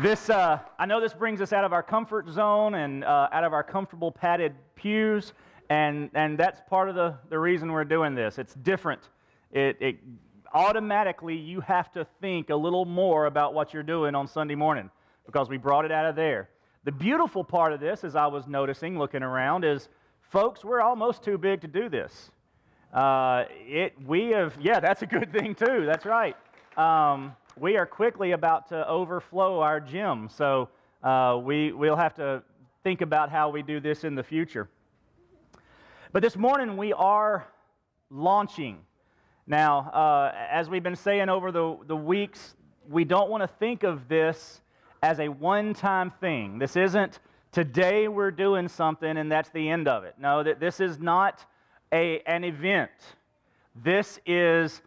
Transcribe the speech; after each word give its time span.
This, 0.00 0.30
uh, 0.30 0.58
I 0.78 0.86
know 0.86 1.02
this 1.02 1.12
brings 1.12 1.42
us 1.42 1.52
out 1.52 1.64
of 1.64 1.74
our 1.74 1.82
comfort 1.82 2.26
zone 2.26 2.76
and 2.76 3.04
uh, 3.04 3.28
out 3.30 3.44
of 3.44 3.52
our 3.52 3.62
comfortable 3.62 4.10
padded 4.10 4.54
pews, 4.74 5.34
and, 5.68 6.08
and 6.14 6.38
that's 6.38 6.62
part 6.66 6.88
of 6.88 6.94
the, 6.94 7.14
the 7.28 7.38
reason 7.38 7.70
we're 7.70 7.84
doing 7.84 8.14
this. 8.14 8.38
It's 8.38 8.54
different. 8.54 9.10
It, 9.50 9.76
it 9.80 9.96
automatically, 10.54 11.36
you 11.36 11.60
have 11.60 11.92
to 11.92 12.06
think 12.22 12.48
a 12.48 12.56
little 12.56 12.86
more 12.86 13.26
about 13.26 13.52
what 13.52 13.74
you're 13.74 13.82
doing 13.82 14.14
on 14.14 14.26
Sunday 14.26 14.54
morning 14.54 14.88
because 15.26 15.50
we 15.50 15.58
brought 15.58 15.84
it 15.84 15.92
out 15.92 16.06
of 16.06 16.16
there. 16.16 16.48
The 16.84 16.92
beautiful 16.92 17.44
part 17.44 17.74
of 17.74 17.78
this, 17.78 18.02
as 18.02 18.16
I 18.16 18.26
was 18.26 18.46
noticing 18.46 18.98
looking 18.98 19.22
around, 19.22 19.62
is 19.62 19.90
folks, 20.20 20.64
we're 20.64 20.80
almost 20.80 21.22
too 21.22 21.36
big 21.36 21.60
to 21.60 21.68
do 21.68 21.90
this. 21.90 22.30
Uh, 22.94 23.44
it, 23.50 23.92
we 24.06 24.30
have, 24.30 24.56
yeah, 24.58 24.80
that's 24.80 25.02
a 25.02 25.06
good 25.06 25.30
thing 25.32 25.54
too. 25.54 25.84
That's 25.84 26.06
right. 26.06 26.34
Um, 26.78 27.36
we 27.56 27.76
are 27.76 27.86
quickly 27.86 28.32
about 28.32 28.68
to 28.68 28.88
overflow 28.88 29.60
our 29.60 29.80
gym, 29.80 30.28
so 30.28 30.68
uh, 31.02 31.38
we, 31.42 31.72
we'll 31.72 31.96
have 31.96 32.14
to 32.14 32.42
think 32.82 33.00
about 33.00 33.30
how 33.30 33.50
we 33.50 33.62
do 33.62 33.80
this 33.80 34.04
in 34.04 34.14
the 34.14 34.22
future. 34.22 34.68
But 36.12 36.22
this 36.22 36.36
morning 36.36 36.76
we 36.76 36.92
are 36.92 37.46
launching. 38.10 38.78
Now, 39.46 39.90
uh, 39.90 40.32
as 40.50 40.68
we've 40.68 40.82
been 40.82 40.96
saying 40.96 41.28
over 41.28 41.52
the, 41.52 41.76
the 41.86 41.96
weeks, 41.96 42.54
we 42.88 43.04
don't 43.04 43.30
want 43.30 43.42
to 43.42 43.48
think 43.58 43.82
of 43.82 44.08
this 44.08 44.60
as 45.02 45.20
a 45.20 45.28
one 45.28 45.74
time 45.74 46.12
thing. 46.20 46.58
This 46.58 46.76
isn't 46.76 47.18
today 47.50 48.08
we're 48.08 48.30
doing 48.30 48.68
something 48.68 49.16
and 49.16 49.30
that's 49.30 49.50
the 49.50 49.68
end 49.68 49.88
of 49.88 50.04
it. 50.04 50.14
No, 50.18 50.42
that 50.42 50.60
this 50.60 50.80
is 50.80 50.98
not 50.98 51.44
a, 51.92 52.20
an 52.26 52.44
event. 52.44 52.90
This 53.74 54.20
is 54.26 54.82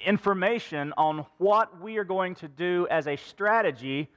information 0.00 0.92
on 0.96 1.26
what 1.38 1.80
we 1.80 1.96
are 1.98 2.04
going 2.04 2.34
to 2.36 2.48
do 2.48 2.86
as 2.90 3.06
a 3.06 3.16
strategy 3.16 4.08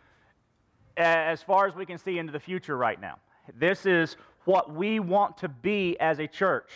as 0.97 1.41
far 1.41 1.67
as 1.67 1.75
we 1.75 1.85
can 1.85 1.97
see 1.97 2.19
into 2.19 2.31
the 2.31 2.39
future 2.39 2.77
right 2.77 2.99
now. 2.99 3.17
This 3.57 3.85
is 3.85 4.17
what 4.45 4.73
we 4.73 4.99
want 4.99 5.37
to 5.37 5.49
be 5.49 5.97
as 5.99 6.19
a 6.19 6.27
church, 6.27 6.69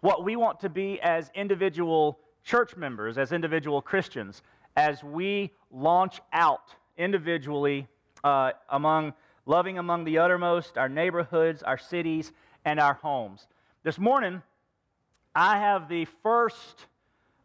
what 0.00 0.24
we 0.24 0.36
want 0.36 0.60
to 0.60 0.68
be 0.68 1.00
as 1.00 1.30
individual 1.34 2.18
church 2.42 2.76
members, 2.76 3.18
as 3.18 3.32
individual 3.32 3.80
Christians, 3.80 4.42
as 4.76 5.02
we 5.02 5.52
launch 5.70 6.20
out 6.32 6.74
individually 6.96 7.86
uh, 8.22 8.52
among 8.70 9.12
loving 9.46 9.78
among 9.78 10.04
the 10.04 10.18
uttermost, 10.18 10.78
our 10.78 10.88
neighborhoods, 10.88 11.62
our 11.62 11.78
cities, 11.78 12.32
and 12.64 12.80
our 12.80 12.94
homes. 12.94 13.46
This 13.82 13.98
morning, 13.98 14.42
I 15.34 15.58
have 15.58 15.88
the 15.88 16.06
first 16.22 16.86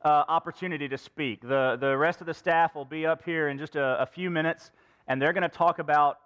uh, 0.03 0.23
opportunity 0.27 0.87
to 0.87 0.97
speak. 0.97 1.41
The, 1.41 1.77
the 1.79 1.97
rest 1.97 2.21
of 2.21 2.27
the 2.27 2.33
staff 2.33 2.75
will 2.75 2.85
be 2.85 3.05
up 3.05 3.23
here 3.23 3.49
in 3.49 3.57
just 3.57 3.75
a, 3.75 4.01
a 4.01 4.05
few 4.05 4.29
minutes, 4.29 4.71
and 5.07 5.21
they're 5.21 5.33
going 5.33 5.43
to 5.43 5.49
talk 5.49 5.79
about 5.79 6.19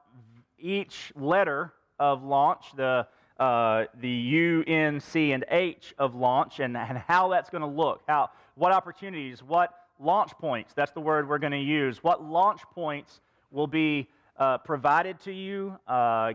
each 0.60 1.12
letter 1.16 1.74
of 2.00 2.24
launch, 2.24 2.66
the, 2.76 3.08
uh, 3.40 3.86
the 4.00 4.10
U, 4.10 4.64
N, 4.68 5.00
C, 5.00 5.32
and 5.32 5.44
H 5.50 5.94
of 5.98 6.16
launch, 6.16 6.60
and, 6.60 6.78
and 6.78 6.98
how 6.98 7.30
that's 7.30 7.50
going 7.50 7.62
to 7.62 7.68
look. 7.68 8.02
How, 8.08 8.30
what 8.56 8.72
opportunities, 8.72 9.42
what 9.42 9.74
launch 10.00 10.32
points, 10.40 10.74
that's 10.74 10.92
the 10.92 11.02
word 11.02 11.28
we're 11.28 11.40
going 11.40 11.52
to 11.52 11.58
use, 11.58 12.04
what 12.04 12.24
launch 12.24 12.62
points 12.74 13.22
will 13.52 13.68
be 13.68 14.08
uh, 14.38 14.58
provided 14.60 15.20
to 15.22 15.32
you? 15.32 15.78
Uh, 15.88 16.34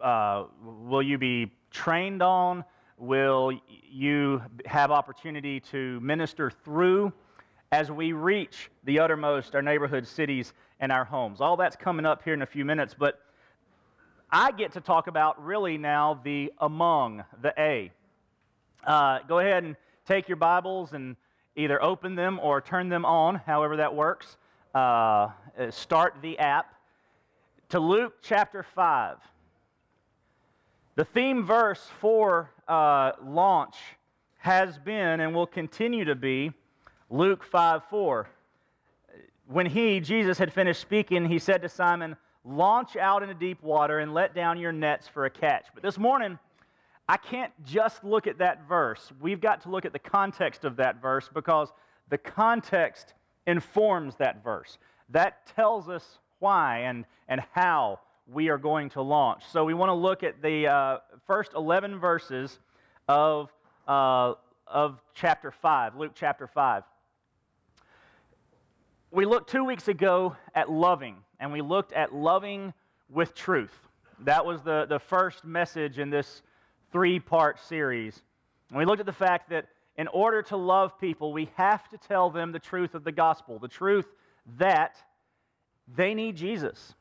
uh, 0.00 0.44
will 0.84 1.02
you 1.02 1.18
be 1.18 1.52
trained 1.70 2.22
on? 2.22 2.64
Will 2.98 3.52
you 3.90 4.42
have 4.64 4.90
opportunity 4.90 5.60
to 5.60 6.00
minister 6.00 6.50
through 6.50 7.12
as 7.72 7.90
we 7.90 8.12
reach 8.12 8.70
the 8.84 9.00
uttermost, 9.00 9.54
our 9.54 9.62
neighborhood 9.62 10.06
cities 10.06 10.52
and 10.80 10.92
our 10.92 11.04
homes. 11.04 11.40
All 11.40 11.56
that's 11.56 11.76
coming 11.76 12.06
up 12.06 12.22
here 12.22 12.34
in 12.34 12.42
a 12.42 12.46
few 12.46 12.64
minutes, 12.64 12.94
but 12.98 13.20
I 14.30 14.52
get 14.52 14.72
to 14.72 14.80
talk 14.80 15.06
about 15.06 15.44
really 15.44 15.78
now 15.78 16.20
the 16.22 16.52
among, 16.58 17.24
the 17.42 17.52
A. 17.58 17.90
Uh, 18.84 19.18
go 19.26 19.40
ahead 19.40 19.64
and 19.64 19.76
take 20.06 20.28
your 20.28 20.36
Bibles 20.36 20.92
and 20.92 21.16
either 21.56 21.82
open 21.82 22.14
them 22.14 22.38
or 22.40 22.60
turn 22.60 22.88
them 22.88 23.04
on, 23.04 23.36
however 23.36 23.76
that 23.76 23.94
works. 23.94 24.36
Uh, 24.74 25.30
start 25.70 26.16
the 26.22 26.38
app 26.38 26.74
to 27.70 27.80
Luke 27.80 28.14
chapter 28.22 28.62
5. 28.62 29.16
The 30.94 31.04
theme 31.04 31.44
verse 31.44 31.88
for 32.00 32.50
uh, 32.68 33.12
launch 33.24 33.76
has 34.38 34.78
been 34.78 35.20
and 35.20 35.34
will 35.34 35.46
continue 35.46 36.04
to 36.04 36.14
be 36.14 36.52
Luke 37.10 37.44
5 37.44 37.84
4. 37.84 38.28
When 39.48 39.66
he, 39.66 40.00
Jesus, 40.00 40.38
had 40.38 40.52
finished 40.52 40.80
speaking, 40.80 41.26
he 41.26 41.38
said 41.38 41.62
to 41.62 41.68
Simon, 41.68 42.16
Launch 42.44 42.94
out 42.96 43.24
into 43.24 43.34
deep 43.34 43.60
water 43.60 43.98
and 43.98 44.14
let 44.14 44.32
down 44.32 44.58
your 44.60 44.70
nets 44.70 45.08
for 45.08 45.24
a 45.24 45.30
catch. 45.30 45.66
But 45.74 45.82
this 45.82 45.98
morning, 45.98 46.38
I 47.08 47.16
can't 47.16 47.52
just 47.64 48.04
look 48.04 48.28
at 48.28 48.38
that 48.38 48.68
verse. 48.68 49.12
We've 49.20 49.40
got 49.40 49.62
to 49.62 49.68
look 49.68 49.84
at 49.84 49.92
the 49.92 49.98
context 49.98 50.64
of 50.64 50.76
that 50.76 51.02
verse 51.02 51.28
because 51.32 51.72
the 52.08 52.18
context 52.18 53.14
informs 53.48 54.14
that 54.16 54.44
verse. 54.44 54.78
That 55.08 55.46
tells 55.56 55.88
us 55.88 56.18
why 56.38 56.78
and, 56.80 57.04
and 57.28 57.42
how 57.52 58.00
we 58.26 58.48
are 58.48 58.58
going 58.58 58.90
to 58.90 59.02
launch. 59.02 59.44
So 59.50 59.64
we 59.64 59.74
want 59.74 59.90
to 59.90 59.94
look 59.94 60.22
at 60.22 60.42
the 60.42 60.66
uh, 60.66 60.98
first 61.26 61.52
11 61.54 61.98
verses 61.98 62.58
of, 63.08 63.52
uh, 63.86 64.34
of 64.66 65.00
chapter 65.14 65.50
5, 65.50 65.96
Luke 65.96 66.12
chapter 66.14 66.46
5. 66.46 66.82
We 69.12 69.24
looked 69.24 69.50
two 69.50 69.64
weeks 69.64 69.88
ago 69.88 70.36
at 70.54 70.70
loving, 70.70 71.16
and 71.38 71.52
we 71.52 71.62
looked 71.62 71.92
at 71.92 72.12
loving 72.12 72.74
with 73.08 73.34
truth. 73.34 73.72
That 74.24 74.44
was 74.44 74.62
the, 74.62 74.86
the 74.88 74.98
first 74.98 75.44
message 75.44 75.98
in 75.98 76.10
this 76.10 76.42
three 76.90 77.20
part 77.20 77.60
series. 77.60 78.22
And 78.70 78.78
we 78.78 78.84
looked 78.84 79.00
at 79.00 79.06
the 79.06 79.12
fact 79.12 79.50
that 79.50 79.68
in 79.96 80.08
order 80.08 80.42
to 80.42 80.56
love 80.56 80.98
people, 80.98 81.32
we 81.32 81.48
have 81.54 81.88
to 81.90 81.98
tell 81.98 82.30
them 82.30 82.50
the 82.50 82.58
truth 82.58 82.94
of 82.94 83.04
the 83.04 83.12
gospel, 83.12 83.60
the 83.60 83.68
truth 83.68 84.06
that 84.58 84.96
they 85.94 86.12
need 86.12 86.36
Jesus. 86.36 86.95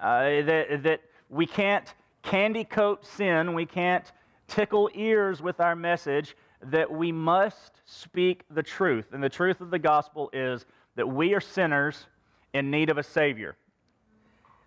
Uh, 0.00 0.42
that, 0.42 0.82
that 0.82 1.00
we 1.28 1.44
can't 1.44 1.94
candy 2.22 2.64
coat 2.64 3.04
sin, 3.04 3.52
we 3.52 3.66
can't 3.66 4.12
tickle 4.48 4.88
ears 4.94 5.42
with 5.42 5.60
our 5.60 5.76
message, 5.76 6.36
that 6.62 6.90
we 6.90 7.12
must 7.12 7.82
speak 7.84 8.44
the 8.50 8.62
truth. 8.62 9.12
And 9.12 9.22
the 9.22 9.28
truth 9.28 9.60
of 9.60 9.70
the 9.70 9.78
gospel 9.78 10.30
is 10.32 10.64
that 10.96 11.06
we 11.06 11.34
are 11.34 11.40
sinners 11.40 12.06
in 12.54 12.70
need 12.70 12.88
of 12.88 12.96
a 12.96 13.02
Savior. 13.02 13.56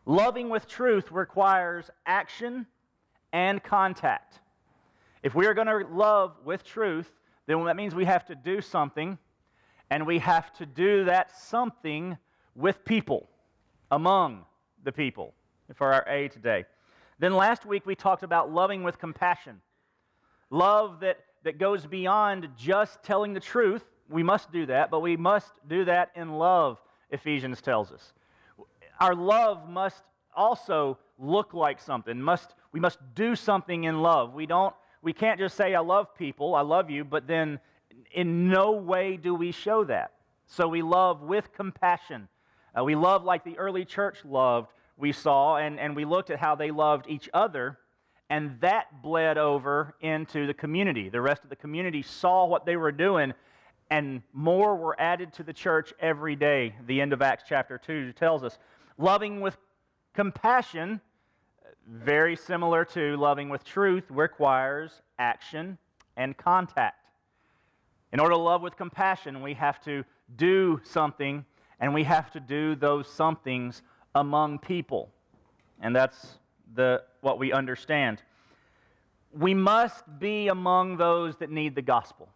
Loving 0.05 0.49
with 0.49 0.67
truth 0.67 1.11
requires 1.11 1.89
action 2.05 2.67
and 3.31 3.63
contact. 3.63 4.39
If 5.23 5.33
we 5.33 5.47
are 5.47 5.53
going 5.53 5.67
to 5.67 5.87
love 5.91 6.35
with 6.45 6.63
truth, 6.63 7.11
then 7.47 7.63
that 7.65 7.75
means 7.75 7.95
we 7.95 8.05
have 8.05 8.25
to 8.27 8.35
do 8.35 8.61
something, 8.61 9.17
and 9.89 10.05
we 10.05 10.19
have 10.19 10.53
to 10.57 10.65
do 10.65 11.05
that 11.05 11.35
something 11.35 12.17
with 12.55 12.85
people, 12.85 13.29
among 13.89 14.45
the 14.83 14.91
people 14.91 15.33
for 15.75 15.93
our 15.93 16.07
A 16.07 16.27
today. 16.27 16.65
Then 17.19 17.33
last 17.33 17.65
week 17.65 17.85
we 17.85 17.95
talked 17.95 18.23
about 18.23 18.51
loving 18.51 18.83
with 18.83 18.99
compassion. 18.99 19.61
Love 20.49 20.99
that, 20.99 21.19
that 21.43 21.57
goes 21.57 21.85
beyond 21.85 22.49
just 22.57 23.01
telling 23.03 23.33
the 23.33 23.39
truth. 23.39 23.83
We 24.09 24.23
must 24.23 24.51
do 24.51 24.65
that, 24.67 24.91
but 24.91 24.99
we 24.99 25.17
must 25.17 25.51
do 25.67 25.85
that 25.85 26.11
in 26.15 26.33
love, 26.33 26.79
Ephesians 27.09 27.61
tells 27.61 27.91
us. 27.91 28.13
Our 28.99 29.15
love 29.15 29.69
must 29.69 30.03
also 30.35 30.97
look 31.17 31.53
like 31.53 31.79
something. 31.79 32.21
Must, 32.21 32.53
we 32.71 32.79
must 32.79 32.99
do 33.15 33.35
something 33.35 33.85
in 33.85 34.01
love. 34.01 34.33
We, 34.33 34.45
don't, 34.45 34.75
we 35.01 35.13
can't 35.13 35.39
just 35.39 35.55
say, 35.55 35.73
I 35.75 35.79
love 35.79 36.15
people, 36.15 36.55
I 36.55 36.61
love 36.61 36.89
you, 36.89 37.03
but 37.03 37.27
then 37.27 37.59
in 38.11 38.49
no 38.49 38.71
way 38.71 39.17
do 39.17 39.33
we 39.33 39.51
show 39.51 39.83
that. 39.85 40.11
So 40.45 40.67
we 40.67 40.81
love 40.81 41.21
with 41.21 41.53
compassion. 41.53 42.27
Uh, 42.77 42.83
we 42.83 42.95
love 42.95 43.23
like 43.23 43.43
the 43.43 43.57
early 43.57 43.85
church 43.85 44.17
loved, 44.25 44.69
we 45.03 45.11
saw, 45.11 45.57
and, 45.57 45.81
and 45.81 45.97
we 45.97 46.05
looked 46.05 46.29
at 46.29 46.39
how 46.39 46.55
they 46.55 46.71
loved 46.71 47.07
each 47.09 47.29
other, 47.33 47.77
and 48.29 48.57
that 48.61 49.01
bled 49.01 49.37
over 49.37 49.95
into 49.99 50.47
the 50.47 50.53
community. 50.53 51.09
The 51.09 51.19
rest 51.19 51.43
of 51.43 51.49
the 51.49 51.57
community 51.57 52.01
saw 52.01 52.45
what 52.45 52.65
they 52.65 52.77
were 52.77 52.93
doing, 52.93 53.33
and 53.91 54.21
more 54.31 54.77
were 54.77 54.95
added 54.97 55.33
to 55.33 55.43
the 55.43 55.51
church 55.51 55.93
every 55.99 56.37
day. 56.37 56.73
The 56.87 57.01
end 57.01 57.11
of 57.11 57.21
Acts 57.21 57.43
chapter 57.45 57.77
2 57.77 58.13
tells 58.13 58.45
us. 58.45 58.57
Loving 58.97 59.41
with 59.41 59.57
compassion, 60.13 61.01
very 61.85 62.37
similar 62.37 62.85
to 62.85 63.17
loving 63.17 63.49
with 63.49 63.65
truth, 63.65 64.05
requires 64.09 65.01
action 65.19 65.77
and 66.15 66.37
contact. 66.37 67.09
In 68.13 68.21
order 68.21 68.35
to 68.35 68.41
love 68.41 68.61
with 68.61 68.77
compassion, 68.77 69.41
we 69.41 69.53
have 69.55 69.83
to 69.83 70.05
do 70.37 70.79
something, 70.85 71.43
and 71.81 71.93
we 71.93 72.05
have 72.05 72.31
to 72.31 72.39
do 72.39 72.75
those 72.75 73.09
somethings 73.09 73.81
among 74.15 74.59
people. 74.59 75.09
And 75.81 75.95
that's 75.95 76.37
the, 76.75 77.03
what 77.21 77.39
we 77.39 77.51
understand. 77.51 78.21
We 79.31 79.53
must 79.53 80.03
be 80.19 80.47
among 80.47 80.97
those 80.97 81.35
that 81.37 81.49
need 81.49 81.75
the 81.75 81.81
gospel. 81.81 82.29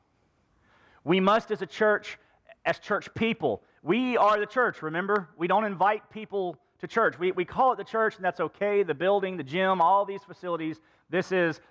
We 1.04 1.20
must, 1.20 1.52
as 1.52 1.62
a 1.62 1.66
church, 1.66 2.18
as 2.66 2.80
church 2.80 3.14
people, 3.14 3.62
we 3.84 4.18
are 4.18 4.40
the 4.40 4.46
church, 4.46 4.82
remember? 4.82 5.30
We 5.38 5.48
don't 5.48 5.64
invite 5.64 6.10
people 6.10 6.58
to 6.80 6.88
church. 6.88 7.18
We, 7.18 7.32
we 7.32 7.46
call 7.46 7.74
it 7.74 7.78
the 7.78 7.84
church, 7.84 8.16
and 8.18 8.26
that's 8.26 8.40
okay. 8.40 8.84
The 8.84 8.94
building, 8.94 9.38
the 9.38 9.44
gym, 9.44 9.82
all 9.82 10.06
these 10.06 10.24
facilities. 10.24 10.82
This 11.10 11.32
is 11.32 11.62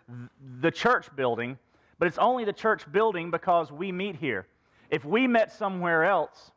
the 0.60 0.70
church 0.70 1.14
building, 1.14 1.58
but 1.98 2.08
it's 2.08 2.18
only 2.18 2.44
the 2.44 2.52
church 2.52 2.90
building 2.90 3.30
because 3.30 3.70
we 3.70 3.92
meet 3.92 4.16
here. 4.16 4.46
If 4.90 5.04
we 5.04 5.26
met 5.26 5.52
somewhere 5.52 6.04
else 6.04 6.52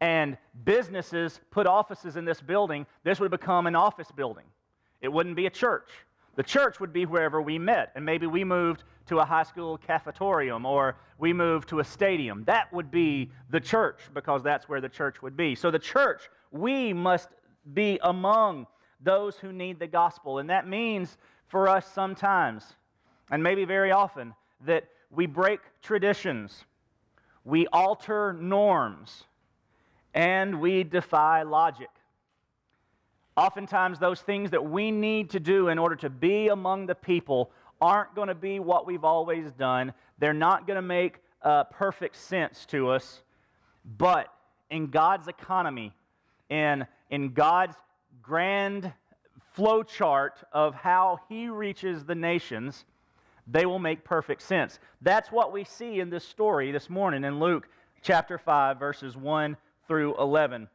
and 0.00 0.36
businesses 0.64 1.40
put 1.50 1.66
offices 1.66 2.16
in 2.16 2.24
this 2.24 2.40
building, 2.40 2.86
this 3.04 3.20
would 3.20 3.30
become 3.30 3.66
an 3.66 3.74
office 3.74 4.10
building. 4.10 4.44
It 5.00 5.08
wouldn't 5.08 5.36
be 5.36 5.46
a 5.46 5.50
church. 5.50 5.88
The 6.36 6.42
church 6.42 6.78
would 6.78 6.92
be 6.92 7.04
wherever 7.04 7.42
we 7.42 7.58
met, 7.58 7.90
and 7.96 8.04
maybe 8.04 8.26
we 8.26 8.44
moved 8.44 8.84
to 9.06 9.18
a 9.18 9.24
high 9.24 9.42
school 9.42 9.76
cafetorium 9.78 10.64
or 10.64 10.96
we 11.18 11.32
moved 11.32 11.68
to 11.70 11.80
a 11.80 11.84
stadium. 11.84 12.44
That 12.44 12.72
would 12.72 12.90
be 12.90 13.32
the 13.50 13.58
church 13.58 14.02
because 14.14 14.42
that's 14.42 14.68
where 14.68 14.80
the 14.80 14.88
church 14.88 15.20
would 15.20 15.36
be. 15.36 15.56
So, 15.56 15.70
the 15.70 15.80
church, 15.80 16.30
we 16.52 16.92
must 16.92 17.30
be 17.74 17.98
among 18.02 18.66
those 19.00 19.36
who 19.36 19.52
need 19.52 19.78
the 19.78 19.86
gospel. 19.86 20.38
And 20.38 20.50
that 20.50 20.68
means 20.68 21.18
for 21.46 21.68
us 21.68 21.90
sometimes, 21.92 22.74
and 23.30 23.42
maybe 23.42 23.64
very 23.64 23.90
often, 23.90 24.34
that 24.66 24.84
we 25.10 25.26
break 25.26 25.60
traditions, 25.82 26.64
we 27.44 27.66
alter 27.68 28.34
norms, 28.34 29.24
and 30.14 30.60
we 30.60 30.84
defy 30.84 31.42
logic. 31.42 31.90
Oftentimes, 33.36 33.98
those 33.98 34.20
things 34.20 34.50
that 34.50 34.64
we 34.64 34.90
need 34.90 35.30
to 35.30 35.40
do 35.40 35.68
in 35.68 35.78
order 35.78 35.94
to 35.96 36.10
be 36.10 36.48
among 36.48 36.86
the 36.86 36.94
people 36.94 37.52
aren't 37.80 38.14
going 38.14 38.28
to 38.28 38.34
be 38.34 38.58
what 38.58 38.86
we've 38.86 39.04
always 39.04 39.52
done. 39.52 39.92
They're 40.18 40.34
not 40.34 40.66
going 40.66 40.76
to 40.76 40.82
make 40.82 41.20
uh, 41.42 41.64
perfect 41.64 42.16
sense 42.16 42.66
to 42.66 42.90
us. 42.90 43.22
But 43.96 44.32
in 44.70 44.88
God's 44.88 45.28
economy, 45.28 45.92
in, 46.50 46.86
in 47.10 47.32
God's 47.32 47.76
grand 48.22 48.92
flow 49.52 49.82
chart 49.82 50.42
of 50.52 50.74
how 50.74 51.20
He 51.28 51.48
reaches 51.48 52.04
the 52.04 52.14
nations, 52.14 52.84
they 53.46 53.66
will 53.66 53.78
make 53.78 54.04
perfect 54.04 54.42
sense. 54.42 54.78
That's 55.00 55.30
what 55.30 55.52
we 55.52 55.64
see 55.64 56.00
in 56.00 56.10
this 56.10 56.24
story 56.24 56.72
this 56.72 56.90
morning 56.90 57.24
in 57.24 57.38
Luke 57.38 57.68
chapter 58.02 58.36
5, 58.36 58.78
verses 58.78 59.16
1 59.16 59.56
through 59.88 60.16
11. 60.18 60.68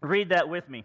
Read 0.00 0.28
that 0.28 0.48
with 0.48 0.68
me. 0.68 0.84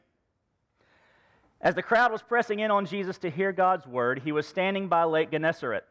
As 1.59 1.75
the 1.75 1.83
crowd 1.83 2.11
was 2.11 2.21
pressing 2.21 2.59
in 2.59 2.71
on 2.71 2.85
Jesus 2.85 3.17
to 3.19 3.29
hear 3.29 3.51
God's 3.51 3.85
word, 3.85 4.21
he 4.23 4.31
was 4.31 4.47
standing 4.47 4.87
by 4.87 5.03
Lake 5.03 5.31
Gennesaret. 5.31 5.85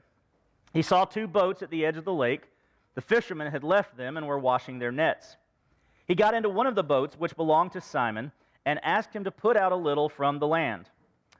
He 0.73 0.82
saw 0.82 1.05
two 1.05 1.26
boats 1.26 1.62
at 1.62 1.70
the 1.70 1.84
edge 1.84 1.96
of 1.96 2.05
the 2.05 2.12
lake. 2.12 2.43
The 2.94 3.00
fishermen 3.00 3.50
had 3.50 3.64
left 3.64 3.96
them 3.96 4.17
and 4.17 4.26
were 4.26 4.38
washing 4.38 4.78
their 4.78 4.93
nets. 4.93 5.37
He 6.06 6.14
got 6.14 6.34
into 6.34 6.49
one 6.49 6.67
of 6.67 6.76
the 6.76 6.84
boats, 6.84 7.19
which 7.19 7.37
belonged 7.37 7.73
to 7.73 7.81
Simon, 7.81 8.31
and 8.64 8.79
asked 8.84 9.12
him 9.12 9.25
to 9.25 9.31
put 9.31 9.56
out 9.56 9.72
a 9.72 9.76
little 9.76 10.08
from 10.08 10.38
the 10.38 10.46
land. 10.46 10.88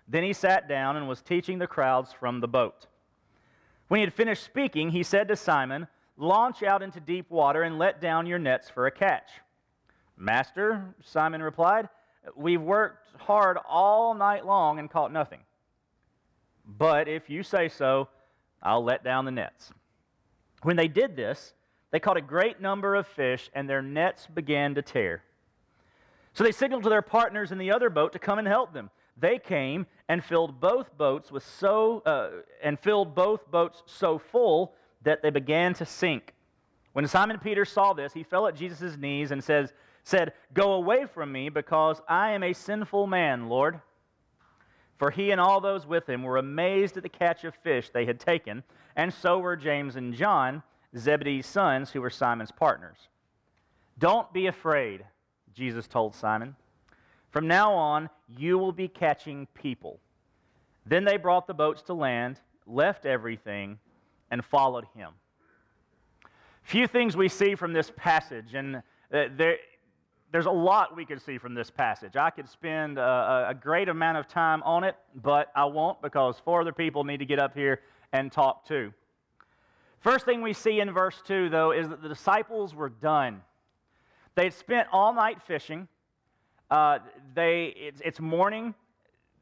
Then 0.09 0.23
he 0.23 0.33
sat 0.33 0.69
down 0.69 0.97
and 0.97 1.09
was 1.09 1.23
teaching 1.23 1.59
the 1.59 1.67
crowds 1.67 2.13
from 2.13 2.41
the 2.41 2.49
boat. 2.49 2.87
When 3.89 3.99
he 3.99 4.05
had 4.05 4.15
finished 4.15 4.45
speaking, 4.45 4.91
he 4.91 5.03
said 5.03 5.29
to 5.29 5.37
Simon, 5.37 5.87
Launch 6.17 6.63
out 6.63 6.83
into 6.83 6.99
deep 6.99 7.31
water 7.31 7.63
and 7.63 7.79
let 7.79 8.01
down 8.01 8.27
your 8.27 8.39
nets 8.39 8.71
for 8.71 8.87
a 8.87 8.91
catch. 8.91 9.29
Master, 10.17 10.95
Simon 11.05 11.43
replied, 11.43 11.89
We've 12.35 12.61
worked 12.61 13.09
hard 13.21 13.59
all 13.69 14.15
night 14.15 14.45
long 14.45 14.79
and 14.79 14.91
caught 14.91 15.13
nothing. 15.13 15.41
But 16.67 17.07
if 17.09 17.31
you 17.31 17.43
say 17.43 17.69
so, 17.69 18.09
I'll 18.63 18.83
let 18.83 19.05
down 19.05 19.25
the 19.25 19.31
nets. 19.31 19.71
When 20.63 20.77
they 20.77 20.89
did 20.89 21.15
this, 21.15 21.55
they 21.93 22.01
caught 22.01 22.17
a 22.17 22.23
great 22.23 22.61
number 22.61 22.97
of 22.97 23.07
fish, 23.07 23.49
and 23.55 23.69
their 23.69 23.83
nets 23.83 24.27
began 24.27 24.75
to 24.75 24.83
tear. 24.83 25.23
So 26.33 26.43
they 26.43 26.53
signaled 26.53 26.83
to 26.83 26.89
their 26.89 27.03
partners 27.03 27.53
in 27.53 27.59
the 27.59 27.71
other 27.71 27.89
boat 27.89 28.13
to 28.13 28.19
come 28.19 28.39
and 28.39 28.49
help 28.49 28.73
them. 28.73 28.91
They 29.17 29.39
came 29.39 29.87
and 30.09 30.23
filled 30.23 30.61
both 30.61 30.97
boats 30.99 31.31
with 31.31 31.45
so 31.45 32.01
uh, 32.05 32.43
and 32.63 32.79
filled 32.79 33.15
both 33.15 33.51
boats 33.51 33.83
so 33.87 34.19
full 34.19 34.75
that 35.03 35.23
they 35.23 35.31
began 35.31 35.73
to 35.75 35.87
sink. 35.87 36.35
When 36.93 37.07
Simon 37.07 37.39
Peter 37.39 37.65
saw 37.65 37.93
this, 37.93 38.13
he 38.13 38.23
fell 38.23 38.47
at 38.47 38.57
Jesus' 38.57 38.97
knees 38.97 39.31
and 39.31 39.43
says, 39.43 39.73
said, 40.07 40.33
Go 40.55 40.75
away 40.75 41.05
from 41.05 41.33
me, 41.33 41.49
because 41.49 42.01
I 42.09 42.31
am 42.31 42.45
a 42.45 42.53
sinful 42.53 43.09
man, 43.09 43.49
Lord. 43.49 43.81
For 44.99 45.11
he 45.11 45.33
and 45.33 45.41
all 45.41 45.61
those 45.61 45.85
with 45.85 46.09
him 46.09 46.23
were 46.23 46.39
amazed 46.39 46.97
at 46.97 47.03
the 47.03 47.09
catch 47.09 47.45
of 47.45 47.55
fish 47.57 47.91
they 47.91 48.07
had 48.07 48.21
taken, 48.21 48.63
and 48.95 49.13
so 49.13 49.39
were 49.41 49.57
James 49.57 49.97
and 49.97 50.15
John, 50.15 50.63
Zebedee's 50.97 51.47
sons, 51.47 51.91
who 51.91 52.01
were 52.01 52.09
Simon's 52.09 52.53
partners. 52.53 52.97
Don't 53.99 54.33
be 54.33 54.47
afraid, 54.47 55.05
Jesus 55.55 55.89
told 55.89 56.15
Simon. 56.15 56.55
From 57.31 57.49
now 57.49 57.73
on, 57.73 58.09
you 58.29 58.59
will 58.59 58.73
be 58.73 58.89
catching 58.89 59.47
people. 59.55 59.99
Then 60.87 61.05
they 61.05 61.17
brought 61.17 61.49
the 61.49 61.53
boats 61.55 61.83
to 61.83 61.95
land, 61.95 62.41
left 62.65 63.07
everything, 63.07 63.79
and 64.31 64.45
followed 64.45 64.87
him. 64.95 65.11
Few 66.63 66.87
things 66.87 67.17
we 67.17 67.29
see 67.29 67.57
from 67.57 67.73
this 67.73 67.91
passage, 67.97 68.55
and 68.55 68.77
uh, 68.77 69.25
there, 69.37 69.59
there's 70.33 70.47
a 70.47 70.51
lot 70.51 70.97
we 70.97 71.05
could 71.05 71.23
see 71.23 71.39
from 71.39 71.55
this 71.55 71.71
passage. 71.71 72.17
I 72.17 72.31
could 72.31 72.49
spend 72.49 72.99
a, 72.99 73.47
a, 73.51 73.55
great 73.55 73.89
amount 73.89 74.19
of 74.19 74.27
time 74.29 74.63
on 74.65 74.85
it, 74.85 74.97
but 75.15 75.51
I 75.55 75.65
won't 75.65 76.03
because 76.03 76.41
four 76.45 76.61
other 76.61 76.73
people 76.73 77.05
need 77.05 77.19
to 77.19 77.25
get 77.25 77.39
up 77.39 77.55
here 77.55 77.81
and 78.13 78.31
talk 78.31 78.67
too. 78.67 78.93
First 80.01 80.25
thing 80.25 80.43
we 80.43 80.53
see 80.53 80.81
in 80.81 80.93
verse 80.93 81.23
2, 81.27 81.49
though, 81.49 81.73
is 81.73 81.89
that 81.89 82.03
the 82.03 82.09
disciples 82.09 82.75
were 82.75 82.89
done. 82.89 83.43
They 84.35 84.45
had 84.45 84.55
spent 84.55 84.89
all 84.93 85.15
night 85.15 85.43
fishing. 85.43 85.89
Uh, 86.71 86.99
they, 87.35 87.75
it's, 87.77 88.01
it's 88.05 88.21
morning. 88.21 88.75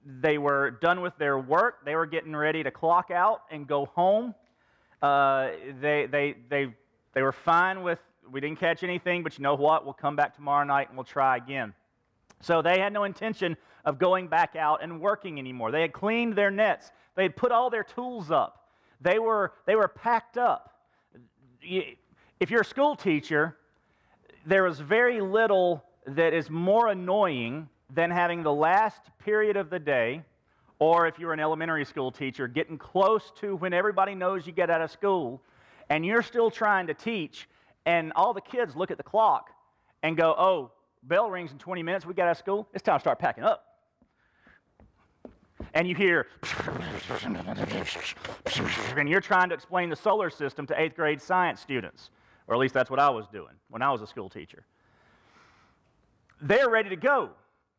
They 0.06 0.38
were 0.38 0.70
done 0.70 1.00
with 1.00 1.16
their 1.18 1.38
work. 1.38 1.84
They 1.84 1.96
were 1.96 2.06
getting 2.06 2.36
ready 2.36 2.62
to 2.62 2.70
clock 2.70 3.10
out 3.10 3.42
and 3.50 3.66
go 3.66 3.86
home. 3.86 4.34
Uh, 5.02 5.50
they, 5.80 6.06
they, 6.06 6.36
they, 6.48 6.74
they 7.14 7.22
were 7.22 7.32
fine 7.32 7.82
with 7.82 7.98
we 8.30 8.40
didn't 8.40 8.58
catch 8.58 8.82
anything, 8.82 9.22
but 9.22 9.38
you 9.38 9.42
know 9.42 9.54
what? 9.54 9.84
We'll 9.84 9.94
come 9.94 10.16
back 10.16 10.34
tomorrow 10.34 10.64
night 10.64 10.88
and 10.88 10.96
we'll 10.96 11.04
try 11.04 11.36
again. 11.36 11.74
So 12.40 12.62
they 12.62 12.78
had 12.78 12.92
no 12.92 13.04
intention 13.04 13.56
of 13.84 13.98
going 13.98 14.28
back 14.28 14.56
out 14.56 14.82
and 14.82 15.00
working 15.00 15.38
anymore. 15.38 15.70
They 15.70 15.82
had 15.82 15.92
cleaned 15.92 16.34
their 16.34 16.50
nets, 16.50 16.90
they 17.16 17.22
had 17.22 17.36
put 17.36 17.52
all 17.52 17.70
their 17.70 17.84
tools 17.84 18.30
up, 18.30 18.68
they 19.00 19.18
were, 19.18 19.52
they 19.66 19.76
were 19.76 19.88
packed 19.88 20.36
up. 20.36 20.72
If 21.60 22.50
you're 22.50 22.62
a 22.62 22.64
school 22.64 22.96
teacher, 22.96 23.56
there 24.46 24.66
is 24.66 24.78
very 24.78 25.20
little 25.20 25.84
that 26.06 26.34
is 26.34 26.50
more 26.50 26.88
annoying 26.88 27.68
than 27.90 28.10
having 28.10 28.42
the 28.42 28.52
last 28.52 29.00
period 29.24 29.56
of 29.56 29.70
the 29.70 29.78
day, 29.78 30.22
or 30.78 31.06
if 31.06 31.18
you're 31.18 31.32
an 31.32 31.40
elementary 31.40 31.84
school 31.84 32.10
teacher, 32.10 32.46
getting 32.48 32.76
close 32.76 33.32
to 33.40 33.56
when 33.56 33.72
everybody 33.72 34.14
knows 34.14 34.46
you 34.46 34.52
get 34.52 34.68
out 34.68 34.82
of 34.82 34.90
school 34.90 35.40
and 35.88 36.04
you're 36.04 36.22
still 36.22 36.50
trying 36.50 36.86
to 36.86 36.94
teach 36.94 37.48
and 37.86 38.12
all 38.16 38.32
the 38.32 38.40
kids 38.40 38.76
look 38.76 38.90
at 38.90 38.96
the 38.96 39.02
clock 39.02 39.50
and 40.02 40.16
go, 40.16 40.34
oh, 40.38 40.70
bell 41.02 41.30
rings 41.30 41.52
in 41.52 41.58
20 41.58 41.82
minutes, 41.82 42.06
we 42.06 42.14
got 42.14 42.26
out 42.26 42.32
of 42.32 42.38
school, 42.38 42.68
it's 42.72 42.82
time 42.82 42.96
to 42.96 43.00
start 43.00 43.18
packing 43.18 43.44
up. 43.44 43.64
And 45.72 45.88
you 45.88 45.94
hear, 45.94 46.26
and 48.96 49.08
you're 49.08 49.20
trying 49.20 49.48
to 49.48 49.54
explain 49.54 49.88
the 49.88 49.96
solar 49.96 50.30
system 50.30 50.66
to 50.66 50.80
eighth 50.80 50.94
grade 50.94 51.20
science 51.20 51.60
students, 51.60 52.10
or 52.46 52.54
at 52.54 52.60
least 52.60 52.74
that's 52.74 52.90
what 52.90 53.00
I 53.00 53.10
was 53.10 53.26
doing 53.28 53.54
when 53.70 53.82
I 53.82 53.90
was 53.90 54.02
a 54.02 54.06
school 54.06 54.28
teacher. 54.28 54.64
They're 56.40 56.68
ready 56.68 56.90
to 56.90 56.96
go. 56.96 57.30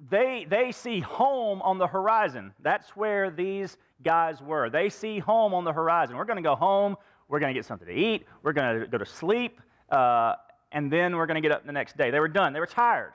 They, 0.10 0.46
they 0.50 0.72
see 0.72 1.00
home 1.00 1.62
on 1.62 1.78
the 1.78 1.88
horizon. 1.88 2.54
That's 2.62 2.90
where 2.98 3.30
these 3.30 3.78
guys 4.04 4.42
were. 4.42 4.70
They 4.70 4.90
see 4.90 5.20
home 5.20 5.54
on 5.54 5.64
the 5.64 5.72
horizon. 5.72 6.18
We're 6.18 6.26
going 6.26 6.38
to 6.38 6.44
go 6.44 6.56
home. 6.56 6.98
We're 7.30 7.40
going 7.40 7.54
to 7.54 7.58
get 7.58 7.66
something 7.66 7.88
to 7.88 7.94
eat. 7.94 8.26
We're 8.44 8.54
going 8.54 8.82
to 8.82 8.88
go 8.88 8.98
to 8.98 9.06
sleep 9.06 9.62
uh, 9.90 10.36
and 10.72 10.92
then 10.92 11.16
we're 11.16 11.26
going 11.26 11.36
to 11.36 11.42
get 11.42 11.52
up 11.52 11.66
the 11.66 11.72
next 11.72 11.98
day. 11.98 12.12
They 12.12 12.20
were 12.20 12.28
done. 12.28 12.54
They 12.54 12.60
were 12.60 12.66
tired. 12.66 13.14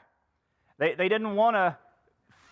They, 0.79 0.95
they 0.95 1.09
didn't 1.09 1.35
want 1.35 1.57
to 1.57 1.77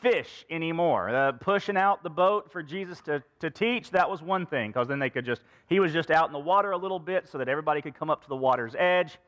fish 0.01 0.45
anymore. 0.51 1.09
Uh, 1.09 1.33
pushing 1.33 1.77
out 1.77 2.03
the 2.03 2.11
boat 2.11 2.53
for 2.53 2.63
Jesus 2.63 3.01
to, 3.03 3.23
to 3.41 3.51
teach, 3.51 3.91
that 3.91 4.09
was 4.09 4.23
one 4.23 4.47
thing, 4.47 4.71
because 4.71 4.87
then 4.87 4.99
they 4.99 5.11
could 5.11 5.25
just, 5.25 5.43
he 5.69 5.81
was 5.81 5.93
just 5.93 6.11
out 6.11 6.29
in 6.29 6.33
the 6.33 6.39
water 6.39 6.73
a 6.73 6.77
little 6.77 6.99
bit 6.99 7.29
so 7.29 7.39
that 7.39 7.49
everybody 7.49 7.83
could 7.83 7.95
come 7.95 8.11
up 8.11 8.23
to 8.23 8.29
the 8.29 8.37
water's 8.37 8.75
edge. 8.79 9.19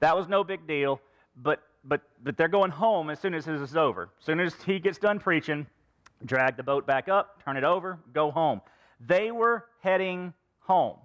That 0.00 0.16
was 0.16 0.28
no 0.28 0.44
big 0.44 0.66
deal, 0.66 1.00
but, 1.36 1.62
but, 1.84 2.02
but 2.22 2.36
they're 2.36 2.48
going 2.48 2.70
home 2.70 3.08
as 3.10 3.20
soon 3.20 3.34
as 3.34 3.44
this 3.44 3.60
is 3.60 3.76
over. 3.76 4.10
As 4.18 4.26
soon 4.26 4.40
as 4.40 4.54
he 4.64 4.78
gets 4.78 4.98
done 4.98 5.18
preaching, 5.18 5.66
drag 6.26 6.56
the 6.56 6.62
boat 6.62 6.86
back 6.86 7.08
up, 7.08 7.42
turn 7.44 7.56
it 7.56 7.64
over, 7.64 7.98
go 8.12 8.30
home. 8.30 8.60
They 9.06 9.30
were 9.30 9.66
heading 9.80 10.34
home. 10.60 10.96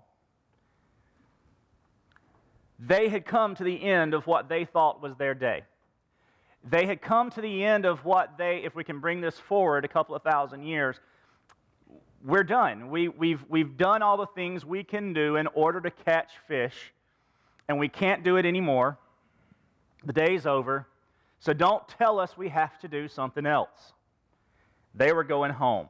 They 2.80 3.10
had 3.10 3.26
come 3.26 3.56
to 3.56 3.64
the 3.64 3.82
end 3.82 4.14
of 4.14 4.28
what 4.28 4.50
they 4.50 4.66
thought 4.66 5.02
was 5.02 5.16
their 5.16 5.34
day. 5.34 5.64
They 6.70 6.86
had 6.86 7.02
come 7.02 7.30
to 7.32 7.42
the 7.42 7.64
end 7.64 7.86
of 7.86 8.04
what 8.06 8.38
they, 8.38 8.64
if 8.64 8.76
we 8.76 8.84
can 8.84 9.00
bring 9.00 9.22
this 9.22 9.40
forward 9.40 9.86
a 9.86 9.88
couple 9.88 10.16
of 10.16 10.22
thousand 10.22 10.64
years, 10.64 11.00
we're 12.24 12.44
done. 12.44 12.90
We, 12.90 13.08
we've, 13.08 13.44
we've 13.48 13.78
done 13.78 14.02
all 14.02 14.18
the 14.18 14.28
things 14.28 14.66
we 14.66 14.84
can 14.84 15.14
do 15.14 15.38
in 15.38 15.48
order 15.48 15.80
to 15.82 15.92
catch 15.92 16.32
fish, 16.48 16.94
and 17.68 17.80
we 17.80 17.88
can't 17.88 18.24
do 18.24 18.38
it 18.38 18.46
anymore. 18.46 18.98
The 20.04 20.14
day's 20.14 20.46
over. 20.46 20.88
So 21.40 21.54
don't 21.54 21.88
tell 21.88 22.20
us 22.20 22.38
we 22.38 22.50
have 22.50 22.80
to 22.80 22.88
do 22.88 23.08
something 23.08 23.46
else. 23.46 23.94
They 24.94 25.14
were 25.14 25.24
going 25.24 25.52
home. 25.52 25.88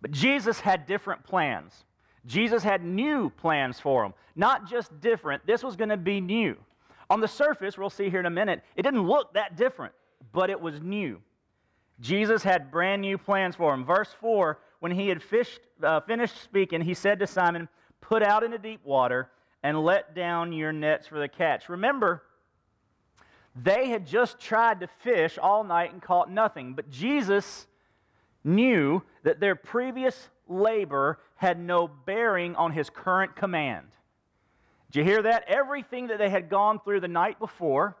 But 0.00 0.10
Jesus 0.10 0.60
had 0.60 0.86
different 0.86 1.24
plans. 1.24 1.84
Jesus 2.26 2.62
had 2.62 2.84
new 2.84 3.30
plans 3.30 3.80
for 3.80 4.02
them, 4.02 4.14
not 4.36 4.68
just 4.68 5.00
different. 5.00 5.46
This 5.46 5.62
was 5.62 5.76
going 5.76 5.88
to 5.88 5.96
be 5.96 6.20
new. 6.20 6.56
On 7.08 7.20
the 7.20 7.28
surface, 7.28 7.76
we'll 7.76 7.90
see 7.90 8.10
here 8.10 8.20
in 8.20 8.26
a 8.26 8.30
minute, 8.30 8.62
it 8.76 8.82
didn't 8.82 9.06
look 9.06 9.34
that 9.34 9.56
different, 9.56 9.94
but 10.32 10.50
it 10.50 10.60
was 10.60 10.80
new. 10.80 11.20
Jesus 12.00 12.42
had 12.42 12.70
brand 12.70 13.02
new 13.02 13.18
plans 13.18 13.56
for 13.56 13.74
him. 13.74 13.84
Verse 13.84 14.14
4 14.20 14.58
when 14.80 14.92
he 14.92 15.08
had 15.08 15.22
fished, 15.22 15.60
uh, 15.82 16.00
finished 16.00 16.42
speaking, 16.42 16.80
he 16.80 16.94
said 16.94 17.18
to 17.20 17.26
Simon, 17.26 17.68
Put 18.00 18.22
out 18.22 18.42
into 18.42 18.58
deep 18.58 18.80
water 18.84 19.30
and 19.62 19.84
let 19.84 20.14
down 20.14 20.52
your 20.52 20.72
nets 20.72 21.06
for 21.06 21.18
the 21.18 21.28
catch. 21.28 21.68
Remember, 21.68 22.22
they 23.54 23.90
had 23.90 24.06
just 24.06 24.40
tried 24.40 24.80
to 24.80 24.86
fish 24.86 25.38
all 25.38 25.62
night 25.62 25.92
and 25.92 26.00
caught 26.00 26.30
nothing, 26.30 26.72
but 26.72 26.90
Jesus 26.90 27.66
knew 28.42 29.02
that 29.22 29.38
their 29.38 29.54
previous 29.54 30.30
labor 30.50 31.18
had 31.36 31.58
no 31.58 31.88
bearing 31.88 32.56
on 32.56 32.72
his 32.72 32.90
current 32.90 33.36
command. 33.36 33.86
Did 34.90 34.98
you 34.98 35.04
hear 35.04 35.22
that? 35.22 35.44
Everything 35.46 36.08
that 36.08 36.18
they 36.18 36.28
had 36.28 36.50
gone 36.50 36.80
through 36.80 37.00
the 37.00 37.08
night 37.08 37.38
before 37.38 37.96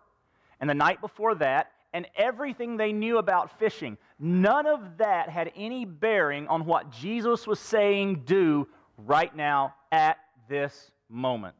and 0.60 0.68
the 0.68 0.74
night 0.74 1.00
before 1.00 1.34
that, 1.36 1.72
and 1.92 2.06
everything 2.16 2.76
they 2.76 2.92
knew 2.92 3.18
about 3.18 3.58
fishing, 3.58 3.96
none 4.18 4.66
of 4.66 4.98
that 4.98 5.28
had 5.28 5.50
any 5.56 5.84
bearing 5.84 6.46
on 6.48 6.66
what 6.66 6.90
Jesus 6.90 7.46
was 7.46 7.58
saying 7.58 8.22
do 8.26 8.68
right 8.98 9.34
now 9.34 9.74
at 9.90 10.18
this 10.48 10.92
moment. 11.08 11.56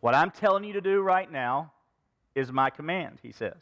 What 0.00 0.14
I'm 0.14 0.30
telling 0.30 0.64
you 0.64 0.72
to 0.72 0.80
do 0.80 1.02
right 1.02 1.30
now 1.30 1.72
is 2.34 2.50
my 2.50 2.70
command, 2.70 3.18
he 3.22 3.32
says. 3.32 3.60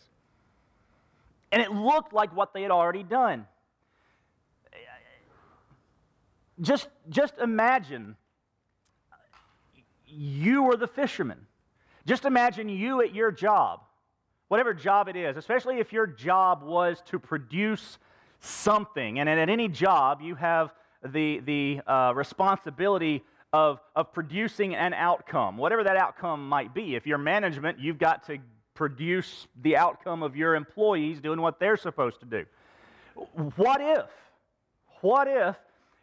And 1.50 1.60
it 1.60 1.72
looked 1.72 2.12
like 2.12 2.34
what 2.34 2.54
they 2.54 2.62
had 2.62 2.70
already 2.70 3.02
done. 3.02 3.46
Just, 6.60 6.88
just 7.08 7.38
imagine 7.38 8.16
you 10.06 10.62
were 10.62 10.76
the 10.76 10.86
fisherman. 10.86 11.46
Just 12.06 12.24
imagine 12.24 12.68
you 12.68 13.02
at 13.02 13.14
your 13.14 13.30
job, 13.30 13.80
whatever 14.48 14.72
job 14.72 15.08
it 15.08 15.16
is, 15.16 15.36
especially 15.36 15.78
if 15.78 15.92
your 15.92 16.06
job 16.06 16.62
was 16.62 17.02
to 17.06 17.18
produce 17.18 17.98
something. 18.40 19.18
And 19.18 19.28
at 19.28 19.48
any 19.48 19.68
job, 19.68 20.20
you 20.22 20.34
have 20.34 20.72
the, 21.04 21.40
the 21.40 21.80
uh, 21.86 22.12
responsibility 22.14 23.22
of, 23.52 23.80
of 23.94 24.12
producing 24.12 24.74
an 24.74 24.94
outcome, 24.94 25.56
whatever 25.56 25.84
that 25.84 25.96
outcome 25.96 26.48
might 26.48 26.74
be. 26.74 26.96
If 26.96 27.06
you're 27.06 27.18
management, 27.18 27.78
you've 27.78 27.98
got 27.98 28.26
to 28.26 28.38
produce 28.74 29.46
the 29.62 29.76
outcome 29.76 30.22
of 30.22 30.36
your 30.36 30.54
employees 30.54 31.20
doing 31.20 31.40
what 31.40 31.58
they're 31.58 31.76
supposed 31.76 32.20
to 32.20 32.26
do. 32.26 32.44
What 33.56 33.80
if, 33.80 34.06
what 35.00 35.28
if 35.28 35.56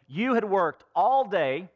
you 0.08 0.34
had 0.34 0.44
worked 0.44 0.84
all 0.94 1.24
day 1.24 1.68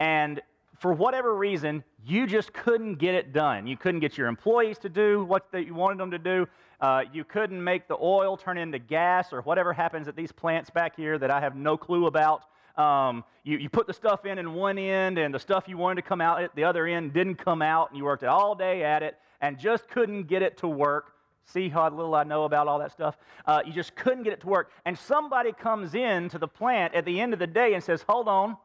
and 0.00 0.40
for 0.78 0.92
whatever 0.92 1.36
reason, 1.36 1.82
you 2.06 2.26
just 2.26 2.52
couldn't 2.52 2.96
get 2.96 3.14
it 3.14 3.32
done. 3.32 3.66
You 3.66 3.76
couldn't 3.76 4.00
get 4.00 4.16
your 4.16 4.28
employees 4.28 4.78
to 4.78 4.88
do 4.88 5.24
what 5.24 5.46
you 5.52 5.74
wanted 5.74 5.98
them 5.98 6.10
to 6.12 6.18
do. 6.18 6.46
Uh, 6.80 7.02
you 7.12 7.24
couldn't 7.24 7.62
make 7.62 7.88
the 7.88 7.96
oil 8.00 8.36
turn 8.36 8.56
into 8.56 8.78
gas 8.78 9.32
or 9.32 9.42
whatever 9.42 9.72
happens 9.72 10.06
at 10.06 10.14
these 10.14 10.30
plants 10.30 10.70
back 10.70 10.94
here 10.94 11.18
that 11.18 11.30
I 11.30 11.40
have 11.40 11.56
no 11.56 11.76
clue 11.76 12.06
about. 12.06 12.44
Um, 12.76 13.24
you, 13.42 13.58
you 13.58 13.68
put 13.68 13.88
the 13.88 13.92
stuff 13.92 14.24
in 14.24 14.38
in 14.38 14.54
one 14.54 14.78
end, 14.78 15.18
and 15.18 15.34
the 15.34 15.40
stuff 15.40 15.64
you 15.66 15.76
wanted 15.76 15.96
to 15.96 16.08
come 16.08 16.20
out 16.20 16.40
at 16.40 16.54
the 16.54 16.62
other 16.62 16.86
end 16.86 17.12
didn't 17.12 17.34
come 17.34 17.60
out, 17.60 17.90
and 17.90 17.98
you 17.98 18.04
worked 18.04 18.22
all 18.22 18.54
day 18.54 18.84
at 18.84 19.02
it 19.02 19.18
and 19.40 19.58
just 19.58 19.88
couldn't 19.88 20.24
get 20.28 20.42
it 20.42 20.56
to 20.58 20.68
work. 20.68 21.14
See 21.52 21.70
how 21.70 21.88
little 21.88 22.14
I 22.14 22.24
know 22.24 22.44
about 22.44 22.68
all 22.68 22.78
that 22.78 22.92
stuff? 22.92 23.16
Uh, 23.46 23.62
you 23.64 23.72
just 23.72 23.96
couldn't 23.96 24.22
get 24.22 24.34
it 24.34 24.40
to 24.42 24.46
work. 24.46 24.70
And 24.84 24.98
somebody 24.98 25.52
comes 25.52 25.94
in 25.94 26.28
to 26.28 26.38
the 26.38 26.48
plant 26.48 26.94
at 26.94 27.06
the 27.06 27.20
end 27.20 27.32
of 27.32 27.38
the 27.38 27.46
day 27.46 27.72
and 27.72 27.82
says, 27.82 28.04
Hold 28.06 28.28
on, 28.28 28.56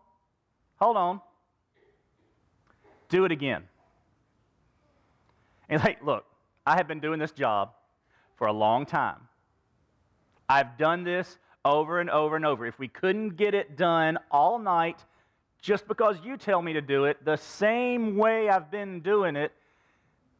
hold 0.75 0.97
on, 0.97 1.21
do 3.07 3.23
it 3.23 3.31
again. 3.31 3.63
And 5.69 5.81
like, 5.81 6.03
look, 6.03 6.25
I 6.65 6.75
have 6.75 6.87
been 6.87 6.99
doing 6.99 7.19
this 7.19 7.31
job 7.31 7.71
for 8.35 8.47
a 8.47 8.53
long 8.53 8.85
time. 8.85 9.29
I've 10.49 10.77
done 10.77 11.05
this 11.05 11.37
over 11.63 12.01
and 12.01 12.09
over 12.09 12.35
and 12.35 12.45
over. 12.45 12.65
If 12.65 12.79
we 12.79 12.89
couldn't 12.89 13.37
get 13.37 13.53
it 13.53 13.77
done 13.77 14.19
all 14.29 14.59
night, 14.59 15.05
just 15.61 15.87
because 15.87 16.17
you 16.21 16.35
tell 16.35 16.61
me 16.61 16.73
to 16.73 16.81
do 16.81 17.05
it 17.05 17.23
the 17.23 17.37
same 17.37 18.17
way 18.17 18.49
I've 18.49 18.69
been 18.69 18.99
doing 18.99 19.37
it, 19.37 19.53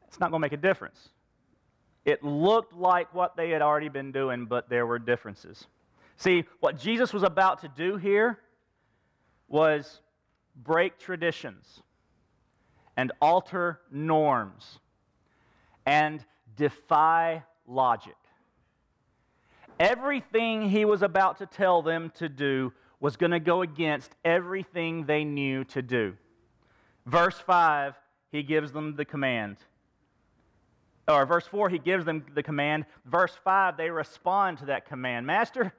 it's 0.10 0.20
not 0.20 0.30
going 0.30 0.42
to 0.42 0.46
make 0.46 0.52
a 0.52 0.58
difference. 0.58 1.13
It 2.06 2.24
looked 2.24 2.74
like 2.74 3.14
what 3.14 3.36
they 3.36 3.50
had 3.50 3.62
already 3.62 3.90
been 3.90 4.12
doing, 4.12 4.46
but 4.46 4.70
there 4.70 4.86
were 4.86 5.00
differences. 5.00 5.68
See, 6.18 6.46
what 6.60 6.78
Jesus 6.78 7.14
was 7.14 7.24
about 7.24 7.62
to 7.62 7.68
do 7.70 7.98
here 7.98 8.40
was 9.48 10.02
break 10.56 11.00
traditions 11.00 11.82
and 12.98 13.12
alter 13.22 13.80
norms 13.92 14.80
and 15.86 16.24
defy 16.56 17.44
logic. 17.68 18.16
Everything 19.80 20.70
he 20.70 20.86
was 20.86 21.02
about 21.02 21.38
to 21.40 21.46
tell 21.46 21.82
them 21.82 22.12
to 22.16 22.30
do 22.30 22.74
was 23.00 23.18
going 23.18 23.32
to 23.32 23.40
go 23.40 23.62
against 23.62 24.16
everything 24.24 25.06
they 25.06 25.24
knew 25.24 25.64
to 25.66 25.82
do. 25.82 26.16
Verse 27.06 27.38
5, 27.40 27.96
he 28.32 28.44
gives 28.44 28.72
them 28.72 28.96
the 28.96 29.04
command. 29.04 29.58
Or 31.08 31.26
verse 31.26 31.46
4, 31.48 31.70
he 31.70 31.80
gives 31.80 32.06
them 32.06 32.26
the 32.34 32.44
command. 32.44 32.86
Verse 33.06 33.38
5, 33.44 33.76
they 33.76 33.90
respond 33.90 34.60
to 34.60 34.66
that 34.66 34.86
command. 34.86 35.28
Master, 35.28 35.74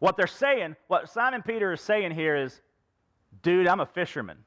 what 0.00 0.16
they're 0.16 0.26
saying, 0.26 0.76
what 0.88 1.08
Simon 1.08 1.42
Peter 1.42 1.72
is 1.72 1.80
saying 1.80 2.12
here 2.12 2.36
is, 2.36 2.60
dude, 3.42 3.68
I'm 3.68 3.80
a 3.80 3.86
fisherman, 3.86 4.38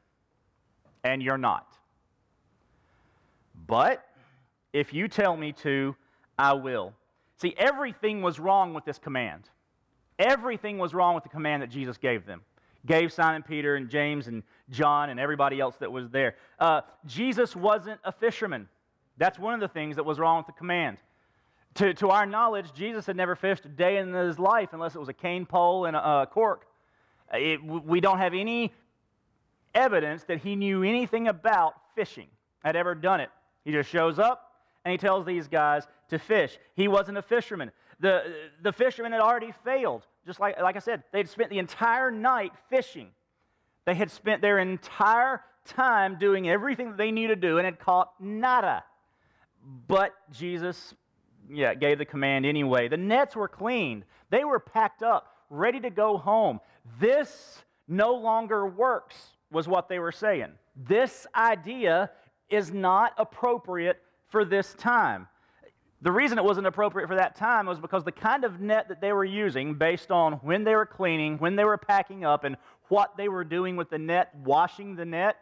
and 1.04 1.22
you're 1.22 1.38
not. 1.38 1.68
But 3.68 4.06
if 4.74 4.94
you 4.94 5.08
tell 5.08 5.38
me 5.38 5.54
to, 5.54 5.96
I 6.38 6.54
will. 6.54 6.94
See, 7.38 7.54
everything 7.58 8.22
was 8.22 8.40
wrong 8.40 8.74
with 8.74 8.86
this 8.86 8.98
command. 8.98 9.50
Everything 10.20 10.78
was 10.78 10.94
wrong 10.94 11.16
with 11.16 11.24
the 11.24 11.30
command 11.30 11.64
that 11.64 11.70
Jesus 11.70 11.98
gave 11.98 12.26
them. 12.26 12.42
Gave 12.86 13.14
Simon 13.14 13.44
Peter 13.44 13.76
and 13.76 13.90
James 13.90 14.28
and 14.28 14.44
John 14.70 15.10
and 15.10 15.20
everybody 15.20 15.60
else 15.60 15.76
that 15.78 15.92
was 15.92 16.10
there. 16.10 16.36
Uh, 16.60 16.82
Jesus 17.06 17.56
wasn't 17.56 18.00
a 18.04 18.12
fisherman. 18.12 18.68
That's 19.22 19.38
one 19.38 19.54
of 19.54 19.60
the 19.60 19.68
things 19.68 19.98
that 19.98 20.04
was 20.04 20.18
wrong 20.18 20.38
with 20.38 20.48
the 20.48 20.54
command. 20.54 20.98
To, 21.75 21.94
to 21.94 22.10
our 22.10 22.25
knowledge, 22.25 22.74
Jesus 22.74 23.06
had 23.06 23.16
never 23.16 23.36
fished 23.36 23.63
a 23.66 23.70
day 23.70 23.98
in 23.98 24.12
his 24.12 24.40
life 24.40 24.70
unless 24.72 24.96
it 24.96 25.00
was 25.00 25.10
a 25.10 25.13
cane 25.13 25.46
pole 25.46 25.86
and 25.86 25.96
a, 25.96 26.22
a 26.22 26.25
cork. 26.25 26.66
Uh, 27.32 27.38
it, 27.38 27.63
we 27.63 28.01
don't 28.01 28.18
have 28.18 28.34
any 28.34 28.74
evidence 29.75 30.24
that 30.24 30.40
he 30.40 30.56
knew 30.56 30.82
anything 30.82 31.28
about 31.28 31.75
fishing, 31.94 32.30
had 32.63 32.75
ever 32.75 32.96
done 32.96 33.20
it. 33.20 33.30
He 33.63 33.72
just 33.72 33.92
shows 33.92 34.18
up, 34.18 34.54
and 34.86 34.92
he 34.92 34.98
tells 34.98 35.24
these 35.24 35.48
guys 35.48 35.88
to 36.10 36.18
fish. 36.18 36.58
He 36.74 36.88
wasn't 36.88 37.20
a 37.20 37.22
fisherman. 37.22 37.70
The, 38.00 38.34
the 38.63 38.74
fishermen 38.74 39.12
had 39.12 39.22
already 39.22 39.54
failed. 39.63 40.08
Just 40.25 40.40
like, 40.40 40.60
like 40.60 40.78
I 40.78 40.80
said, 40.80 41.04
they'd 41.12 41.30
spent 41.30 41.51
the 41.51 41.60
entire 41.60 42.10
night 42.10 42.54
fishing. 42.72 43.10
They 43.86 43.94
had 43.94 44.10
spent 44.10 44.42
their 44.42 44.58
entire 44.58 45.42
time 45.63 46.18
doing 46.18 46.50
everything 46.50 46.90
that 46.90 46.98
they 46.98 47.12
knew 47.12 47.28
to 47.28 47.36
do 47.36 47.60
and 47.60 47.66
had 47.66 47.80
caught 47.80 48.13
nada. 48.20 48.84
But 49.88 50.13
Jesus, 50.32 50.94
yeah, 51.50 51.74
gave 51.74 51.98
the 51.98 52.06
command 52.06 52.46
anyway. 52.46 52.88
The 52.88 52.98
nets 52.98 53.36
were 53.36 53.48
cleaned, 53.48 54.06
they 54.30 54.44
were 54.44 54.60
packed 54.60 55.03
up, 55.03 55.36
ready 55.50 55.80
to 55.82 55.89
go 55.89 56.18
home. 56.18 56.60
This 57.00 57.63
no 57.88 58.15
longer 58.15 58.65
works, 58.65 59.15
was 59.51 59.68
what 59.68 59.89
they 59.89 60.00
were 60.00 60.12
saying. 60.12 60.51
This 60.75 61.27
idea 61.36 62.12
is 62.50 62.72
not 62.72 63.13
appropriate 63.18 64.01
for 64.30 64.46
this 64.46 64.74
time. 64.75 65.27
The 66.01 66.12
reason 66.12 66.39
it 66.39 66.44
wasn't 66.44 66.65
appropriate 66.65 67.08
for 67.08 67.15
that 67.15 67.36
time 67.36 67.68
was 67.68 67.80
because 67.80 68.03
the 68.03 68.12
kind 68.12 68.44
of 68.44 68.60
net 68.60 68.88
that 68.88 69.01
they 69.01 69.13
were 69.13 69.25
using, 69.25 69.75
based 69.75 70.10
on 70.10 70.34
when 70.34 70.63
they 70.63 70.74
were 70.74 70.86
cleaning, 70.86 71.38
when 71.38 71.56
they 71.56 71.63
were 71.63 71.77
packing 71.77 72.25
up, 72.25 72.44
and 72.44 72.58
what 72.88 73.15
they 73.18 73.30
were 73.30 73.44
doing 73.44 73.75
with 73.75 73.89
the 73.89 74.00
net, 74.00 74.34
washing 74.44 74.96
the 74.96 75.06
net, 75.06 75.38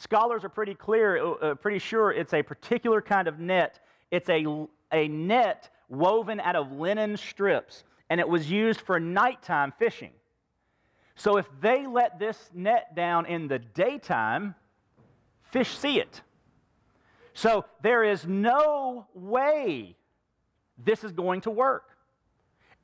scholars 0.00 0.44
are 0.44 0.48
pretty 0.48 0.74
clear, 0.74 1.18
uh, 1.18 1.30
uh 1.32 1.54
pretty 1.54 1.78
sure 1.78 2.10
it's 2.10 2.34
a 2.34 2.42
particular 2.42 3.00
kind 3.00 3.28
of 3.28 3.38
net. 3.38 3.80
It's 4.10 4.28
a, 4.28 4.66
a 4.92 5.08
net 5.08 5.70
woven 5.88 6.40
out 6.40 6.56
of 6.56 6.72
linen 6.72 7.16
strips, 7.16 7.84
and 8.08 8.18
it 8.18 8.28
was 8.28 8.50
used 8.50 8.80
for 8.80 8.98
nighttime 8.98 9.72
fishing. 9.78 10.12
So 11.14 11.36
if 11.36 11.46
they 11.60 11.86
let 11.86 12.18
this 12.18 12.50
net 12.54 12.94
down 12.94 13.26
in 13.26 13.46
the 13.46 13.58
daytime, 13.58 14.54
fish 15.50 15.76
see 15.76 16.00
it. 16.00 16.22
So 17.34 17.64
there 17.82 18.02
is 18.02 18.26
no 18.26 19.06
way 19.14 19.96
this 20.82 21.04
is 21.04 21.12
going 21.12 21.42
to 21.42 21.50
work. 21.50 21.84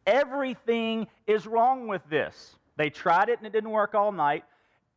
Everything 0.07 1.07
is 1.27 1.47
wrong 1.47 1.89
with 1.89 2.03
this. 2.09 2.57
They 2.77 2.91
tried 2.91 3.29
it 3.29 3.39
and 3.39 3.47
it 3.47 3.53
didn't 3.53 3.71
work 3.71 3.95
all 3.95 4.13
night. 4.13 4.45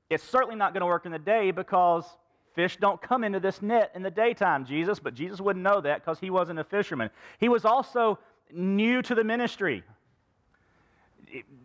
It's 0.10 0.24
certainly 0.24 0.56
not 0.56 0.74
going 0.74 0.82
to 0.82 0.88
work 0.88 1.06
in 1.06 1.12
the 1.12 1.20
day 1.20 1.52
because 1.52 2.06
fish 2.56 2.78
don't 2.78 3.02
come 3.02 3.24
into 3.24 3.40
this 3.40 3.62
net 3.62 3.92
in 3.94 4.02
the 4.02 4.12
daytime, 4.12 4.66
Jesus, 4.66 5.00
but 5.00 5.14
Jesus 5.14 5.40
wouldn't 5.40 5.64
know 5.64 5.82
that 5.82 6.04
because 6.04 6.20
he 6.20 6.30
wasn't 6.30 6.60
a 6.60 6.64
fisherman. 6.64 7.10
He 7.40 7.48
was 7.48 7.64
also 7.64 8.20
new 8.52 9.02
to 9.04 9.14
the 9.14 9.24
ministry. 9.24 9.84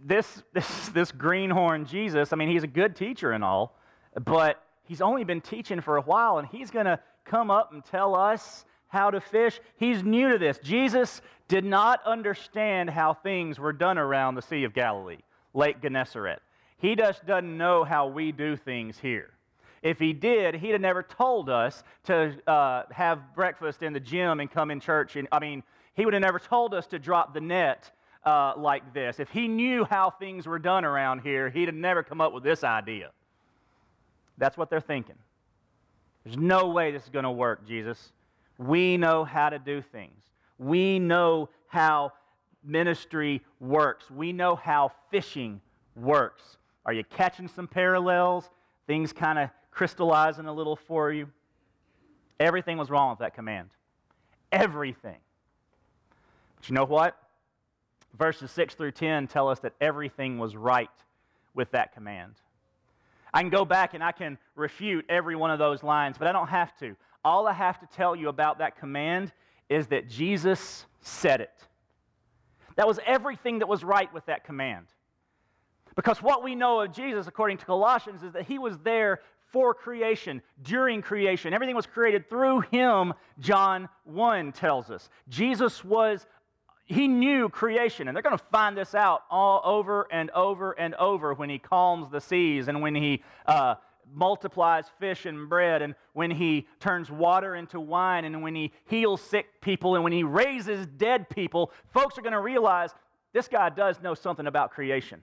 this, 0.05 0.43
this, 0.53 0.89
this 0.91 1.13
greenhorn 1.13 1.87
Jesus, 1.87 2.33
I 2.33 2.37
mean, 2.37 2.51
he's 2.51 2.63
a 2.63 2.69
good 2.69 2.95
teacher 2.95 3.33
and 3.33 3.43
all, 3.43 3.77
but 4.25 4.63
he's 4.85 5.01
only 5.01 5.25
been 5.25 5.41
teaching 5.41 5.81
for 5.81 5.97
a 5.97 6.03
while, 6.03 6.39
and 6.39 6.47
he's 6.49 6.71
going 6.71 6.87
to 6.87 7.01
come 7.25 7.51
up 7.51 7.73
and 7.73 7.85
tell 7.85 8.15
us 8.15 8.65
how 8.89 9.11
to 9.11 9.21
fish. 9.21 9.61
He's 9.77 10.03
new 10.03 10.31
to 10.31 10.39
this. 10.39 10.59
Jesus 10.59 11.21
did 11.49 11.65
not 11.65 12.01
understand 12.05 12.91
how 12.91 13.15
things 13.15 13.59
were 13.59 13.73
done 13.73 13.99
around 13.99 14.35
the 14.35 14.43
Sea 14.43 14.65
of 14.65 14.75
Galilee, 14.75 15.19
Lake 15.55 15.81
Gennesaret. 15.81 16.41
He 16.79 16.97
just 16.97 17.25
doesn't 17.27 17.57
know 17.57 17.85
how 17.85 18.07
we 18.07 18.33
do 18.33 18.57
things 18.57 18.99
here. 18.99 19.31
If 19.83 19.99
he 19.99 20.13
did, 20.13 20.55
he'd 20.55 20.71
have 20.71 20.81
never 20.81 21.03
told 21.03 21.51
us 21.51 21.85
to 22.05 22.35
uh, 22.51 22.85
have 22.91 23.35
breakfast 23.35 23.83
in 23.83 23.93
the 23.93 24.01
gym 24.01 24.41
and 24.41 24.51
come 24.51 24.71
in 24.71 24.81
church. 24.81 25.17
And, 25.17 25.29
I 25.31 25.39
mean, 25.39 25.63
he 25.95 26.05
would 26.05 26.15
have 26.15 26.23
never 26.23 26.39
told 26.39 26.73
us 26.75 26.87
to 26.89 26.99
drop 26.99 27.35
the 27.35 27.41
net 27.41 27.91
uh, 28.25 28.55
like 28.57 28.95
this. 28.95 29.21
If 29.21 29.29
he 29.29 29.47
knew 29.47 29.85
how 29.85 30.11
things 30.11 30.47
were 30.47 30.59
done 30.59 30.85
around 30.85 31.21
here, 31.21 31.51
he'd 31.51 31.69
have 31.69 31.75
never 31.75 32.03
come 32.03 32.21
up 32.21 32.33
with 32.33 32.43
this 32.43 32.65
idea. 32.65 33.11
That's 34.39 34.57
what 34.57 34.71
they're 34.71 34.81
thinking. 34.81 35.17
There's 36.25 36.39
no 36.39 36.69
way 36.69 36.91
this 36.91 37.05
is 37.05 37.11
going 37.11 37.25
to 37.25 37.31
work, 37.31 37.67
Jesus. 37.67 38.13
We 38.57 38.97
know 38.97 39.25
how 39.25 39.51
to 39.51 39.59
do 39.59 39.83
things. 39.83 40.23
We 40.59 40.99
know 40.99 41.51
how 41.69 42.13
ministry 42.65 43.43
works. 43.61 44.11
We 44.11 44.33
know 44.33 44.57
how 44.57 44.93
fishing 45.11 45.61
works. 45.95 46.57
Are 46.87 46.93
you 46.93 47.05
catching 47.05 47.49
some 47.49 47.67
parallels? 47.67 48.51
Things 48.87 49.13
kind 49.13 49.39
of 49.39 49.51
crystallizing 49.71 50.47
a 50.47 50.53
little 50.53 50.77
for 50.77 51.13
you? 51.13 51.29
Everything 52.39 52.79
was 52.79 52.91
wrong 52.91 53.11
with 53.11 53.21
that 53.21 53.35
command. 53.35 53.71
Everything. 54.53 55.17
But 56.57 56.69
you 56.69 56.75
know 56.75 56.85
what? 56.85 57.17
Verses 58.19 58.51
6 58.51 58.75
through 58.75 58.93
10 58.93 59.27
tell 59.27 59.49
us 59.49 59.61
that 59.61 59.73
everything 59.81 60.39
was 60.39 60.57
right 60.57 60.91
with 61.55 61.71
that 61.73 61.95
command. 61.95 62.35
I 63.33 63.41
can 63.41 63.51
go 63.51 63.65
back 63.65 63.95
and 63.95 64.05
I 64.05 64.13
can 64.13 64.39
refute 64.55 65.05
every 65.09 65.35
one 65.35 65.51
of 65.51 65.59
those 65.59 65.83
lines, 65.83 66.17
but 66.19 66.29
I 66.29 66.33
don't 66.33 66.49
have 66.49 66.77
to. 66.79 66.95
All 67.25 67.47
I 67.47 67.53
have 67.53 67.81
to 67.81 67.87
tell 67.87 68.15
you 68.15 68.29
about 68.29 68.59
that 68.59 68.79
command 68.79 69.33
is 69.69 69.89
that 69.89 70.09
Jesus 70.09 70.87
said 71.01 71.41
it. 71.41 71.51
That 72.77 72.87
was 72.87 73.01
everything 73.07 73.61
that 73.61 73.67
was 73.67 73.83
right 73.83 74.13
with 74.13 74.27
that 74.27 74.45
command. 74.45 74.87
Because 75.95 76.23
what 76.23 76.43
we 76.43 76.55
know 76.55 76.81
of 76.81 76.93
Jesus, 76.93 77.27
according 77.27 77.59
to 77.59 77.65
Colossians, 77.65 78.23
is 78.23 78.33
that 78.33 78.47
he 78.47 78.59
was 78.59 78.79
there 78.79 79.21
for 79.53 79.73
creation, 79.73 80.43
during 80.63 81.01
creation. 81.01 81.55
Everything 81.55 81.77
was 81.77 81.87
created 81.87 82.29
through 82.29 82.61
him, 82.73 83.15
John 83.39 83.89
1 84.03 84.51
tells 84.51 84.91
us. 84.91 85.09
Jesus 85.29 85.85
was 85.85 86.27
he 86.87 87.09
knew 87.09 87.49
creation, 87.49 88.09
and 88.09 88.17
they're 88.17 88.23
going 88.23 88.37
to 88.37 88.45
find 88.53 88.77
this 88.77 88.95
out 88.95 89.23
all 89.31 89.63
over 89.65 90.07
and 90.11 90.31
over 90.33 90.73
and 90.73 90.95
over 90.97 91.33
when 91.33 91.49
he 91.49 91.59
calms 91.59 92.11
the 92.11 92.21
seas 92.21 92.69
and 92.69 92.83
when 92.83 92.95
he 92.95 93.23
uh, 93.47 93.77
multiplies 94.13 94.85
fish 94.99 95.25
and 95.25 95.49
bread 95.49 95.81
and 95.81 95.95
when 96.13 96.31
he 96.31 96.67
turns 96.81 97.11
water 97.11 97.55
into 97.55 97.81
wine 97.81 98.25
and 98.25 98.43
when 98.43 98.55
he 98.55 98.71
heals 98.85 99.23
sick 99.23 99.47
people 99.63 99.95
and 99.95 100.05
when 100.05 100.13
he 100.13 100.23
raises 100.23 100.87
dead 100.87 101.29
people. 101.31 101.73
Folks 101.93 102.19
are 102.19 102.23
going 102.23 102.33
to 102.33 102.41
realize 102.41 102.91
this 103.33 103.49
guy 103.49 103.71
does 103.71 104.03
know 104.03 104.15
something 104.15 104.47
about 104.47 104.71
creation. 104.71 105.23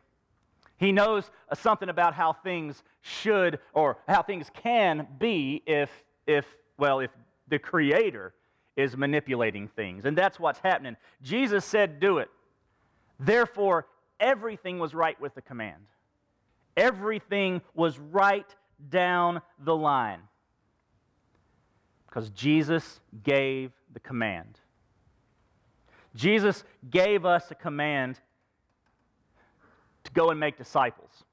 He 0.81 0.91
knows 0.91 1.29
uh, 1.47 1.53
something 1.53 1.89
about 1.89 2.15
how 2.15 2.33
things 2.33 2.81
should 3.01 3.59
or 3.73 3.99
how 4.07 4.23
things 4.23 4.49
can 4.51 5.07
be 5.19 5.61
if, 5.67 5.91
if 6.25 6.43
well, 6.79 6.99
if 6.99 7.11
the 7.47 7.59
Creator 7.59 8.33
is 8.75 8.97
manipulating 8.97 9.67
things. 9.67 10.05
And 10.05 10.17
that's 10.17 10.39
what's 10.39 10.57
happening. 10.57 10.97
Jesus 11.21 11.65
said, 11.65 11.99
Do 11.99 12.17
it. 12.17 12.29
Therefore, 13.19 13.85
everything 14.19 14.79
was 14.79 14.95
right 14.95 15.21
with 15.21 15.35
the 15.35 15.41
command. 15.43 15.85
Everything 16.75 17.61
was 17.75 17.99
right 17.99 18.47
down 18.89 19.43
the 19.59 19.75
line. 19.75 20.21
Because 22.07 22.31
Jesus 22.31 23.01
gave 23.23 23.71
the 23.93 23.99
command. 23.99 24.57
Jesus 26.15 26.63
gave 26.89 27.23
us 27.23 27.51
a 27.51 27.55
command 27.55 28.19
go 30.13 30.29
and 30.29 30.39
make 30.39 30.57
disciples. 30.57 31.23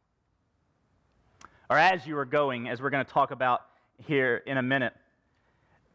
Or 1.71 1.77
as 1.77 2.07
you 2.07 2.17
are 2.17 2.25
going, 2.25 2.69
as 2.69 2.81
we're 2.81 2.91
going 2.91 3.05
to 3.05 3.11
talk 3.11 3.31
about 3.31 3.63
here 3.99 4.43
in 4.47 4.57
a 4.57 4.63
minute. 4.63 4.95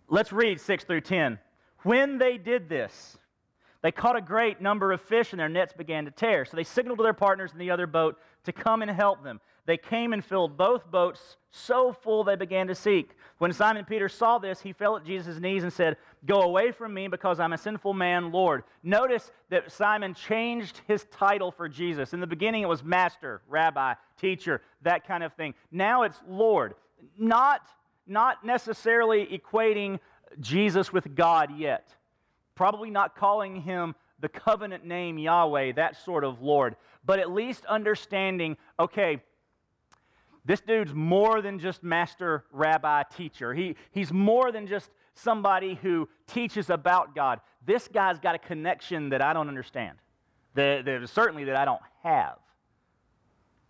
Let's 0.08 0.32
read 0.32 0.60
6 0.60 0.84
through 0.84 1.02
10. 1.02 1.40
When 1.84 2.18
they 2.18 2.38
did 2.38 2.70
this, 2.70 3.18
they 3.84 3.92
caught 3.92 4.16
a 4.16 4.22
great 4.22 4.62
number 4.62 4.94
of 4.94 5.02
fish 5.02 5.34
and 5.34 5.40
their 5.40 5.50
nets 5.50 5.74
began 5.74 6.06
to 6.06 6.12
tear. 6.12 6.46
So 6.46 6.56
they 6.56 6.64
signaled 6.64 7.00
to 7.00 7.04
their 7.04 7.14
partners 7.14 7.52
in 7.52 7.60
the 7.60 7.70
other 7.70 7.86
boat 7.86 8.18
to 8.46 8.54
come 8.54 8.82
and 8.82 8.90
help 8.90 9.24
them. 9.24 9.42
They 9.66 9.76
came 9.76 10.14
and 10.14 10.24
filled 10.24 10.58
both 10.58 10.90
boats 10.90 11.36
so 11.52 11.92
full 11.92 12.24
they 12.24 12.38
began 12.38 12.68
to 12.68 12.76
sink. 12.76 13.10
When 13.40 13.52
Simon 13.52 13.84
Peter 13.84 14.08
saw 14.08 14.38
this, 14.38 14.62
he 14.62 14.72
fell 14.72 14.96
at 14.96 15.06
Jesus' 15.06 15.38
knees 15.38 15.64
and 15.64 15.72
said, 15.72 15.98
Go 16.26 16.44
away 16.44 16.72
from 16.72 16.94
me 16.94 17.10
because 17.10 17.42
I'm 17.42 17.52
a 17.52 17.58
sinful 17.58 17.94
man, 17.94 18.32
Lord. 18.32 18.64
Notice 18.84 19.32
that 19.50 19.70
Simon 19.70 20.14
changed 20.14 20.80
his 20.88 21.06
title 21.12 21.52
for 21.52 21.68
Jesus. 21.68 22.14
In 22.14 22.22
the 22.22 22.28
beginning, 22.28 22.64
it 22.64 22.70
was 22.70 22.84
master, 22.84 23.42
rabbi, 23.50 23.96
teacher, 24.18 24.62
that 24.84 25.06
kind 25.06 25.24
of 25.24 25.34
thing. 25.34 25.54
Now 25.72 26.04
it's 26.04 26.20
Lord. 26.26 26.76
Not 27.18 27.62
not 28.08 28.46
necessarily 28.46 29.26
equating 29.28 30.00
Jesus 30.40 30.92
with 30.92 31.16
God 31.16 31.58
yet. 31.58 31.96
Probably 32.56 32.90
not 32.90 33.16
calling 33.16 33.62
him 33.62 33.96
the 34.20 34.30
covenant 34.30 34.86
name 34.86 35.18
Yahweh, 35.18 35.74
that 35.74 35.98
sort 36.04 36.24
of 36.24 36.42
Lord, 36.42 36.76
but 37.06 37.20
at 37.20 37.32
least 37.32 37.66
understanding 37.66 38.58
okay, 38.80 39.22
this 40.46 40.62
dude's 40.62 40.94
more 40.94 41.42
than 41.42 41.60
just 41.60 41.84
master, 41.84 42.46
rabbi, 42.52 43.04
teacher. 43.04 43.54
He, 43.54 43.76
he's 43.92 44.12
more 44.12 44.52
than 44.52 44.68
just 44.68 44.90
somebody 45.14 45.80
who 45.82 46.10
teaches 46.28 46.70
about 46.70 47.16
God. 47.16 47.40
This 47.66 47.88
guy's 47.88 48.20
got 48.20 48.36
a 48.36 48.40
connection 48.40 49.10
that 49.10 49.22
I 49.22 49.32
don't 49.34 49.48
understand, 49.48 49.98
that, 50.56 50.86
that 50.86 51.08
certainly 51.10 51.46
that 51.46 51.56
I 51.56 51.66
don't 51.66 51.82
have. 52.04 52.40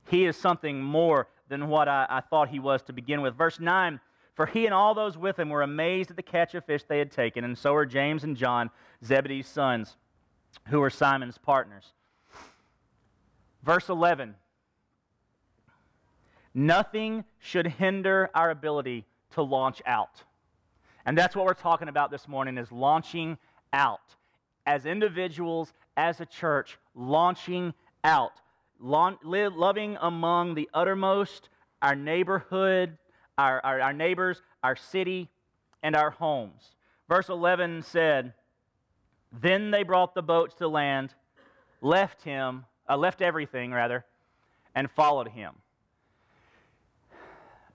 He 0.09 0.25
is 0.25 0.35
something 0.35 0.81
more 0.81 1.27
than 1.47 1.67
what 1.67 1.87
I, 1.87 2.07
I 2.09 2.21
thought 2.21 2.49
he 2.49 2.59
was 2.59 2.81
to 2.83 2.93
begin 2.93 3.21
with. 3.21 3.35
Verse 3.35 3.59
9 3.59 3.99
for 4.35 4.45
he 4.45 4.65
and 4.65 4.73
all 4.73 4.93
those 4.93 5.17
with 5.17 5.37
him 5.37 5.49
were 5.49 5.61
amazed 5.61 6.09
at 6.09 6.15
the 6.15 6.23
catch 6.23 6.55
of 6.55 6.65
fish 6.65 6.83
they 6.87 6.97
had 6.97 7.11
taken, 7.11 7.43
and 7.43 7.57
so 7.57 7.73
were 7.73 7.85
James 7.85 8.23
and 8.23 8.35
John, 8.35 8.69
Zebedee's 9.03 9.47
sons, 9.47 9.97
who 10.69 10.79
were 10.79 10.89
Simon's 10.89 11.37
partners. 11.37 11.93
Verse 13.63 13.89
11 13.89 14.35
Nothing 16.53 17.23
should 17.39 17.65
hinder 17.65 18.29
our 18.35 18.51
ability 18.51 19.05
to 19.31 19.41
launch 19.41 19.81
out. 19.85 20.23
And 21.05 21.17
that's 21.17 21.35
what 21.35 21.45
we're 21.45 21.53
talking 21.53 21.87
about 21.87 22.11
this 22.11 22.27
morning 22.27 22.57
is 22.57 22.71
launching 22.71 23.37
out. 23.73 24.15
As 24.65 24.85
individuals, 24.85 25.73
as 25.97 26.21
a 26.21 26.25
church, 26.25 26.77
launching 26.95 27.73
out. 28.03 28.33
loving 28.79 29.97
among 29.99 30.53
the 30.53 30.69
uttermost, 30.73 31.49
our 31.81 31.95
neighborhood, 31.95 32.97
our, 33.37 33.61
our, 33.63 33.81
our 33.81 33.93
neighbors, 33.93 34.41
our 34.63 34.75
city, 34.75 35.29
and 35.81 35.95
our 35.95 36.11
homes. 36.11 36.75
Verse 37.09 37.29
11 37.29 37.83
said, 37.83 38.33
Then 39.31 39.71
they 39.71 39.83
brought 39.83 40.15
the 40.15 40.21
boats 40.21 40.55
to 40.55 40.67
land, 40.67 41.13
left 41.81 42.23
him, 42.23 42.65
uh, 42.89 42.97
left 42.97 43.21
everything, 43.21 43.71
rather, 43.71 44.05
and 44.75 44.89
followed 44.89 45.27
him. 45.27 45.53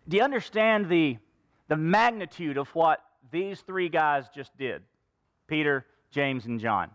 Do 0.08 0.16
you 0.16 0.22
understand 0.22 0.88
the, 0.88 1.18
the 1.68 1.76
magnitude 1.76 2.56
of 2.56 2.68
what 2.74 3.04
these 3.30 3.60
three 3.60 3.88
guys 3.88 4.24
just 4.34 4.56
did? 4.56 4.82
Peter, 5.46 5.84
James, 6.10 6.46
and 6.46 6.58
John. 6.58 6.90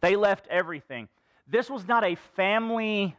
They 0.00 0.16
left 0.16 0.46
everything. 0.48 1.08
This 1.48 1.68
was 1.68 1.86
not 1.86 2.04
a 2.04 2.14
family, 2.36 3.16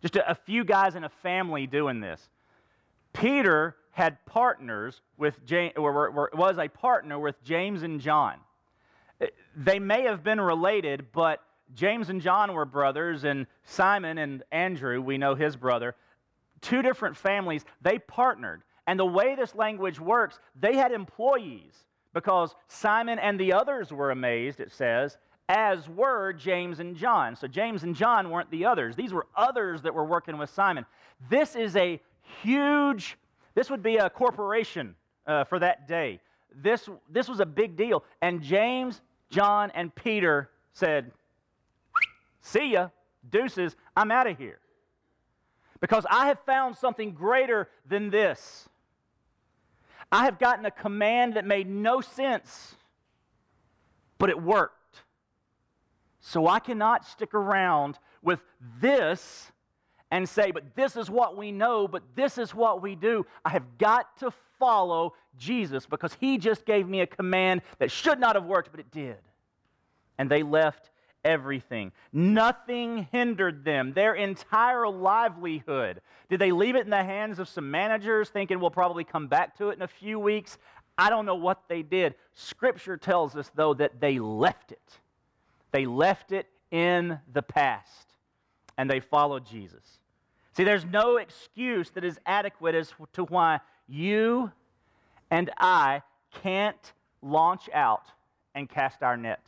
just 0.00 0.16
a, 0.16 0.30
a 0.30 0.34
few 0.34 0.64
guys 0.64 0.94
in 0.94 1.04
a 1.04 1.08
family 1.08 1.66
doing 1.66 2.00
this. 2.00 2.28
Peter 3.12 3.76
had 3.90 4.24
partners 4.26 5.00
with 5.16 5.44
James, 5.44 5.74
or 5.76 6.30
was 6.34 6.58
a 6.58 6.68
partner 6.68 7.18
with 7.18 7.42
James 7.42 7.82
and 7.82 8.00
John. 8.00 8.36
They 9.56 9.78
may 9.78 10.02
have 10.02 10.22
been 10.22 10.40
related, 10.40 11.06
but 11.12 11.42
James 11.74 12.08
and 12.08 12.22
John 12.22 12.52
were 12.52 12.64
brothers, 12.64 13.24
and 13.24 13.46
Simon 13.64 14.18
and 14.18 14.42
Andrew, 14.52 15.00
we 15.00 15.18
know 15.18 15.34
his 15.34 15.56
brother, 15.56 15.96
two 16.60 16.80
different 16.82 17.16
families, 17.16 17.64
they 17.82 17.98
partnered. 17.98 18.62
And 18.86 18.98
the 18.98 19.04
way 19.04 19.34
this 19.34 19.54
language 19.54 20.00
works, 20.00 20.38
they 20.58 20.76
had 20.76 20.92
employees 20.92 21.74
because 22.14 22.54
Simon 22.68 23.18
and 23.18 23.38
the 23.38 23.52
others 23.52 23.92
were 23.92 24.12
amazed, 24.12 24.60
it 24.60 24.72
says, 24.72 25.18
as 25.48 25.88
were 25.88 26.32
James 26.32 26.80
and 26.80 26.96
John. 26.96 27.36
So 27.36 27.46
James 27.46 27.82
and 27.82 27.94
John 27.94 28.30
weren't 28.30 28.50
the 28.50 28.64
others. 28.64 28.96
These 28.96 29.12
were 29.12 29.26
others 29.36 29.82
that 29.82 29.94
were 29.94 30.04
working 30.04 30.38
with 30.38 30.50
Simon. 30.50 30.86
This 31.28 31.56
is 31.56 31.76
a 31.76 32.00
huge, 32.42 33.16
this 33.54 33.70
would 33.70 33.82
be 33.82 33.96
a 33.96 34.08
corporation 34.08 34.94
uh, 35.26 35.44
for 35.44 35.58
that 35.58 35.88
day. 35.88 36.20
This, 36.54 36.88
this 37.10 37.28
was 37.28 37.40
a 37.40 37.46
big 37.46 37.76
deal. 37.76 38.04
And 38.22 38.42
James, 38.42 39.00
John, 39.30 39.70
and 39.74 39.94
Peter 39.94 40.50
said, 40.72 41.12
See 42.40 42.72
ya. 42.72 42.88
Deuces, 43.28 43.76
I'm 43.96 44.10
out 44.10 44.26
of 44.26 44.38
here. 44.38 44.58
Because 45.80 46.06
I 46.10 46.28
have 46.28 46.38
found 46.46 46.76
something 46.76 47.12
greater 47.12 47.68
than 47.86 48.10
this. 48.10 48.68
I 50.10 50.24
have 50.24 50.38
gotten 50.38 50.64
a 50.64 50.70
command 50.70 51.34
that 51.34 51.44
made 51.44 51.68
no 51.68 52.00
sense, 52.00 52.76
but 54.16 54.30
it 54.30 54.42
worked. 54.42 55.02
So 56.20 56.46
I 56.46 56.58
cannot 56.58 57.06
stick 57.06 57.34
around 57.34 57.98
with 58.22 58.40
this 58.80 59.52
and 60.10 60.28
say, 60.28 60.50
but 60.50 60.74
this 60.74 60.96
is 60.96 61.10
what 61.10 61.36
we 61.36 61.52
know, 61.52 61.86
but 61.86 62.02
this 62.14 62.38
is 62.38 62.54
what 62.54 62.82
we 62.82 62.94
do. 62.94 63.26
I 63.44 63.50
have 63.50 63.78
got 63.78 64.16
to 64.18 64.32
follow 64.58 65.14
Jesus 65.36 65.86
because 65.86 66.16
he 66.18 66.38
just 66.38 66.64
gave 66.64 66.88
me 66.88 67.00
a 67.00 67.06
command 67.06 67.62
that 67.78 67.90
should 67.90 68.18
not 68.18 68.34
have 68.34 68.44
worked, 68.44 68.70
but 68.70 68.80
it 68.80 68.90
did. 68.90 69.18
And 70.16 70.30
they 70.30 70.42
left 70.42 70.90
everything. 71.24 71.92
Nothing 72.12 73.06
hindered 73.12 73.64
them, 73.64 73.92
their 73.92 74.14
entire 74.14 74.88
livelihood. 74.88 76.00
Did 76.28 76.40
they 76.40 76.52
leave 76.52 76.74
it 76.74 76.84
in 76.84 76.90
the 76.90 77.04
hands 77.04 77.38
of 77.38 77.48
some 77.48 77.70
managers 77.70 78.30
thinking 78.30 78.60
we'll 78.60 78.70
probably 78.70 79.04
come 79.04 79.26
back 79.28 79.56
to 79.58 79.68
it 79.68 79.74
in 79.74 79.82
a 79.82 79.88
few 79.88 80.18
weeks? 80.18 80.58
I 80.96 81.10
don't 81.10 81.26
know 81.26 81.34
what 81.34 81.68
they 81.68 81.82
did. 81.82 82.14
Scripture 82.34 82.96
tells 82.96 83.36
us, 83.36 83.50
though, 83.54 83.74
that 83.74 84.00
they 84.00 84.18
left 84.18 84.72
it. 84.72 84.98
They 85.70 85.86
left 85.86 86.32
it 86.32 86.46
in 86.70 87.18
the 87.32 87.42
past 87.42 88.08
and 88.76 88.90
they 88.90 89.00
followed 89.00 89.44
Jesus. 89.44 89.97
See, 90.58 90.64
there's 90.64 90.84
no 90.84 91.18
excuse 91.18 91.90
that 91.90 92.02
is 92.02 92.18
adequate 92.26 92.74
as 92.74 92.92
to 93.12 93.22
why 93.26 93.60
you 93.86 94.50
and 95.30 95.52
I 95.56 96.02
can't 96.42 96.92
launch 97.22 97.70
out 97.72 98.06
and 98.56 98.68
cast 98.68 99.04
our 99.04 99.16
net. 99.16 99.40